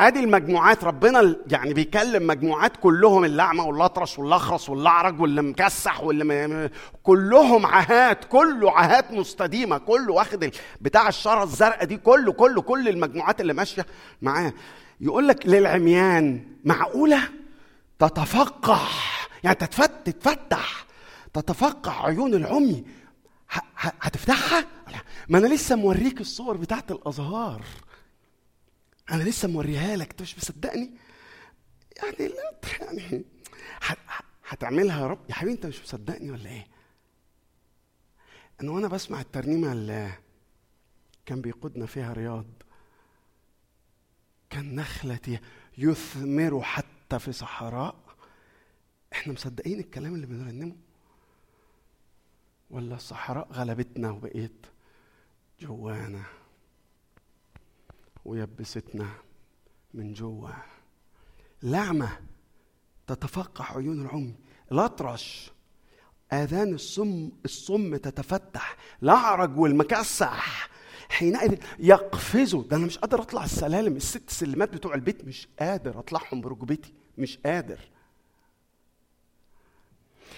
ادي 0.00 0.20
المجموعات 0.20 0.84
ربنا 0.84 1.36
يعني 1.50 1.74
بيكلم 1.74 2.26
مجموعات 2.26 2.76
كلهم 2.76 3.24
الاعمى 3.24 3.60
والاطرش 3.60 4.18
والاخرس 4.18 4.68
والاعرج 4.70 5.20
واللي 5.20 5.42
مكسح 5.42 6.02
واللي 6.02 6.24
م... 6.24 6.68
كلهم 7.02 7.66
عاهات 7.66 8.24
كله 8.24 8.72
عاهات 8.72 9.12
مستديمة 9.12 9.78
كله 9.78 10.12
واخد 10.12 10.50
بتاع 10.80 11.08
الشاره 11.08 11.42
الزرقاء 11.42 11.84
دي 11.84 11.96
كله 11.96 12.32
كله 12.32 12.62
كل 12.62 12.88
المجموعات 12.88 13.40
اللي 13.40 13.52
ماشية 13.52 13.86
معاه. 14.22 14.52
يقول 15.00 15.28
لك 15.28 15.46
للعميان 15.46 16.44
معقولة؟ 16.64 17.20
تتفقح 17.98 19.28
يعني 19.44 19.56
تتفت 19.56 19.90
تتفتح 20.04 20.84
تتفقح 21.32 22.04
عيون 22.04 22.34
العمي. 22.34 22.84
هتفتحها؟ 23.76 24.64
ما 25.28 25.38
أنا 25.38 25.46
لسه 25.46 25.76
موريك 25.76 26.20
الصور 26.20 26.56
بتاعت 26.56 26.90
الأزهار. 26.90 27.60
أنا 29.10 29.22
لسه 29.22 29.48
موريها 29.48 29.96
لك 29.96 30.10
أنت 30.10 30.22
مش 30.22 30.38
مصدقني؟ 30.38 30.90
يعني 31.96 32.28
لا 32.28 32.60
يعني 32.80 33.24
هتعملها 34.48 35.00
يا 35.00 35.06
رب؟ 35.06 35.30
يا 35.30 35.34
حبيبي 35.34 35.52
أنت 35.56 35.66
مش 35.66 35.82
مصدقني 35.82 36.30
ولا 36.30 36.50
إيه؟ 36.50 36.66
أنا 38.60 38.70
وأنا 38.72 38.88
بسمع 38.88 39.20
الترنيمة 39.20 39.72
اللي 39.72 40.12
كان 41.26 41.40
بيقودنا 41.40 41.86
فيها 41.86 42.12
رياض 42.12 42.46
كان 44.50 44.74
نخلتي 44.74 45.38
يثمر 45.78 46.62
حتى 46.62 47.18
في 47.18 47.32
صحراء 47.32 47.96
إحنا 49.12 49.32
مصدقين 49.32 49.80
الكلام 49.80 50.14
اللي 50.14 50.26
بنرنمه؟ 50.26 50.76
ولا 52.70 52.94
الصحراء 52.96 53.52
غلبتنا 53.52 54.10
وبقيت 54.10 54.66
جوانا؟ 55.60 56.22
ويبستنا 58.24 59.08
من 59.94 60.12
جوا 60.12 60.48
لعمة 61.62 62.18
تتفقح 63.06 63.76
عيون 63.76 64.02
العمي. 64.02 64.34
الأطرش 64.72 65.50
آذان 66.32 66.74
الصم 66.74 67.30
الصم 67.44 67.96
تتفتح. 67.96 68.76
الأعرج 69.02 69.58
والمكسح 69.58 70.68
حينئذ 71.08 71.58
يقفزوا 71.78 72.62
ده 72.62 72.76
أنا 72.76 72.86
مش 72.86 72.98
قادر 72.98 73.22
أطلع 73.22 73.44
السلالم. 73.44 73.96
الست 73.96 74.30
سلمات 74.30 74.74
بتوع 74.74 74.94
البيت 74.94 75.24
مش 75.24 75.48
قادر 75.60 75.98
أطلعهم 75.98 76.40
بركبتي. 76.40 76.94
مش 77.18 77.38
قادر. 77.38 77.80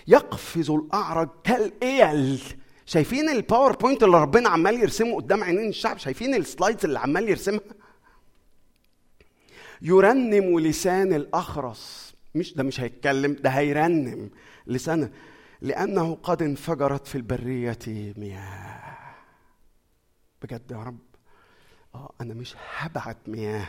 يقفز 0.07 0.71
الأعرج 0.71 1.29
كالإيل. 1.45 2.62
شايفين 2.93 3.29
ال 3.29 3.35
PowerPoint 3.35 4.03
اللي 4.03 4.21
ربنا 4.21 4.49
عمال 4.49 4.75
يرسمه 4.75 5.17
قدام 5.17 5.45
عينين 5.45 5.69
الشعب؟ 5.69 5.99
شايفين 5.99 6.35
ال 6.35 6.42
slides 6.42 6.85
اللي 6.85 6.99
عمال 6.99 7.29
يرسمها؟ 7.29 7.61
يرنم 9.83 10.61
لسان 10.61 11.13
الأخرس. 11.13 12.15
مش 12.35 12.55
ده 12.55 12.63
مش 12.63 12.81
هيتكلم 12.81 13.33
ده 13.33 13.51
هيرنم 13.51 14.31
لسانه 14.67 15.11
لأنه 15.61 16.15
قد 16.23 16.43
انفجرت 16.43 17.07
في 17.07 17.15
البرية 17.15 17.79
مياه. 18.17 19.15
بجد 20.43 20.71
يا 20.71 20.77
رب. 20.77 20.99
آه 21.95 22.13
أنا 22.21 22.35
مش 22.35 22.55
هبعت 22.77 23.17
مياه. 23.27 23.69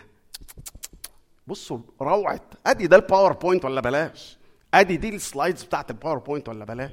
بصوا 1.47 1.79
روعة. 2.01 2.41
أدي 2.67 2.87
ده 2.87 2.95
ال 2.95 3.02
PowerPoint 3.02 3.65
ولا 3.65 3.81
بلاش؟ 3.81 4.37
أدي 4.73 4.97
دي 4.97 5.09
ال 5.09 5.17
slides 5.17 5.63
بتاعت 5.63 5.91
ال 5.91 5.96
PowerPoint 5.96 6.49
ولا 6.49 6.65
بلاش؟ 6.65 6.91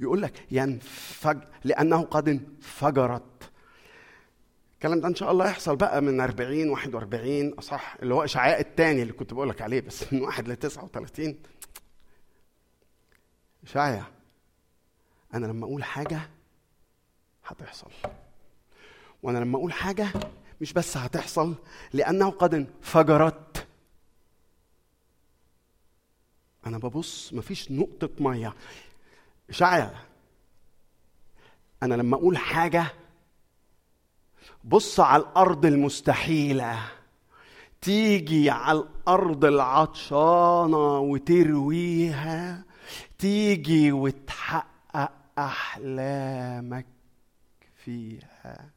يقول 0.00 0.22
لك 0.22 0.46
ينفج 0.50 1.38
لأنه 1.64 2.02
قد 2.02 2.28
انفجرت. 2.28 3.22
الكلام 4.74 5.00
ده 5.00 5.08
إن 5.08 5.14
شاء 5.14 5.30
الله 5.32 5.48
يحصل 5.48 5.76
بقى 5.76 6.02
من 6.02 6.20
40 6.20 6.68
41 6.70 7.52
أصح 7.52 7.96
اللي 8.02 8.14
هو 8.14 8.24
اشعياء 8.24 8.60
الثاني 8.60 9.02
اللي 9.02 9.12
كنت 9.12 9.34
بقول 9.34 9.48
لك 9.48 9.62
عليه 9.62 9.80
بس 9.80 10.12
من 10.12 10.22
1 10.22 10.48
ل 10.48 10.56
39 10.56 11.34
اشعياء 13.64 14.04
أنا 15.34 15.46
لما 15.46 15.64
أقول 15.66 15.84
حاجة 15.84 16.20
هتحصل. 17.46 17.90
وأنا 19.22 19.38
لما 19.38 19.56
أقول 19.58 19.72
حاجة 19.72 20.08
مش 20.60 20.72
بس 20.72 20.96
هتحصل 20.96 21.54
لأنه 21.92 22.30
قد 22.30 22.54
انفجرت. 22.54 23.66
أنا 26.66 26.78
ببص 26.78 27.32
مفيش 27.32 27.70
نقطة 27.70 28.10
مية. 28.20 28.54
اشعيا 29.50 29.90
أنا 31.82 31.94
لما 31.94 32.16
أقول 32.16 32.36
حاجة 32.38 32.86
بص 34.64 35.00
على 35.00 35.22
الأرض 35.22 35.66
المستحيلة 35.66 36.78
تيجي 37.80 38.50
على 38.50 38.78
الأرض 38.78 39.44
العطشانة 39.44 40.98
وترويها 40.98 42.64
تيجي 43.18 43.92
وتحقق 43.92 45.12
أحلامك 45.38 46.86
فيها. 47.84 48.70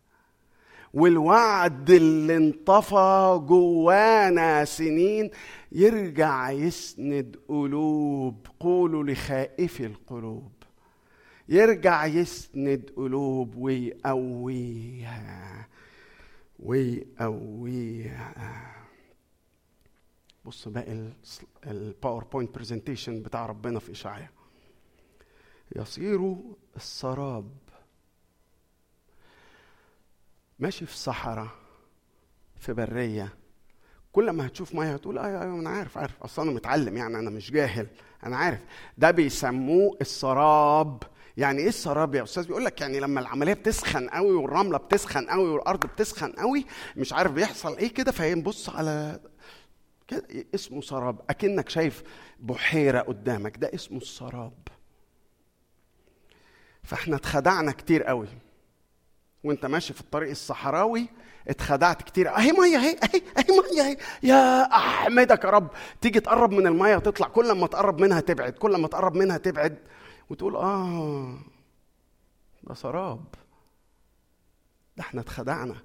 والوعد 0.93 1.89
اللي 1.89 2.37
انطفى 2.37 3.41
جوانا 3.47 4.65
سنين 4.65 5.31
يرجع 5.71 6.51
يسند 6.51 7.39
قلوب 7.47 8.47
قولوا 8.59 9.03
لخائفي 9.03 9.85
القلوب. 9.85 10.51
يرجع 11.49 12.05
يسند 12.05 12.91
قلوب 12.95 13.55
ويقويها 13.55 15.13
ويقويها. 16.59 18.33
بص 20.45 20.67
باقي 20.67 21.11
ال 21.67 21.75
PowerPoint 21.75 22.55
presentation 22.55 23.21
بتاع 23.21 23.45
ربنا 23.45 23.79
في 23.79 23.91
إشعياء. 23.91 24.29
يصير 25.75 26.35
السراب 26.75 27.49
ماشي 30.59 30.85
في 30.85 30.97
صحراء 30.97 31.47
في 32.55 32.73
برية. 32.73 33.33
كل 34.11 34.29
ما 34.29 34.47
هتشوف 34.47 34.75
مية 34.75 34.93
هتقول 34.93 35.17
أيوه 35.17 35.41
أيوه 35.43 35.59
أنا 35.59 35.69
عارف 35.69 35.97
عارف. 35.97 36.23
أصل 36.23 36.41
أنا 36.41 36.51
متعلم 36.51 36.97
يعني 36.97 37.19
أنا 37.19 37.29
مش 37.29 37.51
جاهل. 37.51 37.87
أنا 38.25 38.37
عارف. 38.37 38.59
ده 38.97 39.11
بيسموه 39.11 39.97
السراب. 40.01 41.03
يعني 41.37 41.61
إيه 41.61 41.67
السراب 41.67 42.15
يا 42.15 42.23
أستاذ؟ 42.23 42.47
بيقول 42.47 42.65
لك 42.65 42.81
يعني 42.81 42.99
لما 42.99 43.19
العملية 43.19 43.53
بتسخن 43.53 44.09
قوي 44.09 44.31
والرملة 44.35 44.77
بتسخن 44.77 45.25
قوي 45.25 45.49
والأرض 45.49 45.85
بتسخن 45.85 46.31
قوي 46.31 46.65
مش 46.95 47.13
عارف 47.13 47.31
بيحصل 47.31 47.77
إيه 47.77 47.93
كده 47.93 48.11
فهي 48.11 48.35
نبص 48.35 48.69
على 48.69 49.19
كده 50.07 50.23
اسمه 50.55 50.81
سراب 50.81 51.19
أكنك 51.29 51.69
شايف 51.69 52.03
بحيرة 52.39 52.99
قدامك 52.99 53.57
ده 53.57 53.71
اسمه 53.73 53.97
السراب. 53.97 54.53
فإحنا 56.83 57.15
اتخدعنا 57.15 57.71
كتير 57.71 58.03
قوي. 58.03 58.27
وأنت 59.43 59.65
ماشي 59.65 59.93
في 59.93 60.01
الطريق 60.01 60.29
الصحراوي 60.29 61.07
اتخدعت 61.47 62.01
كتير. 62.01 62.35
أهي 62.35 62.51
مية 62.51 62.77
أهي 62.77 62.89
أهي 63.03 63.21
أهي 63.37 63.45
مية 63.73 63.81
أهي. 63.81 63.97
يا 64.23 64.61
أحمدك 64.75 65.43
يا 65.43 65.49
رب. 65.49 65.67
تيجي 66.01 66.19
تقرب 66.19 66.51
من 66.51 66.67
المية 66.67 66.95
وتطلع. 66.95 67.27
كل 67.27 67.51
ما 67.51 67.67
تقرب 67.67 68.01
منها 68.01 68.19
تبعد 68.19 68.53
كل 68.53 68.75
ما 68.77 68.87
تقرب 68.87 69.15
منها 69.15 69.37
تبعد. 69.37 69.77
وتقول 70.29 70.55
آه 70.55 71.37
ده 72.63 72.73
سراب. 72.73 73.25
ده 74.97 75.03
إحنا 75.03 75.21
اتخدعنا. 75.21 75.75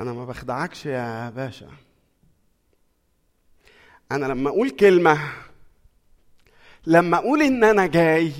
أنا 0.00 0.12
ما 0.12 0.24
بخدعكش 0.24 0.86
يا 0.86 1.30
باشا. 1.30 1.70
أنا 4.12 4.26
لما 4.26 4.50
أقول 4.50 4.70
كلمة 4.70 5.32
لما 6.86 7.16
أقول 7.18 7.42
إن 7.42 7.64
أنا 7.64 7.86
جاي 7.86 8.32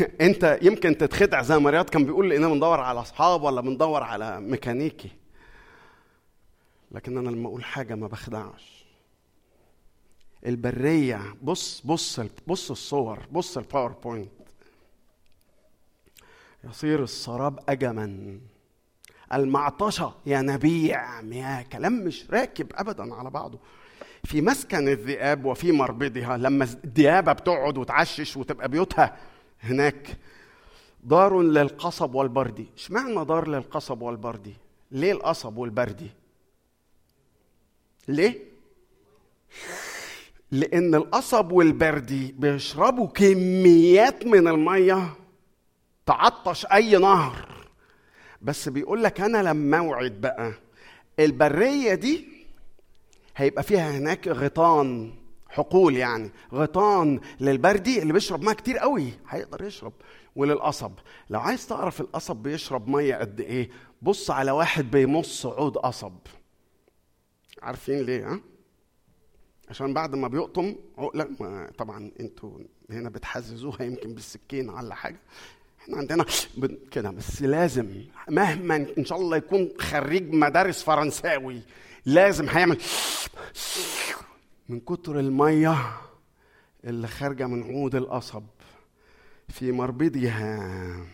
أنت 0.20 0.58
يمكن 0.62 0.98
تتخدع 0.98 1.42
زي 1.42 1.58
ما 1.58 1.70
رياض 1.70 1.90
كان 1.90 2.04
بيقول 2.04 2.32
اننا 2.32 2.48
بندور 2.48 2.80
على 2.80 3.00
أصحاب 3.00 3.42
ولا 3.42 3.60
بندور 3.60 4.02
على 4.02 4.40
ميكانيكي. 4.40 5.10
لكن 6.92 7.18
أنا 7.18 7.28
لما 7.28 7.48
أقول 7.48 7.64
حاجة 7.64 7.94
ما 7.94 8.06
بخدعش. 8.06 8.79
البرية. 10.46 11.36
بص 11.42 11.80
بص 11.84 12.20
بص 12.46 12.70
الصور 12.70 13.26
بص 13.32 13.56
الباوربوينت 13.58 14.30
يصير 16.64 17.02
السراب 17.02 17.60
اجما. 17.68 18.38
المعطشة 19.32 20.14
ينابيع 20.26 21.20
مياه 21.20 21.62
كلام 21.62 22.04
مش 22.04 22.30
راكب 22.30 22.66
ابدا 22.74 23.14
على 23.14 23.30
بعضه. 23.30 23.58
في 24.24 24.40
مسكن 24.40 24.88
الذئاب 24.88 25.44
وفي 25.44 25.72
مربضها 25.72 26.36
لما 26.36 26.64
الديابه 26.64 27.32
بتقعد 27.32 27.78
وتعشش 27.78 28.36
وتبقى 28.36 28.68
بيوتها 28.68 29.16
هناك 29.60 30.16
دار 31.04 31.40
للقصب 31.40 32.14
والبردي. 32.14 32.66
اشمعنى 32.76 33.24
دار 33.24 33.48
للقصب 33.48 34.02
والبردي؟ 34.02 34.54
ليه 34.90 35.12
القصب 35.12 35.56
والبردي؟ 35.56 36.10
ليه؟ 38.08 38.38
لأن 40.52 40.94
القصب 40.94 41.52
والبردي 41.52 42.32
بيشربوا 42.38 43.06
كميات 43.08 44.26
من 44.26 44.48
المية 44.48 45.14
تعطش 46.06 46.66
أي 46.66 46.96
نهر. 46.98 47.66
بس 48.42 48.68
بيقول 48.68 49.02
لك 49.02 49.20
أنا 49.20 49.42
لما 49.42 49.78
اوعد 49.78 50.12
بقى 50.20 50.52
البرية 51.18 51.94
دي 51.94 52.28
هيبقى 53.36 53.62
فيها 53.62 53.90
هناك 53.98 54.28
غيطان 54.28 55.14
حقول 55.48 55.96
يعني 55.96 56.30
غيطان 56.52 57.20
للبردي 57.40 58.02
اللي 58.02 58.12
بيشرب 58.12 58.42
ميه 58.42 58.52
كتير 58.52 58.78
قوي 58.78 59.12
هيقدر 59.28 59.64
يشرب 59.64 59.92
وللقصب. 60.36 60.92
لو 61.30 61.40
عايز 61.40 61.66
تعرف 61.66 62.00
القصب 62.00 62.36
بيشرب 62.36 62.88
ميه 62.88 63.14
قد 63.16 63.40
إيه 63.40 63.70
بص 64.02 64.30
على 64.30 64.50
واحد 64.50 64.90
بيمص 64.90 65.46
عود 65.46 65.76
قصب. 65.78 66.12
عارفين 67.62 68.00
ليه 68.02 68.26
ها؟ 68.32 68.40
عشان 69.70 69.94
بعد 69.94 70.14
ما 70.14 70.28
بيقطم 70.28 70.74
عقله 70.98 71.28
ما 71.40 71.70
طبعا 71.78 72.10
أنتوا 72.20 72.58
هنا 72.90 73.08
بتحززوها 73.08 73.82
يمكن 73.82 74.14
بالسكين 74.14 74.68
ولا 74.68 74.94
حاجة. 74.94 75.20
إحنا 75.80 75.96
عندنا 75.96 76.24
كده 76.90 77.10
بس 77.10 77.42
لازم 77.42 78.04
مهما 78.28 78.76
إن 78.98 79.04
شاء 79.04 79.18
الله 79.20 79.36
يكون 79.36 79.68
خريج 79.78 80.34
مدارس 80.34 80.82
فرنساوي 80.82 81.62
لازم 82.06 82.48
هيعمل 82.48 82.78
من 84.68 84.80
كتر 84.80 85.20
المية 85.20 85.76
اللي 86.84 87.06
خارجة 87.08 87.46
من 87.46 87.62
عود 87.62 87.94
القصب 87.94 88.44
في 89.48 89.72
مربدها 89.72 91.06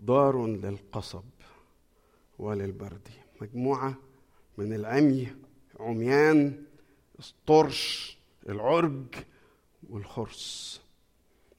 دار 0.00 0.46
للقصب 0.46 1.24
وللبردي 2.38 3.10
مجموعة 3.40 3.94
من 4.58 4.72
العمي 4.72 5.28
عميان 5.80 6.64
الطرش 7.18 8.18
العرج 8.48 9.06
والخرس. 9.90 10.80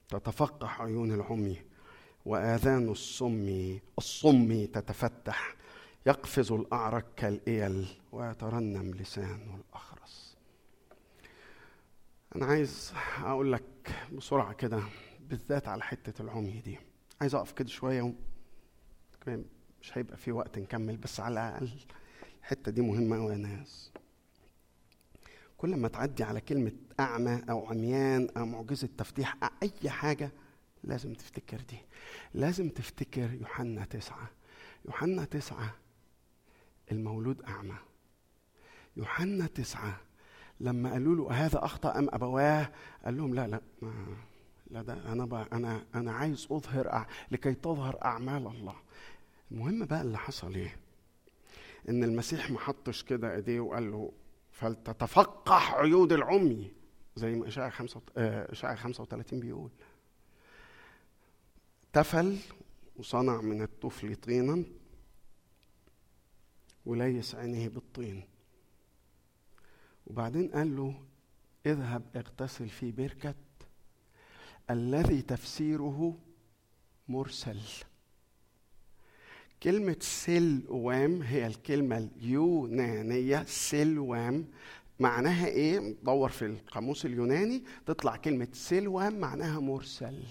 تتفقح 0.08 0.80
عيون 0.80 1.12
العمي 1.12 1.62
وآذان 2.26 2.88
الصم 2.88 3.78
الصم 3.98 4.64
تتفتح. 4.64 5.56
يقفز 6.06 6.52
الأعرج 6.52 7.04
كالإيل 7.16 7.86
ويترنم 8.12 8.94
لسان 8.94 9.60
الأخرس. 9.68 10.36
أنا 12.36 12.46
عايز 12.46 12.92
أقول 13.24 13.52
لك 13.52 13.62
بسرعة 14.12 14.52
كده 14.52 14.82
بالذات 15.20 15.68
على 15.68 15.82
حتة 15.82 16.22
العمي 16.22 16.60
دي. 16.60 16.78
عايز 17.20 17.34
أقف 17.34 17.52
كده 17.52 17.68
شوية 17.68 18.02
و... 18.02 18.12
مش 19.82 19.98
هيبقى 19.98 20.16
في 20.16 20.32
وقت 20.32 20.58
نكمل 20.58 20.96
بس 20.96 21.20
على 21.20 21.32
الأقل 21.32 21.70
الحتة 22.40 22.70
دي 22.70 22.80
مهمة 22.80 23.16
قوي 23.16 23.32
يا 23.32 23.38
ناس. 23.38 23.92
كل 25.62 25.76
ما 25.76 25.88
تعدي 25.88 26.24
على 26.24 26.40
كلمة 26.40 26.72
أعمى 27.00 27.42
أو 27.50 27.66
عميان 27.66 28.28
أو 28.36 28.46
معجزة 28.46 28.88
تفتيح 28.98 29.36
أي 29.62 29.90
حاجة 29.90 30.30
لازم 30.84 31.14
تفتكر 31.14 31.56
دي. 31.60 31.78
لازم 32.34 32.68
تفتكر 32.68 33.32
يوحنا 33.40 33.84
تسعة. 33.84 34.30
يوحنا 34.84 35.24
تسعة 35.24 35.74
المولود 36.92 37.42
أعمى. 37.42 37.74
يوحنا 38.96 39.46
تسعة 39.46 40.00
لما 40.60 40.92
قالوا 40.92 41.16
له 41.16 41.46
هذا 41.46 41.64
أخطأ 41.64 41.98
أم 41.98 42.08
أبواه؟ 42.12 42.72
قال 43.04 43.16
لهم 43.16 43.34
لا 43.34 43.46
لا 43.46 43.60
ما 43.82 43.92
لا 44.70 44.82
ده 44.82 45.12
أنا 45.12 45.24
بقى 45.24 45.48
أنا 45.52 45.84
أنا 45.94 46.12
عايز 46.12 46.46
أظهر 46.50 46.92
أع... 46.92 47.06
لكي 47.30 47.54
تظهر 47.54 47.98
أعمال 48.04 48.46
الله. 48.46 48.76
المهم 49.50 49.84
بقى 49.84 50.00
اللي 50.00 50.18
حصل 50.18 50.54
إيه؟ 50.54 50.76
إن 51.88 52.04
المسيح 52.04 52.50
ما 52.50 52.58
حطش 52.58 53.02
كده 53.02 53.34
إيديه 53.34 53.60
وقال 53.60 53.90
له 53.92 54.12
فلتتفقح 54.62 55.74
عيود 55.74 56.12
العمي 56.12 56.70
زي 57.16 57.34
ما 57.34 57.70
خمسة 57.70 58.00
إشاعة 58.16 58.74
35 58.74 59.40
بيقول. 59.40 59.70
تفل 61.92 62.38
وصنع 62.96 63.40
من 63.40 63.62
الطفل 63.62 64.16
طينا 64.16 64.64
وليس 66.86 67.34
عينه 67.34 67.68
بالطين. 67.68 68.28
وبعدين 70.06 70.48
قال 70.48 70.76
له 70.76 71.02
اذهب 71.66 72.02
اغتسل 72.16 72.68
في 72.68 72.92
بركة 72.92 73.34
الذي 74.70 75.22
تفسيره 75.22 76.18
مرسل. 77.08 77.60
كلمة 79.62 79.96
سلوام 80.00 81.22
هي 81.22 81.46
الكلمة 81.46 81.98
اليونانية 81.98 83.44
سلوام 83.44 84.46
معناها 85.00 85.46
إيه؟ 85.46 85.96
دور 86.02 86.28
في 86.28 86.46
القاموس 86.46 87.06
اليوناني 87.06 87.64
تطلع 87.86 88.16
كلمة 88.16 88.48
سلوام 88.52 89.20
معناها 89.20 89.60
مرسل 89.60 90.22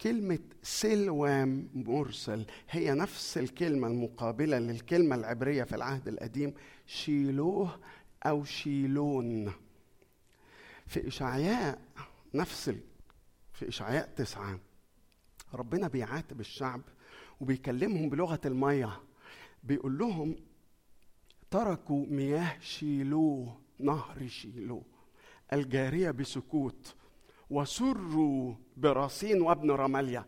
كلمة 0.00 0.38
سلوام 0.62 1.68
مرسل 1.74 2.46
هي 2.70 2.94
نفس 2.94 3.38
الكلمة 3.38 3.86
المقابلة 3.88 4.58
للكلمة 4.58 5.16
العبرية 5.16 5.64
في 5.64 5.74
العهد 5.74 6.08
القديم 6.08 6.54
شيلوه 6.86 7.80
أو 8.26 8.44
شيلون 8.44 9.52
في 10.86 11.08
إشعياء 11.08 11.78
نفس. 12.34 12.70
في 13.52 13.68
إشعياء 13.68 14.08
تسعة 14.16 14.58
ربنا 15.54 15.88
بيعاتب 15.88 16.40
الشعب 16.40 16.80
وبيكلمهم 17.40 18.08
بلغة 18.08 18.40
المية 18.44 19.00
بيقول 19.64 19.98
لهم 19.98 20.36
تركوا 21.50 22.06
مياه 22.08 22.58
شيلوه 22.60 23.60
نهر 23.78 24.26
شيلوه. 24.26 24.82
الجارية 25.52 26.10
بسكوت. 26.10 26.94
وسروا 27.50 28.54
براسين 28.76 29.42
وابن 29.42 29.70
رماليا 29.70 30.24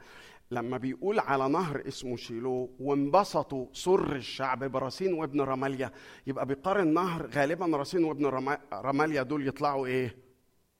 لما 0.50 0.78
بيقول 0.78 1.18
على 1.18 1.48
نهر 1.48 1.82
اسمه 1.88 2.16
شيلو 2.16 2.70
وانبسطوا 2.80 3.66
سر 3.72 4.16
الشعب 4.16 4.64
براسين 4.64 5.14
وابن 5.14 5.40
رماليا 5.40 5.92
يبقى 6.26 6.46
بيقارن 6.46 6.94
نهر 6.94 7.26
غالبا 7.26 7.66
راسين 7.66 8.04
وابن 8.04 8.56
رماليا 8.72 9.22
دول 9.22 9.48
يطلعوا 9.48 9.86
إيه؟ 9.86 10.16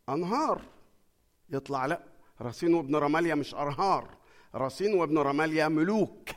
أنهار. 0.09 0.63
يطلع 1.51 1.87
لأ 1.87 2.03
راسين 2.41 2.75
وابن 2.75 2.97
رماليا 2.97 3.35
مش 3.35 3.55
أنهار. 3.55 4.17
راسين 4.57 4.95
وابن 4.95 5.19
رماليا 5.19 5.69
ملوك 5.69 6.29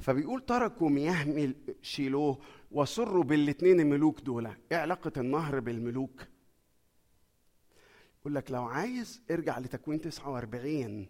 فبيقول 0.00 0.46
تركوا 0.46 0.90
مياه 0.90 1.54
شيلوه 1.82 2.38
وسروا 2.70 3.24
بالاثنين 3.24 3.80
الملوك 3.80 4.20
دول. 4.20 4.46
إيه 4.46 4.78
علاقة 4.78 5.12
النهر 5.16 5.60
بالملوك؟ 5.60 6.22
يقول 8.20 8.34
لك 8.34 8.50
لو 8.50 8.64
عايز 8.64 9.22
ارجع 9.30 9.58
لتكوين 9.58 10.00
49 10.00 11.06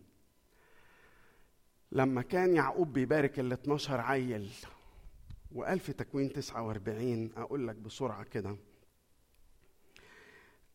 لما 1.92 2.22
كان 2.22 2.56
يعقوب 2.56 2.92
بيبارك 2.92 3.38
ال 3.40 3.52
12 3.52 4.00
عيل 4.00 4.50
وقال 5.52 5.80
في 5.80 5.92
تكوين 5.92 6.32
49 6.32 7.30
أقول 7.36 7.68
لك 7.68 7.76
بسرعة 7.76 8.24
كده. 8.24 8.56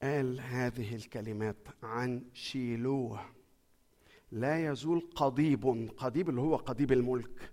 قال 0.04 0.40
هذه 0.40 0.96
الكلمات 0.96 1.68
عن 1.84 2.24
شيلوه. 2.34 3.26
لا 4.32 4.72
يزول 4.72 5.10
قضيب 5.16 5.90
قضيب 5.98 6.30
اللي 6.30 6.42
هو 6.42 6.56
قضيب 6.56 6.92
الملك. 6.92 7.52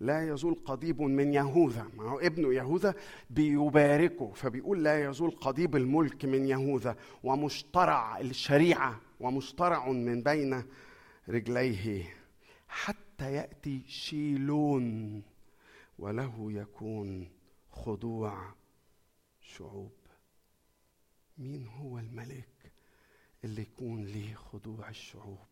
لا 0.00 0.28
يزول 0.28 0.54
قضيب 0.64 1.02
من 1.02 1.34
يهوذا 1.34 1.90
ما 1.96 2.04
هو 2.10 2.18
ابنه 2.18 2.54
يهوذا 2.54 2.94
بيباركه 3.30 4.32
فبيقول 4.32 4.84
لا 4.84 5.10
يزول 5.10 5.30
قضيب 5.30 5.76
الملك 5.76 6.24
من 6.24 6.46
يهوذا 6.46 6.96
ومشترع 7.22 8.20
الشريعة 8.20 9.00
ومشترع 9.20 9.88
من 9.88 10.22
بين 10.22 10.64
رجليه. 11.28 12.16
حتى 12.68 13.32
يأتي 13.32 13.82
شيلون 13.86 15.22
وله 15.98 16.52
يكون 16.52 17.28
خضوع 17.70 18.54
شعوب. 19.40 19.92
مين 21.38 21.66
هو 21.66 21.98
الملك 21.98 22.72
اللي 23.44 23.62
يكون 23.62 24.04
ليه 24.04 24.34
خضوع 24.34 24.88
الشعوب؟ 24.88 25.49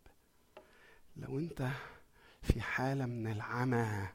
لو 1.18 1.38
انت 1.38 1.68
في 2.42 2.60
حالة 2.60 3.06
من 3.06 3.26
العمى 3.26 4.08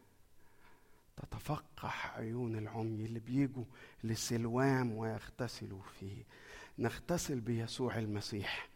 تتفقح 1.17 2.17
عيون 2.17 2.57
العمي 2.57 3.05
اللي 3.05 3.19
بيجوا 3.19 3.63
لسلوام 4.03 4.91
ويغتسلوا 4.91 5.81
فيه. 5.99 6.23
نغتسل 6.79 7.39
بيسوع 7.39 7.97
المسيح. 7.99 8.69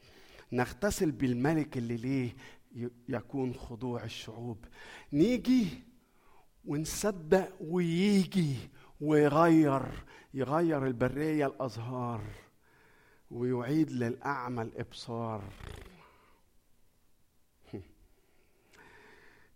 نغتسل 0.52 1.12
بالملك 1.12 1.78
اللي 1.78 1.98
ليه 1.98 2.36
يكون 3.10 3.54
خضوع 3.54 4.04
الشعوب. 4.04 4.66
نيجي 5.14 5.68
ونصدق 6.66 7.54
ويجي 7.62 8.56
ويغير 9.02 9.84
يغير 10.34 10.88
البرية 10.88 11.46
الأزهار 11.48 12.24
ويعيد 13.32 13.92
للأعمى 13.92 14.62
الإبصار. 14.62 15.44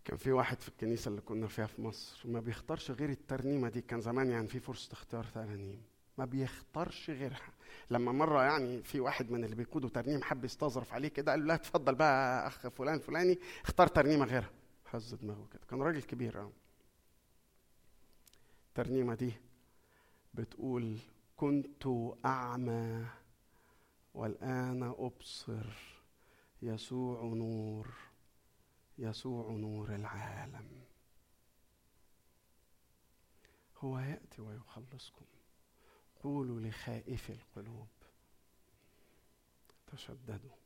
كان 0.04 0.16
في 0.16 0.32
واحد 0.32 0.60
في 0.60 0.68
الكنيسة 0.68 1.08
اللي 1.08 1.20
كنا 1.20 1.46
فيها 1.46 1.66
في 1.66 1.82
مصر 1.82 2.28
ما 2.28 2.40
بيختارش 2.40 2.90
غير 2.90 3.10
الترنيمة 3.10 3.68
دي. 3.68 3.80
كان 3.80 4.00
زمان 4.00 4.30
يعني 4.30 4.46
في 4.48 4.60
فرصة 4.60 4.92
اختيار 4.92 5.24
ترانيم. 5.24 5.82
ما 6.18 6.24
بيختارش 6.24 7.10
غيرها. 7.10 7.52
لما 7.90 8.12
مرة 8.12 8.42
يعني 8.42 8.82
في 8.82 9.00
واحد 9.00 9.30
من 9.30 9.44
اللي 9.44 9.56
بيقودوا 9.56 9.88
ترنيم 9.90 10.22
حب 10.22 10.44
يستظرف 10.44 10.92
عليه 10.92 11.08
كده 11.08 11.32
قال 11.32 11.40
له 11.40 11.46
لا 11.46 11.54
اتفضل 11.54 11.94
بقى 11.94 12.46
أخ 12.46 12.68
فلان 12.68 12.98
فلاني. 12.98 13.38
اختار 13.64 13.86
ترنيمة 13.86 14.24
غيرها. 14.24 14.50
هز 14.90 15.14
دماغه 15.14 15.46
كده. 15.52 15.60
كان 15.70 15.82
راجل 15.82 16.02
كبير 16.02 16.40
آه 16.40 16.50
الترنيمة 18.68 19.14
دي 19.14 19.32
بتقول 20.34 20.98
كنت 21.36 21.86
أعمى 22.24 23.06
والآن 24.14 24.82
أبصر 24.82 25.66
يسوع 26.62 27.22
نور. 27.22 27.86
يسوع 29.02 29.50
نور 29.50 29.94
العالم. 29.94 30.84
هو 33.78 33.98
يأتي 33.98 34.42
ويخلصكم. 34.42 35.24
قولوا 36.22 36.60
لخائفي 36.60 37.32
القلوب. 37.32 37.88
تشددوا. 39.86 40.56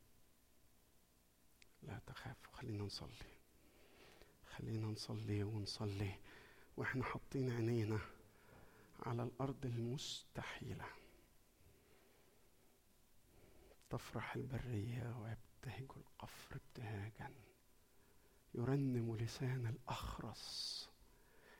لا 1.83 1.99
تخافوا. 2.07 2.53
خلينا 2.53 2.83
نصلي. 2.83 3.37
خلينا 4.55 4.87
نصلي 4.87 5.43
ونصلي. 5.43 6.19
وإحنا 6.77 7.03
حاطين 7.03 7.51
عينينا 7.51 7.99
على 8.99 9.23
الأرض 9.23 9.65
المستحيلة. 9.65 10.85
تفرح 13.89 14.35
البرية 14.35 15.15
ويبتهج 15.21 15.87
القفر 15.97 16.55
ابتهاجا. 16.55 17.46
يرنم 18.57 19.15
لسان 19.15 19.67
الأخرس 19.67 20.89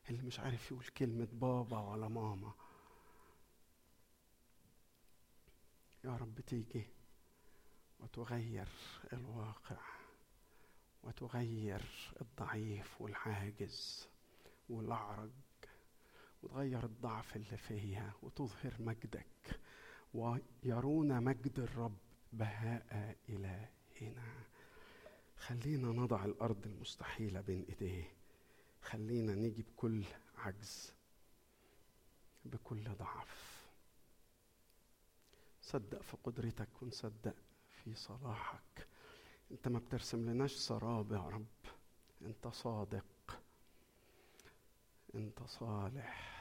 اللي 0.09 0.23
مش 0.23 0.39
عارف 0.39 0.71
يقول 0.71 0.85
كلمة 0.85 1.27
بابا 1.31 1.79
ولا 1.79 2.07
ماما. 2.07 2.53
يا 6.03 6.15
رب 6.17 6.39
تيجي 6.41 6.85
وتغير 7.99 8.67
الواقع 9.13 9.77
وتغير 11.03 11.81
الضعيف 12.21 13.01
والعاجز 13.01 14.07
والأعرج 14.69 15.31
وتغير 16.43 16.85
الضعف 16.85 17.35
اللي 17.35 17.57
فيا 17.57 18.11
وتظهر 18.21 18.73
مجدك 18.79 19.59
ويرون 20.13 21.23
مجد 21.23 21.59
الرب 21.59 21.97
بهاء 22.33 23.15
إلهنا. 23.29 24.43
خلينا 25.37 25.87
نضع 25.87 26.25
الأرض 26.25 26.65
المستحيلة 26.65 27.41
بين 27.41 27.65
إيديه. 27.69 28.11
خلينا 28.81 29.35
نيجي 29.35 29.61
بكل 29.63 30.03
عجز 30.37 30.93
بكل 32.45 32.83
ضعف. 32.95 33.67
صدق 35.61 36.01
في 36.01 36.17
قدرتك 36.23 36.81
ونصدق 36.81 37.35
في 37.83 37.95
صلاحك. 37.95 38.87
أنت 39.51 39.67
ما 39.67 39.79
بترسم 39.79 40.29
لناش 40.29 40.53
سراب 40.53 41.11
يا 41.11 41.17
رب. 41.27 41.45
أنت 42.21 42.47
صادق. 42.47 43.39
أنت 45.15 45.43
صالح 45.43 46.37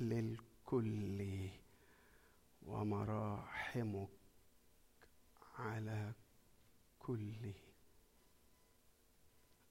للكل 0.00 1.48
ومراحمك 2.66 4.08
على 5.58 6.12
كل 7.06 7.52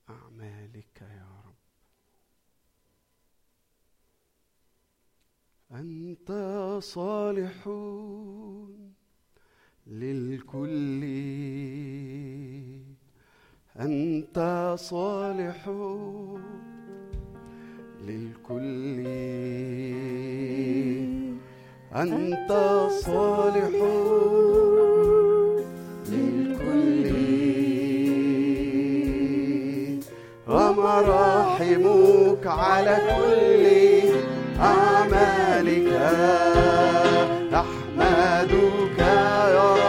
أعمالك 0.09 1.01
يا 1.01 1.41
رب. 1.45 1.55
أنت 5.71 6.31
صالح 6.83 7.67
للكل. 9.87 11.03
أنت 13.79 14.75
صالح 14.79 15.69
للكل. 18.01 19.05
أنت 21.95 22.51
صالح 23.05 23.75
ومراحمك 30.47 32.45
على 32.47 32.97
كل 33.09 33.65
أعمالك. 34.61 35.87
أحمدك 37.53 38.99
يا 38.99 39.73
رب 39.73 39.84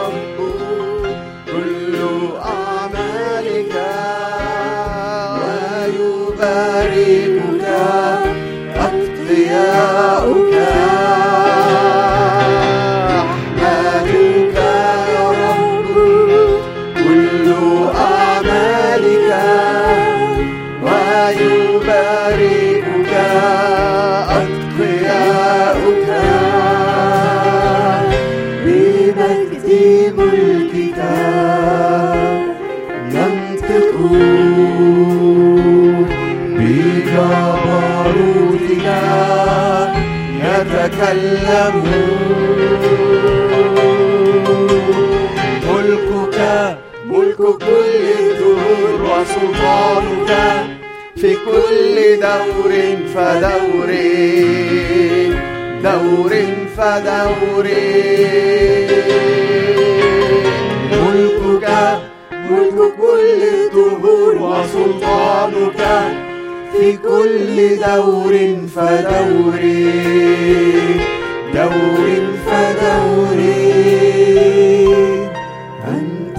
يتكلمون 41.07 42.17
ملكك 45.71 46.39
ملك 47.07 47.37
كل 47.37 48.05
الدهور 48.21 49.01
وسلطانك 49.03 50.31
في 51.17 51.35
كل 51.35 52.21
دور 52.21 52.73
فدور. 53.15 53.91
دور 55.83 56.33
فدور. 56.77 57.67
ملكك 60.93 61.69
ملك 62.33 62.79
كل 63.01 63.43
الدهور 63.43 64.35
وسلطانك 64.43 66.26
في 66.81 66.97
كل 66.97 67.77
دور 67.77 68.35
فدور. 68.75 69.61
دور 71.55 72.09
فدور. 72.47 73.39
أنت 75.89 76.39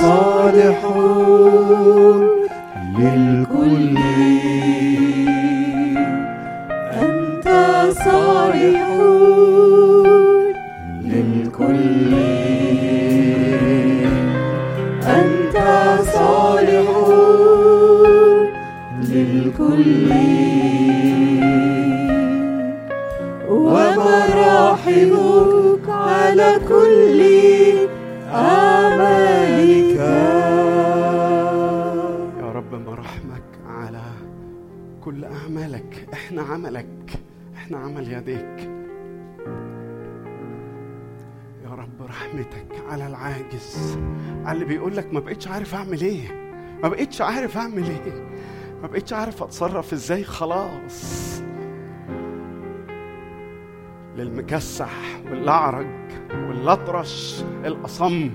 صالح 0.00 0.78
للكل. 2.98 3.96
أنت 7.02 7.48
صالح. 8.04 8.84
يديك. 38.28 38.70
يا 41.64 41.68
رب 41.70 42.02
رحمتك 42.02 42.66
على 42.88 43.06
العاجز. 43.06 43.98
على 44.44 44.52
اللي 44.52 44.64
بيقول 44.64 44.96
لك 44.96 45.14
ما 45.14 45.20
بقتش 45.20 45.48
عارف 45.48 45.74
أعمل 45.74 46.00
إيه. 46.00 46.32
ما 46.82 46.88
بقتش 46.88 47.20
عارف 47.20 47.56
أعمل 47.56 47.84
إيه. 47.84 48.28
ما 48.82 48.88
بقتش 48.88 49.12
عارف 49.12 49.42
أتصرف 49.42 49.92
إزاي. 49.92 50.24
خلاص. 50.24 51.24
للمكسح 54.16 54.92
والأعرج 55.30 55.86
والأطرش 56.32 57.44
الأصم 57.64 58.30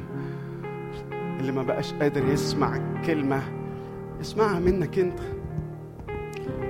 اللي 1.14 1.52
ما 1.52 1.64
بقاش 1.64 1.94
قادر 1.94 2.26
يسمع 2.26 3.02
كلمة 3.06 3.42
يسمعها 4.20 4.60
منك 4.60 5.00
أنت. 5.00 5.20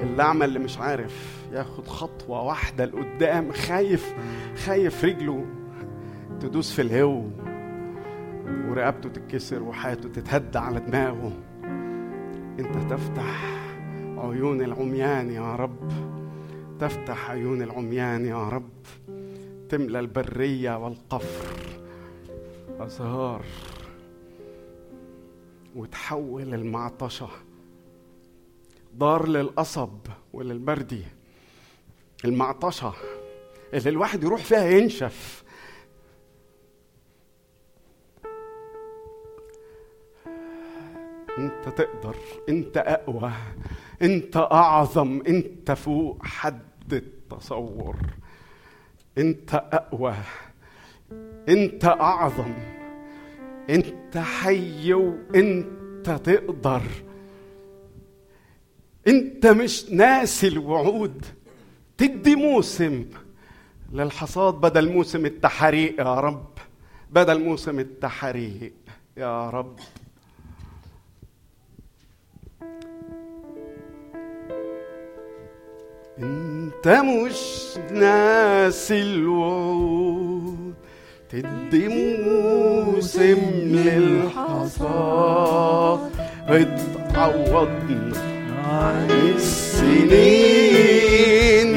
الأعمى 0.04 0.46
اللي 0.46 0.60
مش 0.60 0.78
عارف. 0.78 1.39
ياخد 1.52 1.88
خطوة 1.88 2.42
واحدة 2.42 2.86
لقدام 2.86 3.52
خايف 3.52 4.16
خايف 4.66 5.06
رجله 5.06 5.46
تدوس 6.40 6.72
في 6.72 6.82
الهو 6.82 7.24
ورقبته 8.70 9.10
تتكسر 9.10 9.64
وحياته 9.64 10.10
تتهد 10.10 10.58
على 10.58 10.80
دماغه. 10.80 11.32
انت 12.60 12.94
تفتح 12.94 13.60
عيون 14.18 14.62
العميان 14.62 15.30
يا 15.30 15.56
رب 15.56 15.92
تفتح 16.80 17.32
عيون 17.32 17.62
العميان 17.62 18.26
يا 18.26 18.50
رب 18.50 18.70
تملى 19.70 20.00
البرية 20.00 20.78
والقفر 20.78 21.56
أزهار 22.80 23.42
وتحول 25.76 26.54
المعطشة. 26.54 27.30
دار 28.94 29.28
للقصب 29.28 30.00
وللبردي 30.34 31.04
المعطشة 32.26 32.94
اللي 33.74 33.90
الواحد 33.90 34.24
يروح 34.24 34.44
فيها 34.44 34.70
ينشف. 34.70 35.44
انت 41.38 41.70
تقدر 41.78 42.16
انت 42.50 42.78
أقوى 42.78 43.32
انت 44.02 44.38
أعظم 44.38 45.22
انت 45.28 45.72
فوق 45.72 46.26
حد 46.26 46.94
التصور. 46.94 47.96
انت 49.18 49.54
أقوى 49.54 50.16
انت 51.50 51.86
أعظم 51.86 52.54
انت 53.70 54.18
حي 54.18 54.94
وانت 54.94 56.10
تقدر. 56.10 56.82
انت 59.08 59.48
مش 59.48 59.90
ناسي 59.90 60.48
الوعود. 60.48 61.26
تدي 62.00 62.36
موسم 62.36 63.06
للحصاد 63.94 64.54
بدل 64.54 64.92
موسم 64.92 65.26
التحريق 65.26 66.00
يا 66.00 66.20
رب. 66.20 66.46
بدل 67.12 67.44
موسم 67.44 67.80
التحريق 67.80 68.74
يا 69.18 69.50
رب. 69.50 69.76
انت 76.20 76.88
مش 76.88 77.42
ناسي 77.92 79.02
الوعود. 79.02 80.74
تدي 81.30 81.88
موسم 81.88 83.40
للحصاد. 83.86 84.90
بتعوضنا. 86.50 88.39
عن 88.70 89.10
السنين 89.36 90.60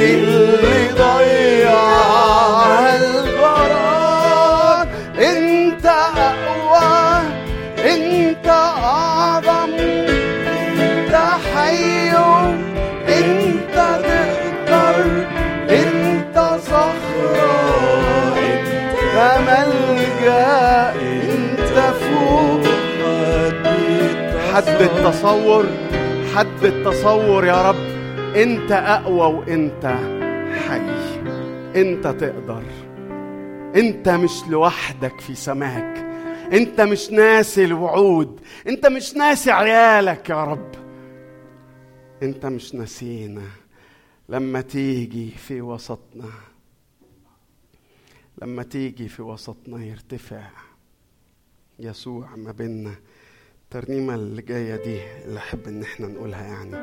اللي 0.00 0.88
ضيعها 0.98 2.96
القرار 2.96 4.86
انت 5.18 5.86
اقوى 5.86 7.22
انت 7.94 8.48
اعظم 8.48 9.70
انت 10.80 11.14
حي 11.54 12.10
انت 13.08 13.76
تقدر 14.04 14.96
انت 15.70 16.36
صخرة 16.66 17.56
انت 19.16 20.92
انت 21.02 21.76
فوق 22.00 22.62
حد 24.54 24.68
التصور 24.80 25.64
حد 26.34 26.64
التصور 26.64 27.44
يا 27.44 27.70
رب. 27.70 28.02
انت 28.36 28.72
اقوى 28.72 29.34
وانت 29.34 29.86
حي. 30.68 31.20
انت 31.80 32.06
تقدر. 32.06 32.62
انت 33.76 34.08
مش 34.08 34.42
لوحدك 34.48 35.20
في 35.20 35.34
سماك. 35.34 35.98
انت 36.52 36.80
مش 36.80 37.10
ناسي 37.10 37.64
الوعود. 37.64 38.40
انت 38.66 38.86
مش 38.86 39.14
ناسي 39.14 39.50
عيالك 39.50 40.30
يا 40.30 40.44
رب. 40.44 40.72
انت 42.22 42.46
مش 42.46 42.74
ناسينا 42.74 43.48
لما 44.28 44.60
تيجي 44.60 45.30
في 45.30 45.60
وسطنا. 45.60 46.30
لما 48.42 48.62
تيجي 48.62 49.08
في 49.08 49.22
وسطنا 49.22 49.84
يرتفع 49.84 50.42
يسوع 51.78 52.36
ما 52.36 52.52
بيننا. 52.52 52.94
الترنيمة 53.74 54.14
اللي 54.14 54.42
جاية 54.42 54.76
دي 54.76 55.00
اللي 55.24 55.38
أحب 55.38 55.68
إن 55.68 55.82
إحنا 55.82 56.06
نقولها 56.06 56.42
يعني. 56.42 56.76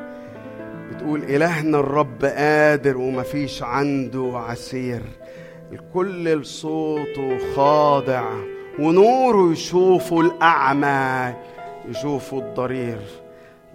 بتقول 0.90 1.24
إلهنا 1.24 1.78
الرب 1.80 2.24
قادر 2.24 2.96
ومفيش 2.96 3.62
عنده 3.62 4.32
عسير. 4.34 5.02
الكل 5.72 6.24
لصوته 6.24 7.54
خاضع 7.54 8.34
ونوره 8.78 9.52
يشوفه 9.52 10.20
الأعمى 10.20 11.34
يشوفه 11.88 12.38
الضرير. 12.38 13.00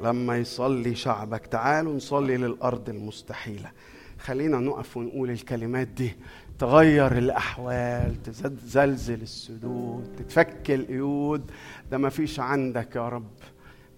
لما 0.03 0.37
يصلي 0.37 0.95
شعبك 0.95 1.47
تعالوا 1.47 1.95
نصلي 1.95 2.37
للأرض 2.37 2.89
المستحيلة. 2.89 3.71
خلينا 4.19 4.57
نقف 4.57 4.97
ونقول 4.97 5.29
الكلمات 5.29 5.87
دي. 5.87 6.15
تغير 6.59 7.17
الأحوال 7.17 8.23
تزلزل 8.23 9.21
السدود 9.21 10.15
تتفك 10.17 10.71
القيود. 10.71 11.51
ده 11.91 11.97
ما 11.97 12.09
فيش 12.09 12.39
عندك 12.39 12.95
يا 12.95 13.09
رب 13.09 13.31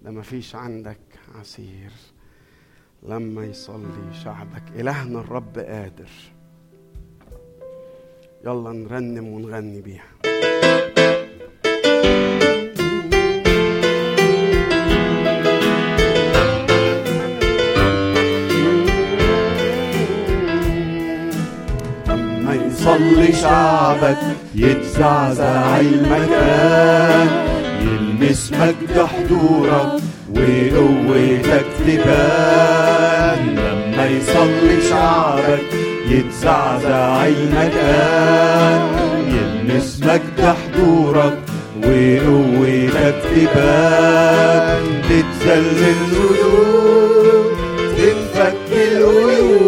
ده 0.02 0.10
ما 0.10 0.22
فيش 0.22 0.54
عندك 0.54 0.98
عسير. 1.38 1.90
لما 3.02 3.44
يصلي 3.44 4.14
شعبك. 4.24 4.62
إلهنا 4.76 5.20
الرب 5.20 5.58
قادر. 5.58 6.10
يلا 8.44 8.72
نرنم 8.72 9.28
ونغني 9.28 9.80
بيها. 9.80 10.08
يصلي 22.98 23.32
شعبك 23.32 24.18
يتزعزع 24.54 25.80
المكان. 25.80 27.28
يلمس 27.80 28.52
مجد 28.52 29.06
حضورك 29.06 29.92
وقوتك 30.30 31.66
تبان 31.86 33.40
لما 33.56 34.06
يصلي 34.06 34.80
شعبك 34.90 35.70
يتزعزع 36.08 37.26
المكان. 37.26 38.80
يلمس 39.28 40.00
مجد 40.02 40.40
حضورك 40.40 41.38
وقوتك 41.76 43.14
تبان 43.36 44.82
تتسلل 45.02 45.84
الجنود 45.88 47.46
تنفك 47.96 48.54
القيود 48.72 49.67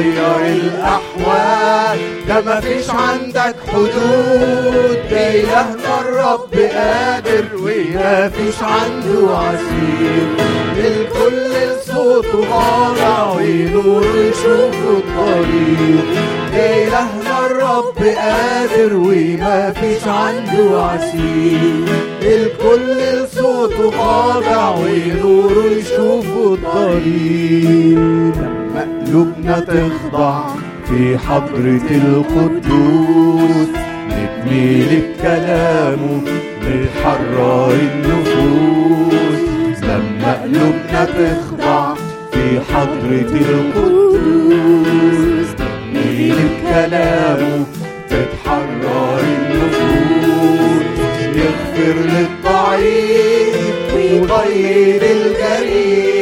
تغير 0.00 0.56
الأحوال. 0.56 1.98
ده 2.28 2.40
مفيش 2.40 2.90
عندك 2.90 3.54
حدود. 3.68 4.98
ده 5.10 5.30
إلهنا 5.30 6.00
الرب 6.00 6.54
قادر. 6.54 7.44
ومفيش 7.54 8.62
عنده 8.62 9.36
عسير. 9.36 10.26
الكل 10.76 11.52
صوته 11.86 12.44
خاضع 12.50 13.32
ونور 13.32 14.04
يشوفوا 14.16 14.98
الطريق. 14.98 16.04
ده 16.52 16.84
إلهنا 16.84 17.46
الرب 17.46 17.98
قادر. 17.98 18.96
ومفيش 18.96 20.04
عنده 20.06 20.82
عسير. 20.82 21.84
الكل 22.22 23.26
صوته 23.36 23.90
خاضع 23.90 24.70
ونور 24.70 25.64
يشوفوا 25.72 26.56
الطريق. 26.56 28.59
لما 28.70 28.86
قلوبنا 29.06 29.60
تخضع 29.60 30.44
في 30.88 31.18
حضرة 31.18 31.90
القدوس. 31.90 33.68
نتميل 34.08 35.02
بكلامه 35.02 36.22
نتحرر 36.62 37.72
النفوس. 37.72 39.78
لما 39.82 40.32
قلوبنا 40.42 41.04
تخضع 41.04 41.94
في 42.32 42.60
حضرة 42.60 43.32
القدوس. 43.50 45.48
نتميل 45.94 46.34
بكلامه 46.34 47.64
تتحرر 48.08 49.20
النفوس. 49.20 50.86
يغفر 51.36 51.96
للضعيف 52.00 53.54
ويغير 53.94 55.02
الجريح 55.02 56.19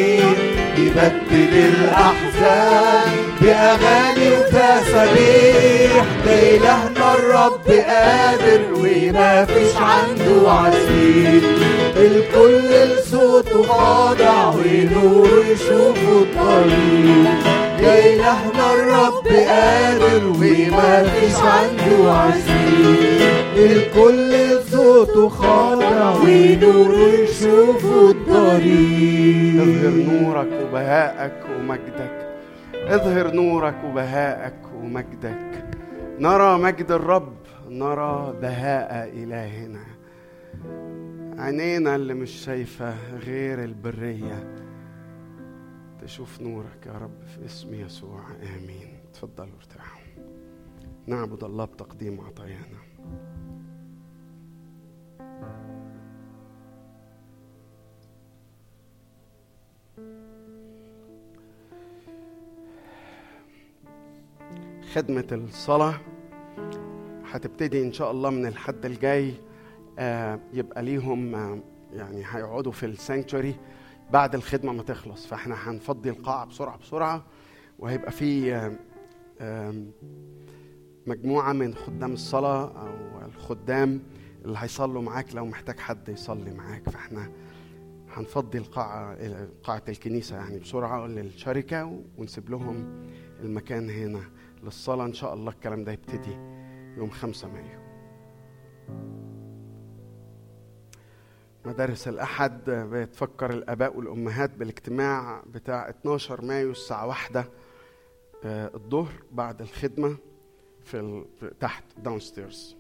يبدل 1.03 1.59
الأحزان 1.59 3.13
بأغاني 3.41 4.31
وتسابيح 4.31 6.05
إلهنا 6.27 7.15
الرب 7.15 7.67
قادر 7.69 8.61
وما 8.75 9.45
فيش 9.45 9.77
عنده 9.77 10.51
عسير 10.53 11.43
الكل 11.97 12.69
لصوته 12.95 13.63
خاضع 13.63 14.49
ونور 14.49 15.45
يشوفوا 15.51 16.21
الطريق 16.21 17.31
يا 17.83 18.15
إلهنا 18.15 18.75
الرب 18.75 19.27
قادر 19.27 20.27
وما 20.27 21.05
فيش 21.05 21.35
عنده 21.41 22.13
عسير 22.13 23.19
الكل 23.57 24.31
لصوته 24.31 25.29
خاضع 25.29 26.15
ونور 26.15 26.95
يشوفوا 27.19 28.11
الطريق 28.29 29.63
أظهر 29.63 29.91
نورك 29.91 30.53
وبهائك 30.53 31.45
ومجدك. 31.51 32.39
أظهر 32.75 33.35
نورك 33.35 33.85
وبهائك 33.85 34.75
ومجدك. 34.75 35.65
نرى 36.19 36.59
مجد 36.59 36.91
الرب 36.91 37.37
نرى 37.69 38.35
بهاء 38.43 39.09
إلهنا. 39.09 39.85
عينينا 41.43 41.97
اللي 41.97 42.15
مش 42.15 42.31
شايفة 42.31 42.95
غير 43.19 43.65
البرية. 43.65 44.57
تشوف 46.03 46.41
نورك 46.41 46.87
يا 46.87 46.93
رب 46.93 47.23
في 47.35 47.47
اسم 47.47 47.75
يسوع. 47.75 48.21
آمين. 48.43 48.99
تفضلوا 49.15 49.57
ارتاحوا 49.59 50.03
نعبد 51.07 51.45
الله 51.45 51.65
بتقديم 51.65 52.21
عطايانا. 52.21 52.88
خدمة 64.95 65.27
الصلاة. 65.33 65.95
هتبتدي 67.31 67.83
إن 67.83 67.93
شاء 67.93 68.11
الله 68.11 68.31
من 68.31 68.47
الحد 68.47 68.85
الجاي 68.85 69.35
آه، 69.99 70.41
يبقى 70.53 70.83
ليهم 70.83 71.35
آه، 71.35 71.59
يعني 71.93 72.23
هيقعدوا 72.31 72.73
في 72.73 72.87
السانكتوري 72.87 73.55
بعد 74.13 74.35
الخدمة 74.35 74.73
ما 74.73 74.83
تخلص. 74.83 75.27
فإحنا 75.27 75.71
هنفضي 75.71 76.11
القاعة 76.11 76.47
بسرعة 76.47 76.79
بسرعة 76.79 77.25
وهيبقى 77.79 78.13
في 78.13 78.55
آه، 79.41 79.85
مجموعة 81.07 81.53
من 81.53 81.75
خدام 81.75 82.13
الصلاة 82.13 82.81
أو 82.81 83.27
الخدام 83.27 84.03
اللي 84.45 84.59
هيصلوا 84.61 85.03
معاك 85.03 85.35
لو 85.35 85.47
محتاج 85.47 85.79
حد 85.79 86.09
يصلي 86.09 86.55
معاك. 86.55 86.91
فإحنا 86.91 87.31
هنفضي 88.11 88.59
القاعة 88.59 89.17
قاعة 89.63 89.83
الكنيسة 89.89 90.37
يعني 90.37 90.59
بسرعة 90.59 91.07
للشركة 91.07 92.03
ونسيب 92.19 92.51
لهم 92.51 93.07
المكان 93.41 93.91
هنا. 93.91 94.21
للصلاة 94.69 95.05
إن 95.07 95.13
شاء 95.15 95.35
الله 95.35 95.51
الكلام 95.51 95.85
ده 95.85 95.93
يبتدي 95.93 96.33
يوم 96.97 97.11
خمسة 97.11 97.49
مايو. 97.49 97.79
مدارس 101.67 102.09
الأحد 102.09 102.71
بتفكر 102.71 103.51
الآباء 103.51 103.97
والأمهات 103.97 104.51
بالاجتماع 104.51 105.43
بتاع 105.47 105.89
12 105.91 106.45
مايو 106.45 106.71
الساعة 106.71 107.07
واحدة 107.07 107.45
آه، 108.45 108.71
الظهر 108.75 109.13
بعد 109.33 109.61
الخدمة 109.61 110.17
في, 110.85 111.01
ال... 111.01 111.25
في 111.41 111.51
تحت 111.61 111.85
downstairs 111.99 112.77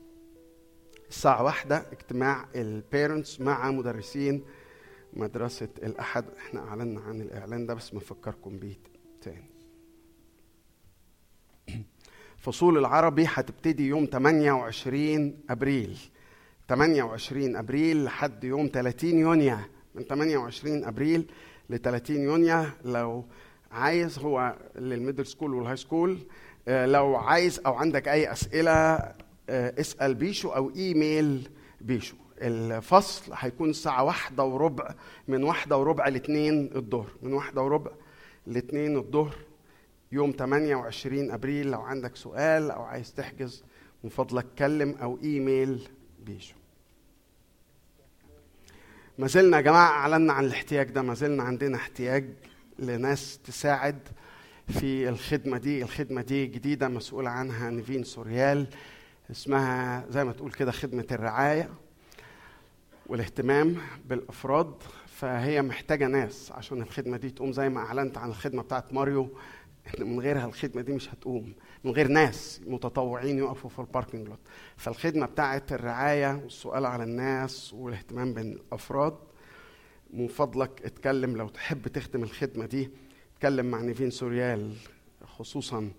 الساعة 1.09 1.43
واحدة 1.45 1.77
اجتماع 1.93 2.49
ال 2.55 2.65
parents 2.65 3.41
مع 3.41 3.71
مدرسين 3.71 4.45
مدرسة 5.13 5.69
الأحد. 5.83 6.25
إحنا 6.39 6.61
أعلنا 6.61 7.01
عن 7.01 7.21
الإعلان 7.21 7.67
ده 7.67 7.75
بس 7.75 7.91
بنفكركم 7.91 8.59
بيه 8.59 8.77
تاني. 9.23 9.51
فصول 12.39 12.79
العربي 12.79 13.25
هتبتدي 13.29 13.89
يوم 13.89 14.09
28 14.13 15.35
أبريل. 15.51 15.99
28 16.69 17.57
أبريل 17.57 18.05
لحد 18.05 18.45
يوم 18.45 18.71
30 18.73 19.19
يونيو. 19.19 19.57
من 19.95 20.03
28 20.03 20.85
أبريل 20.85 21.27
ل 21.71 21.79
30 21.79 22.17
يونيو. 22.17 22.65
لو 22.85 23.25
عايز 23.73 24.19
هو 24.19 24.57
لل 24.77 24.89
middle 24.89 25.27
school 25.27 25.55
وال 25.55 25.77
high 25.77 25.93
school 25.93 26.19
آه، 26.69 26.87
لو 26.87 27.17
عايز 27.17 27.61
أو 27.67 27.75
عندك 27.75 28.09
أي 28.09 28.33
أسئلة 28.33 28.71
آه، 28.71 29.15
اسأل 29.81 30.15
بيشو 30.15 30.49
أو 30.49 30.71
إيميل 30.77 31.49
بيشو. 31.81 32.17
الفصل 32.43 33.33
هيكون 33.35 33.71
الساعة 33.71 34.05
واحدة 34.05 34.45
وربع 34.45 34.95
من 35.29 35.43
واحدة 35.43 35.77
وربع 35.79 36.09
لاتنين 36.09 36.71
الظهر. 36.77 37.11
من 37.23 37.33
واحدة 37.33 37.63
وربع 37.63 37.91
لاتنين 38.47 38.97
الظهر. 38.97 39.35
يوم 40.13 40.31
28 40.39 41.31
أبريل 41.31 41.71
لو 41.71 41.81
عندك 41.81 42.17
سؤال 42.17 42.71
أو 42.71 42.83
عايز 42.83 43.15
تحجز 43.15 43.63
من 44.05 44.11
فضلك 44.11 44.47
كلم 44.59 44.95
أو 45.03 45.19
إيميل 45.23 45.89
بيشو 46.27 46.55
ما 49.19 49.27
زلنا 49.27 49.57
يا 49.57 49.63
جماعة 49.63 49.91
اعلنا 49.91 50.33
عن 50.33 50.45
الاحتياج 50.45 50.91
ده. 50.91 51.03
ما 51.03 51.15
زلنا 51.15 51.43
عندنا 51.43 51.77
احتياج 51.77 52.25
لناس 52.79 53.39
تساعد 53.39 53.99
في 54.69 55.09
الخدمة 55.09 55.59
دي. 55.59 55.83
الخدمة 55.83 56.23
دي 56.23 56.47
جديدة 56.47 56.89
مسؤول 56.89 57.27
عنها 57.27 57.71
نيفين 57.71 58.05
سوريال. 58.05 58.67
اسمها 59.31 60.05
زي 60.11 60.25
ما 60.25 60.33
تقول 60.33 60.53
كده 60.53 60.73
خدمة 60.73 61.07
الرعاية 61.13 61.71
والاهتمام 63.07 63.77
بالأفراد. 64.09 64.75
فهي 65.07 65.63
محتاجة 65.63 66.07
ناس 66.07 66.53
عشان 66.53 66.83
الخدمة 66.83 67.17
دي 67.17 67.31
تقوم. 67.31 67.53
زي 67.53 67.69
ما 67.69 67.81
أعلنت 67.81 68.19
عن 68.19 68.29
الخدمة 68.29 68.63
بتاعت 68.63 68.93
ماريو 68.93 69.29
من 69.99 70.21
غيرها 70.21 70.47
الخدمه 70.47 70.83
دي 70.83 70.93
مش 70.93 71.15
هتقوم. 71.15 71.53
من 71.85 71.91
غير 71.91 72.09
ناس 72.09 72.61
متطوعين 72.67 73.39
يقفوا 73.39 73.71
في 73.71 73.79
ال 73.79 73.85
parking 73.85 74.29
lot 74.29 74.39
فالخدمة 74.77 75.27
بتاعت 75.27 75.73
الرعاية 75.73 76.35
والسؤال 76.45 76.87
على 76.87 77.05
الناس 77.05 77.75
والاهتمام 77.75 78.35
بالأفراد 78.35 79.15
من 80.11 80.27
فضلك 80.29 80.83
اتكلم 80.85 81.37
لو 81.37 81.49
تحب 81.49 81.89
تخدم 81.89 82.23
الخدمة 82.23 82.67
دي 82.67 82.91
اتكلم 83.37 83.67
مع 83.71 83.81
نيفين 83.81 84.11
سوريال. 84.11 84.75
خصوصا 85.25 85.91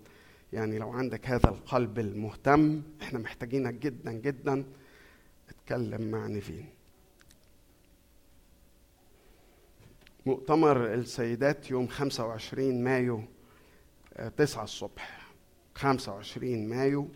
يعني 0.52 0.78
لو 0.78 0.90
عندك 0.90 1.26
هذا 1.26 1.48
القلب 1.48 1.98
المهتم 1.98 2.82
إحنا 3.02 3.18
محتاجينك 3.18 3.74
جدا 3.74 4.12
جدا. 4.12 4.64
اتكلم 5.48 6.10
مع 6.10 6.26
نيفين. 6.26 6.66
مؤتمر 10.26 10.94
السيدات 10.94 11.70
يوم 11.70 11.86
25 11.86 12.84
مايو 12.84 13.22
9 14.28 14.64
الصبح 14.64 15.30
25 15.74 16.68
مايو 16.68 17.08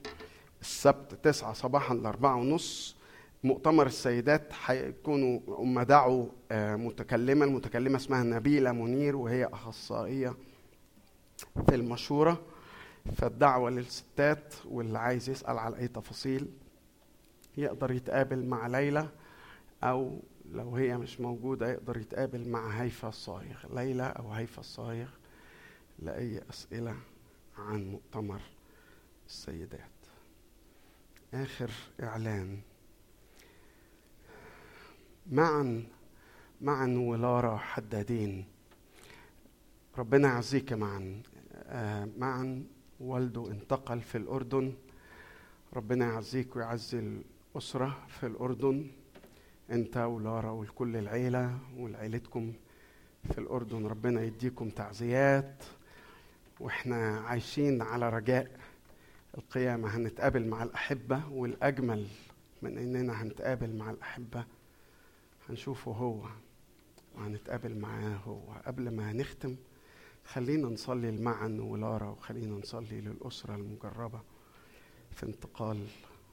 السبت 0.61 1.15
9 1.23 1.53
صباحا 1.53 1.95
ل 1.95 2.07
4 2.07 2.37
ونص. 2.37 2.97
مؤتمر 3.45 3.87
السيدات 3.87 4.53
هيكونوا 4.67 5.41
هم 5.49 5.83
دعوا 5.83 6.27
آه، 6.51 6.77
متكلمة 6.77 7.45
المتكلمة 7.45 7.97
اسمها 7.97 8.23
نبيلة 8.23 8.73
منير 8.73 9.17
وهي 9.17 9.45
أخصائية 9.45 10.35
في 11.69 11.75
المشورة. 11.75 12.43
فالدعوة 13.17 13.71
للستات 13.71 14.55
واللي 14.65 14.99
عايز 14.99 15.31
يسأل 15.31 15.59
على 15.59 15.77
أي 15.79 15.89
تفاصيل 15.89 16.49
يقدر 17.57 17.91
يتقابل 17.91 18.45
مع 18.47 18.67
ليلى 18.67 19.09
أو 19.83 20.23
لو 20.53 20.77
هي 20.77 20.99
مش 20.99 21.21
موجودة 21.21 21.71
يقدر 21.73 21.97
يتقابل 21.97 22.49
مع 22.49 22.69
هيفا 22.69 23.09
الصايغ 23.09 23.57
ليلى 23.75 24.15
أو 24.19 24.33
هيفا 24.33 24.61
الصايغ. 24.61 25.09
لأي 26.05 26.43
أسئلة 26.51 26.97
عن 27.59 27.91
مؤتمر 27.91 28.41
السيدات. 29.27 29.81
آخر 31.35 31.71
إعلان. 32.03 32.59
معا 35.33 35.87
معا 36.61 36.87
ولارا 36.87 37.57
حدادين. 37.57 38.47
ربنا 39.99 40.29
يعزيك 40.29 40.73
معا. 40.73 41.23
آه 41.55 42.09
معا 42.19 42.65
والده 43.01 43.51
انتقل 43.51 44.01
في 44.01 44.19
الأردن. 44.19 44.75
ربنا 45.75 46.05
يعزيك 46.13 46.57
ويعزي 46.57 46.99
الأسرة 47.55 48.07
في 48.09 48.27
الأردن. 48.27 48.91
أنت 49.71 49.97
ولارا 49.97 50.51
وكل 50.51 50.97
العيلة 50.97 51.59
ولعيلتكم 51.77 52.53
في 53.33 53.39
الأردن. 53.39 53.87
ربنا 53.87 54.23
يديكم 54.23 54.71
تعزيات. 54.71 55.63
وإحنا 56.61 57.21
عايشين 57.21 57.83
على 57.83 58.11
رجاء 58.11 58.61
القيامة. 59.39 59.97
هنتقابل 59.97 60.47
مع 60.49 60.63
الأحبة 60.63 61.29
والأجمل 61.29 62.07
من 62.63 62.79
إننا 62.79 63.23
هنتقابل 63.23 63.77
مع 63.77 63.91
الأحبة. 63.91 64.45
هنشوفه 65.49 65.93
هو 65.93 66.27
وهنتقابل 67.15 67.79
معاه 67.79 68.17
هو. 68.17 68.41
قبل 68.67 68.91
ما 68.97 69.13
نختم 69.13 69.57
خلينا 70.25 70.69
نصلي 70.69 71.11
لمعن 71.11 71.61
ولارا 71.61 72.09
وخلينا 72.09 72.57
نصلي 72.57 73.01
للأسرة 73.01 73.55
المجربة 73.55 74.21
في 75.11 75.27
انتقال 75.27 75.87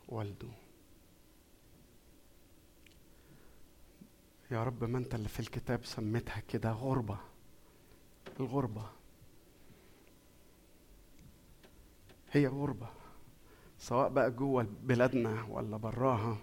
والده. 0.07 0.47
يا 4.51 4.63
رب 4.63 4.83
ما 4.83 4.97
انت 4.97 5.15
اللي 5.15 5.29
في 5.29 5.39
الكتاب 5.39 5.85
سميتها 5.85 6.39
كده 6.39 6.71
غربة. 6.71 7.17
الغربة. 8.39 8.89
هي 12.31 12.47
غربة 12.47 12.87
سواء 13.77 14.09
بقى 14.09 14.31
جوه 14.31 14.67
بلادنا 14.83 15.43
ولا 15.49 15.77
براها 15.77 16.37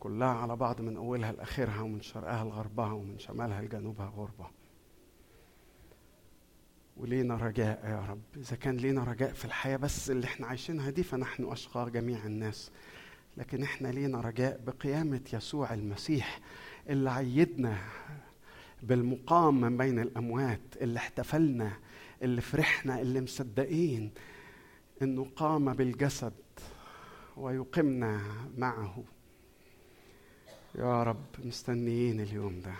كلها 0.00 0.28
على 0.28 0.56
بعض 0.56 0.80
من 0.80 0.96
أولها 0.96 1.32
لآخرها 1.32 1.80
ومن 1.80 2.00
شرقها 2.00 2.44
لغربها 2.44 2.92
ومن 2.92 3.18
شمالها 3.18 3.62
لجنوبها 3.62 4.06
غربة. 4.16 4.46
ولينا 6.96 7.36
رجاء 7.36 7.80
يا 7.84 8.06
رب. 8.10 8.20
إذا 8.36 8.56
كان 8.56 8.76
لينا 8.76 9.04
رجاء 9.04 9.32
في 9.32 9.44
الحياة 9.44 9.76
بس 9.76 10.10
اللي 10.10 10.24
إحنا 10.26 10.46
عايشينها 10.46 10.90
دي 10.90 11.02
فنحن 11.02 11.44
أشقى 11.52 11.90
جميع 11.90 12.26
الناس. 12.26 12.70
لكن 13.36 13.62
إحنا 13.62 13.88
لينا 13.88 14.20
رجاء 14.20 14.60
بقيامة 14.66 15.20
يسوع 15.32 15.74
المسيح 15.74 16.40
اللي 16.88 17.10
عيدنا 17.10 17.78
بالمقام 18.82 19.60
من 19.60 19.76
بين 19.76 19.98
الأموات 19.98 20.60
اللي 20.80 20.98
احتفلنا 20.98 21.72
اللي 22.22 22.40
فرحنا 22.40 23.00
اللي 23.00 23.20
مصدقين 23.20 24.10
إنه 25.02 25.26
قام 25.36 25.74
بالجسد 25.74 26.32
ويقمنا 27.36 28.20
معه. 28.56 29.04
يا 30.74 31.02
رب 31.02 31.24
مستنيين 31.44 32.20
اليوم 32.20 32.60
ده. 32.60 32.74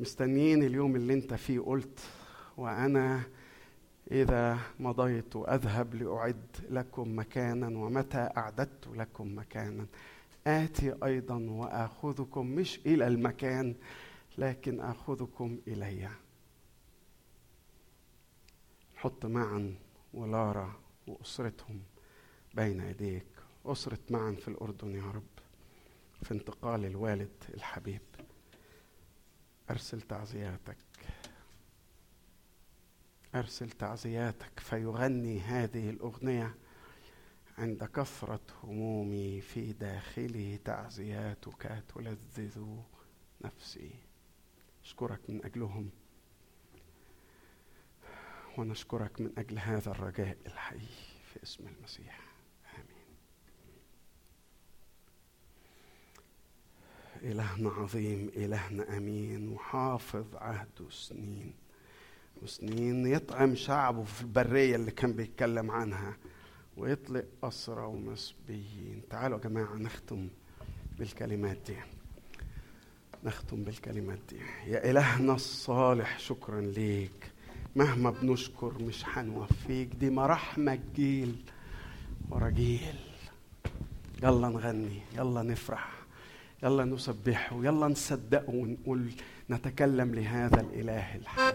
مستنيين 0.00 0.62
اليوم 0.62 0.96
اللي 0.96 1.14
أنت 1.14 1.34
فيه 1.34 1.60
قلت 1.60 2.00
وأنا 2.56 3.22
إذا 4.10 4.58
مضيت 4.80 5.36
أذهب 5.36 5.94
لأعد 5.94 6.46
لكم 6.70 7.18
مكانا 7.18 7.78
ومتى 7.78 8.30
أعددت 8.36 8.88
لكم 8.88 9.38
مكانا. 9.38 9.86
آتي 10.46 10.94
أيضا 11.04 11.36
وأخذكم 11.50 12.46
مش 12.46 12.80
إلى 12.86 13.06
المكان 13.06 13.74
لكن 14.38 14.80
أخذكم 14.80 15.58
إلي. 15.68 16.08
نحط 18.96 19.26
معا 19.26 19.74
ولارا 20.14 20.80
وأسرتهم 21.06 21.82
بين 22.54 22.80
يديك. 22.80 23.26
أسرة 23.66 23.98
معا 24.10 24.32
في 24.32 24.48
الأردن 24.48 24.94
يا 24.94 25.10
رب 25.10 25.22
في 26.22 26.34
انتقال 26.34 26.84
الوالد 26.84 27.44
الحبيب. 27.54 28.00
أرسل 29.70 30.00
تعزياتك. 30.00 30.76
أرسل 33.34 33.70
تعزياتك 33.70 34.60
فيغني 34.60 35.40
هذه 35.40 35.90
الأغنية 35.90 36.54
عند 37.58 37.84
كثرة 37.84 38.40
همومي 38.62 39.40
في 39.40 39.72
داخلي. 39.72 40.58
تعزياتك 40.58 41.84
تلذذ 41.94 42.76
نفسي. 43.40 43.90
أشكرك 44.84 45.20
من 45.30 45.44
أجلهم. 45.44 45.90
ونشكرك 48.58 49.20
من 49.20 49.30
أجل 49.38 49.58
هذا 49.58 49.90
الرجاء 49.90 50.36
الحي 50.46 50.86
في 51.32 51.42
اسم 51.42 51.64
المسيح. 51.66 52.20
إلهنا 57.22 57.70
عظيم 57.70 58.30
إلهنا 58.36 58.96
أمين 58.96 59.48
وحافظ 59.48 60.36
عهده 60.36 60.90
سنين 60.90 61.54
وسنين 62.42 63.06
يطعم 63.06 63.54
شعبه 63.54 64.04
في 64.04 64.22
البرية 64.22 64.76
اللي 64.76 64.90
كان 64.90 65.12
بيتكلم 65.12 65.70
عنها 65.70 66.16
ويطلق 66.76 67.24
أسرى 67.42 67.84
ومسبيين. 67.84 69.02
تعالوا 69.10 69.38
يا 69.38 69.42
جماعة 69.42 69.74
نختم 69.74 70.28
بالكلمات 70.98 71.58
دي. 71.66 71.76
نختم 73.24 73.64
بالكلمات 73.64 74.18
دي. 74.28 74.40
يا 74.66 74.90
إلهنا 74.90 75.34
الصالح 75.34 76.18
شكرا 76.18 76.60
ليك. 76.60 77.32
مهما 77.76 78.10
بنشكر 78.10 78.72
مش 78.82 79.04
هنوفيك 79.08 79.88
دي 80.00 80.10
مراحمك 80.10 80.80
جيل 80.96 81.36
ورا 82.30 82.48
جيل. 82.50 82.94
يلا 84.22 84.48
نغني 84.48 85.00
يلا 85.16 85.42
نفرح 85.42 85.88
يلا 86.62 86.84
نسبحه 86.84 87.56
يلا 87.64 87.88
نصدقه 87.88 88.50
ونقول 88.54 89.10
نتكلم 89.50 90.14
لهذا 90.14 90.60
الإله 90.60 91.14
الحي. 91.16 91.52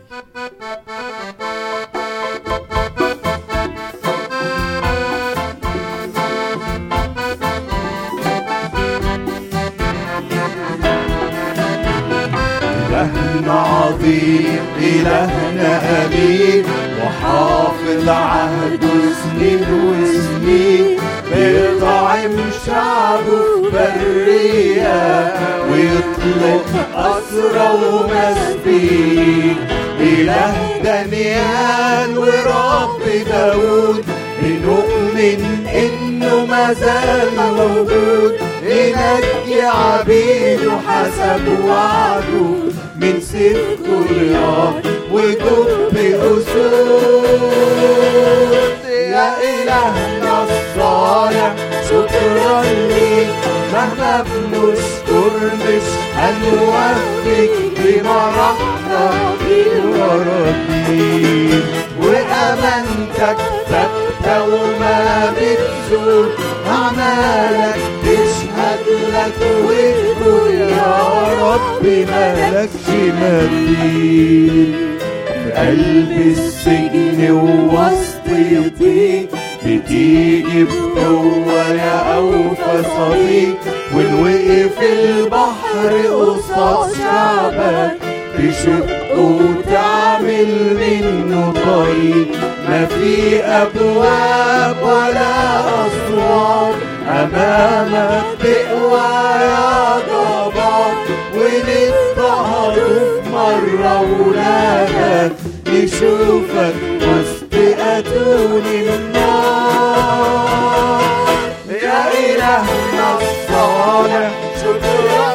إلهنا 13.04 13.52
عظيم 13.52 14.60
إلهنا 14.80 15.82
أمين. 16.06 16.64
وحافظ 17.04 18.10
عهده 18.10 19.02
سنين 19.24 19.66
وسنين 19.84 21.00
بيطعم 21.36 22.36
شعبه 22.66 23.70
برية. 23.74 25.34
ويطلق 25.72 26.68
أسرى 26.96 27.70
ومسبين. 27.94 29.58
إله 30.00 30.56
دانيال 30.84 32.18
ورب 32.18 33.02
داود. 33.30 34.04
بنؤمن 34.44 35.68
إنه 35.76 36.46
مازال 36.46 37.30
موجود. 37.38 38.34
ينجي 38.64 39.62
عبيده 39.62 40.72
حسب 40.88 41.46
وعده 41.68 42.50
من 42.96 43.22
سيف 43.22 43.58
جولياث 43.86 44.86
ودب 45.12 45.96
أسود 47.54 48.84
يا 48.90 49.28
إلهنا 49.44 50.44
الصالح 50.44 51.56
شكرا 51.90 52.62
ليك 52.64 53.28
مهما 53.74 54.16
بنشكر 54.24 55.34
مش 55.56 55.88
هنوفيك 56.16 57.52
بمراحمك 57.78 59.44
وراضيك 59.86 61.64
وأمانتك 62.44 63.38
ثابتة 63.70 64.44
وما 64.44 65.34
بتزول 65.38 66.30
أعمالك. 66.68 67.76
تشهد 68.04 68.86
لك 69.14 69.40
وتقول 69.66 70.52
يا 70.52 70.98
رب 71.42 71.84
مالكش 71.86 72.88
مثيل 73.22 74.76
في 75.44 75.52
قلب 75.52 76.12
السجن 76.38 77.32
ووسط 77.32 78.28
الضيق 78.30 79.30
بتيجي 79.66 80.64
بقوة 80.64 81.68
يا 81.74 82.16
أوفى 82.16 82.84
صديق. 82.98 83.56
ونوقف 83.96 84.78
البحر 84.82 85.92
قصاد 86.08 86.90
شعبك 86.98 87.98
تشق 88.38 89.03
وتعمل 89.18 90.52
منه 90.80 91.54
طريق 91.66 92.28
ما 92.70 92.86
في 92.86 93.44
أبواب 93.44 94.76
ولا 94.84 95.60
أسوار 95.86 96.74
أمام 97.08 97.64
قدامك 97.94 98.24
تقوى 98.44 99.10
يا 99.42 100.00
جبار 100.08 100.96
ونضطهد 101.36 102.76
في 103.24 103.30
مرة 103.30 104.02
ولادك. 104.02 105.36
نشوفك 105.68 106.76
وسط 107.02 107.54
أتون 107.80 108.64
النار 109.86 111.02
يا 111.84 112.02
إلهنا 112.12 113.08
الصالح 113.18 114.32
شكرا 114.62 115.33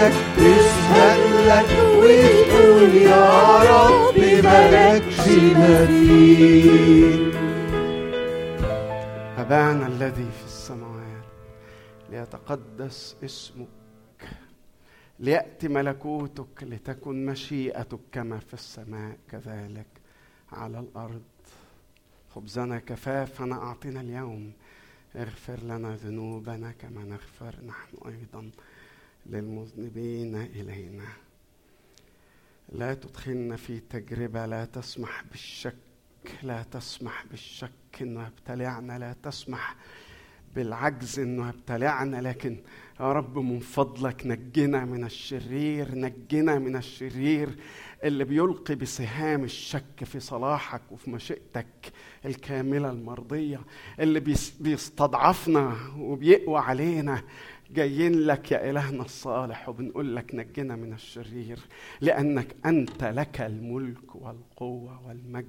أعمالك 0.00 0.16
تشهد 0.36 1.20
لك 1.48 1.70
وتقول 1.98 2.94
يا 2.94 3.26
رب 3.70 4.18
مالكش 4.44 5.20
مثيل 5.56 7.34
أبانا 9.38 9.86
الذي 9.86 10.28
في 10.38 10.44
السماوات 10.44 11.24
ليتقدس 12.10 13.16
اسمك 13.24 13.68
ليأتي 15.18 15.68
ملكوتك 15.68 16.62
لتكن 16.62 17.26
مشيئتك 17.26 18.00
كما 18.12 18.38
في 18.38 18.54
السماء 18.54 19.16
كذلك 19.30 19.86
على 20.52 20.78
الأرض. 20.78 21.22
خبزنا 22.34 22.78
كفافنا 22.78 23.54
أعطنا 23.62 24.00
اليوم 24.00 24.52
اغفر 25.16 25.60
لنا 25.62 25.96
ذنوبنا 25.96 26.72
كما 26.72 27.04
نغفر 27.04 27.54
نحن 27.66 27.96
أيضا. 28.06 28.50
للمذنبين 29.26 30.36
إلينا. 30.36 31.04
لا 32.72 32.94
تدخلنا 32.94 33.56
في 33.56 33.80
تجربة 33.80 34.46
لا 34.46 34.64
تسمح 34.64 35.24
بالشك 35.30 35.74
لا 36.42 36.62
تسمح 36.62 37.24
بالشك 37.30 37.70
إنه 38.00 38.26
يبتلعنا 38.26 38.98
لا 38.98 39.14
تسمح 39.22 39.76
بالعجز 40.54 41.18
إنه 41.20 41.48
يبتلعنا 41.48 42.20
لكن 42.20 42.56
يا 43.00 43.12
رب 43.12 43.38
من 43.38 43.58
فضلك 43.60 44.26
نجنا 44.26 44.84
من 44.84 45.04
الشرير 45.04 45.94
نجنا 45.94 46.58
من 46.58 46.76
الشرير 46.76 47.48
اللي 48.04 48.24
بيلقي 48.24 48.74
بسهام 48.74 49.44
الشك 49.44 50.04
في 50.04 50.20
صلاحك 50.20 50.80
وفي 50.90 51.10
مشيئتك 51.10 51.92
الكاملة 52.24 52.90
المرضية 52.90 53.60
اللي 54.00 54.20
بيس- 54.20 54.54
بيستضعفنا 54.60 55.76
وبيقوى 55.98 56.58
علينا. 56.60 57.22
جايين 57.74 58.12
لك 58.12 58.52
يا 58.52 58.70
إلهنا 58.70 59.02
الصالح 59.02 59.68
وبنقول 59.68 60.16
لك 60.16 60.34
نجنا 60.34 60.76
من 60.76 60.92
الشرير 60.92 61.58
لأنك 62.00 62.56
أنت 62.66 63.04
لك 63.04 63.40
الملك 63.40 64.14
والقوة 64.14 65.06
والمجد. 65.06 65.46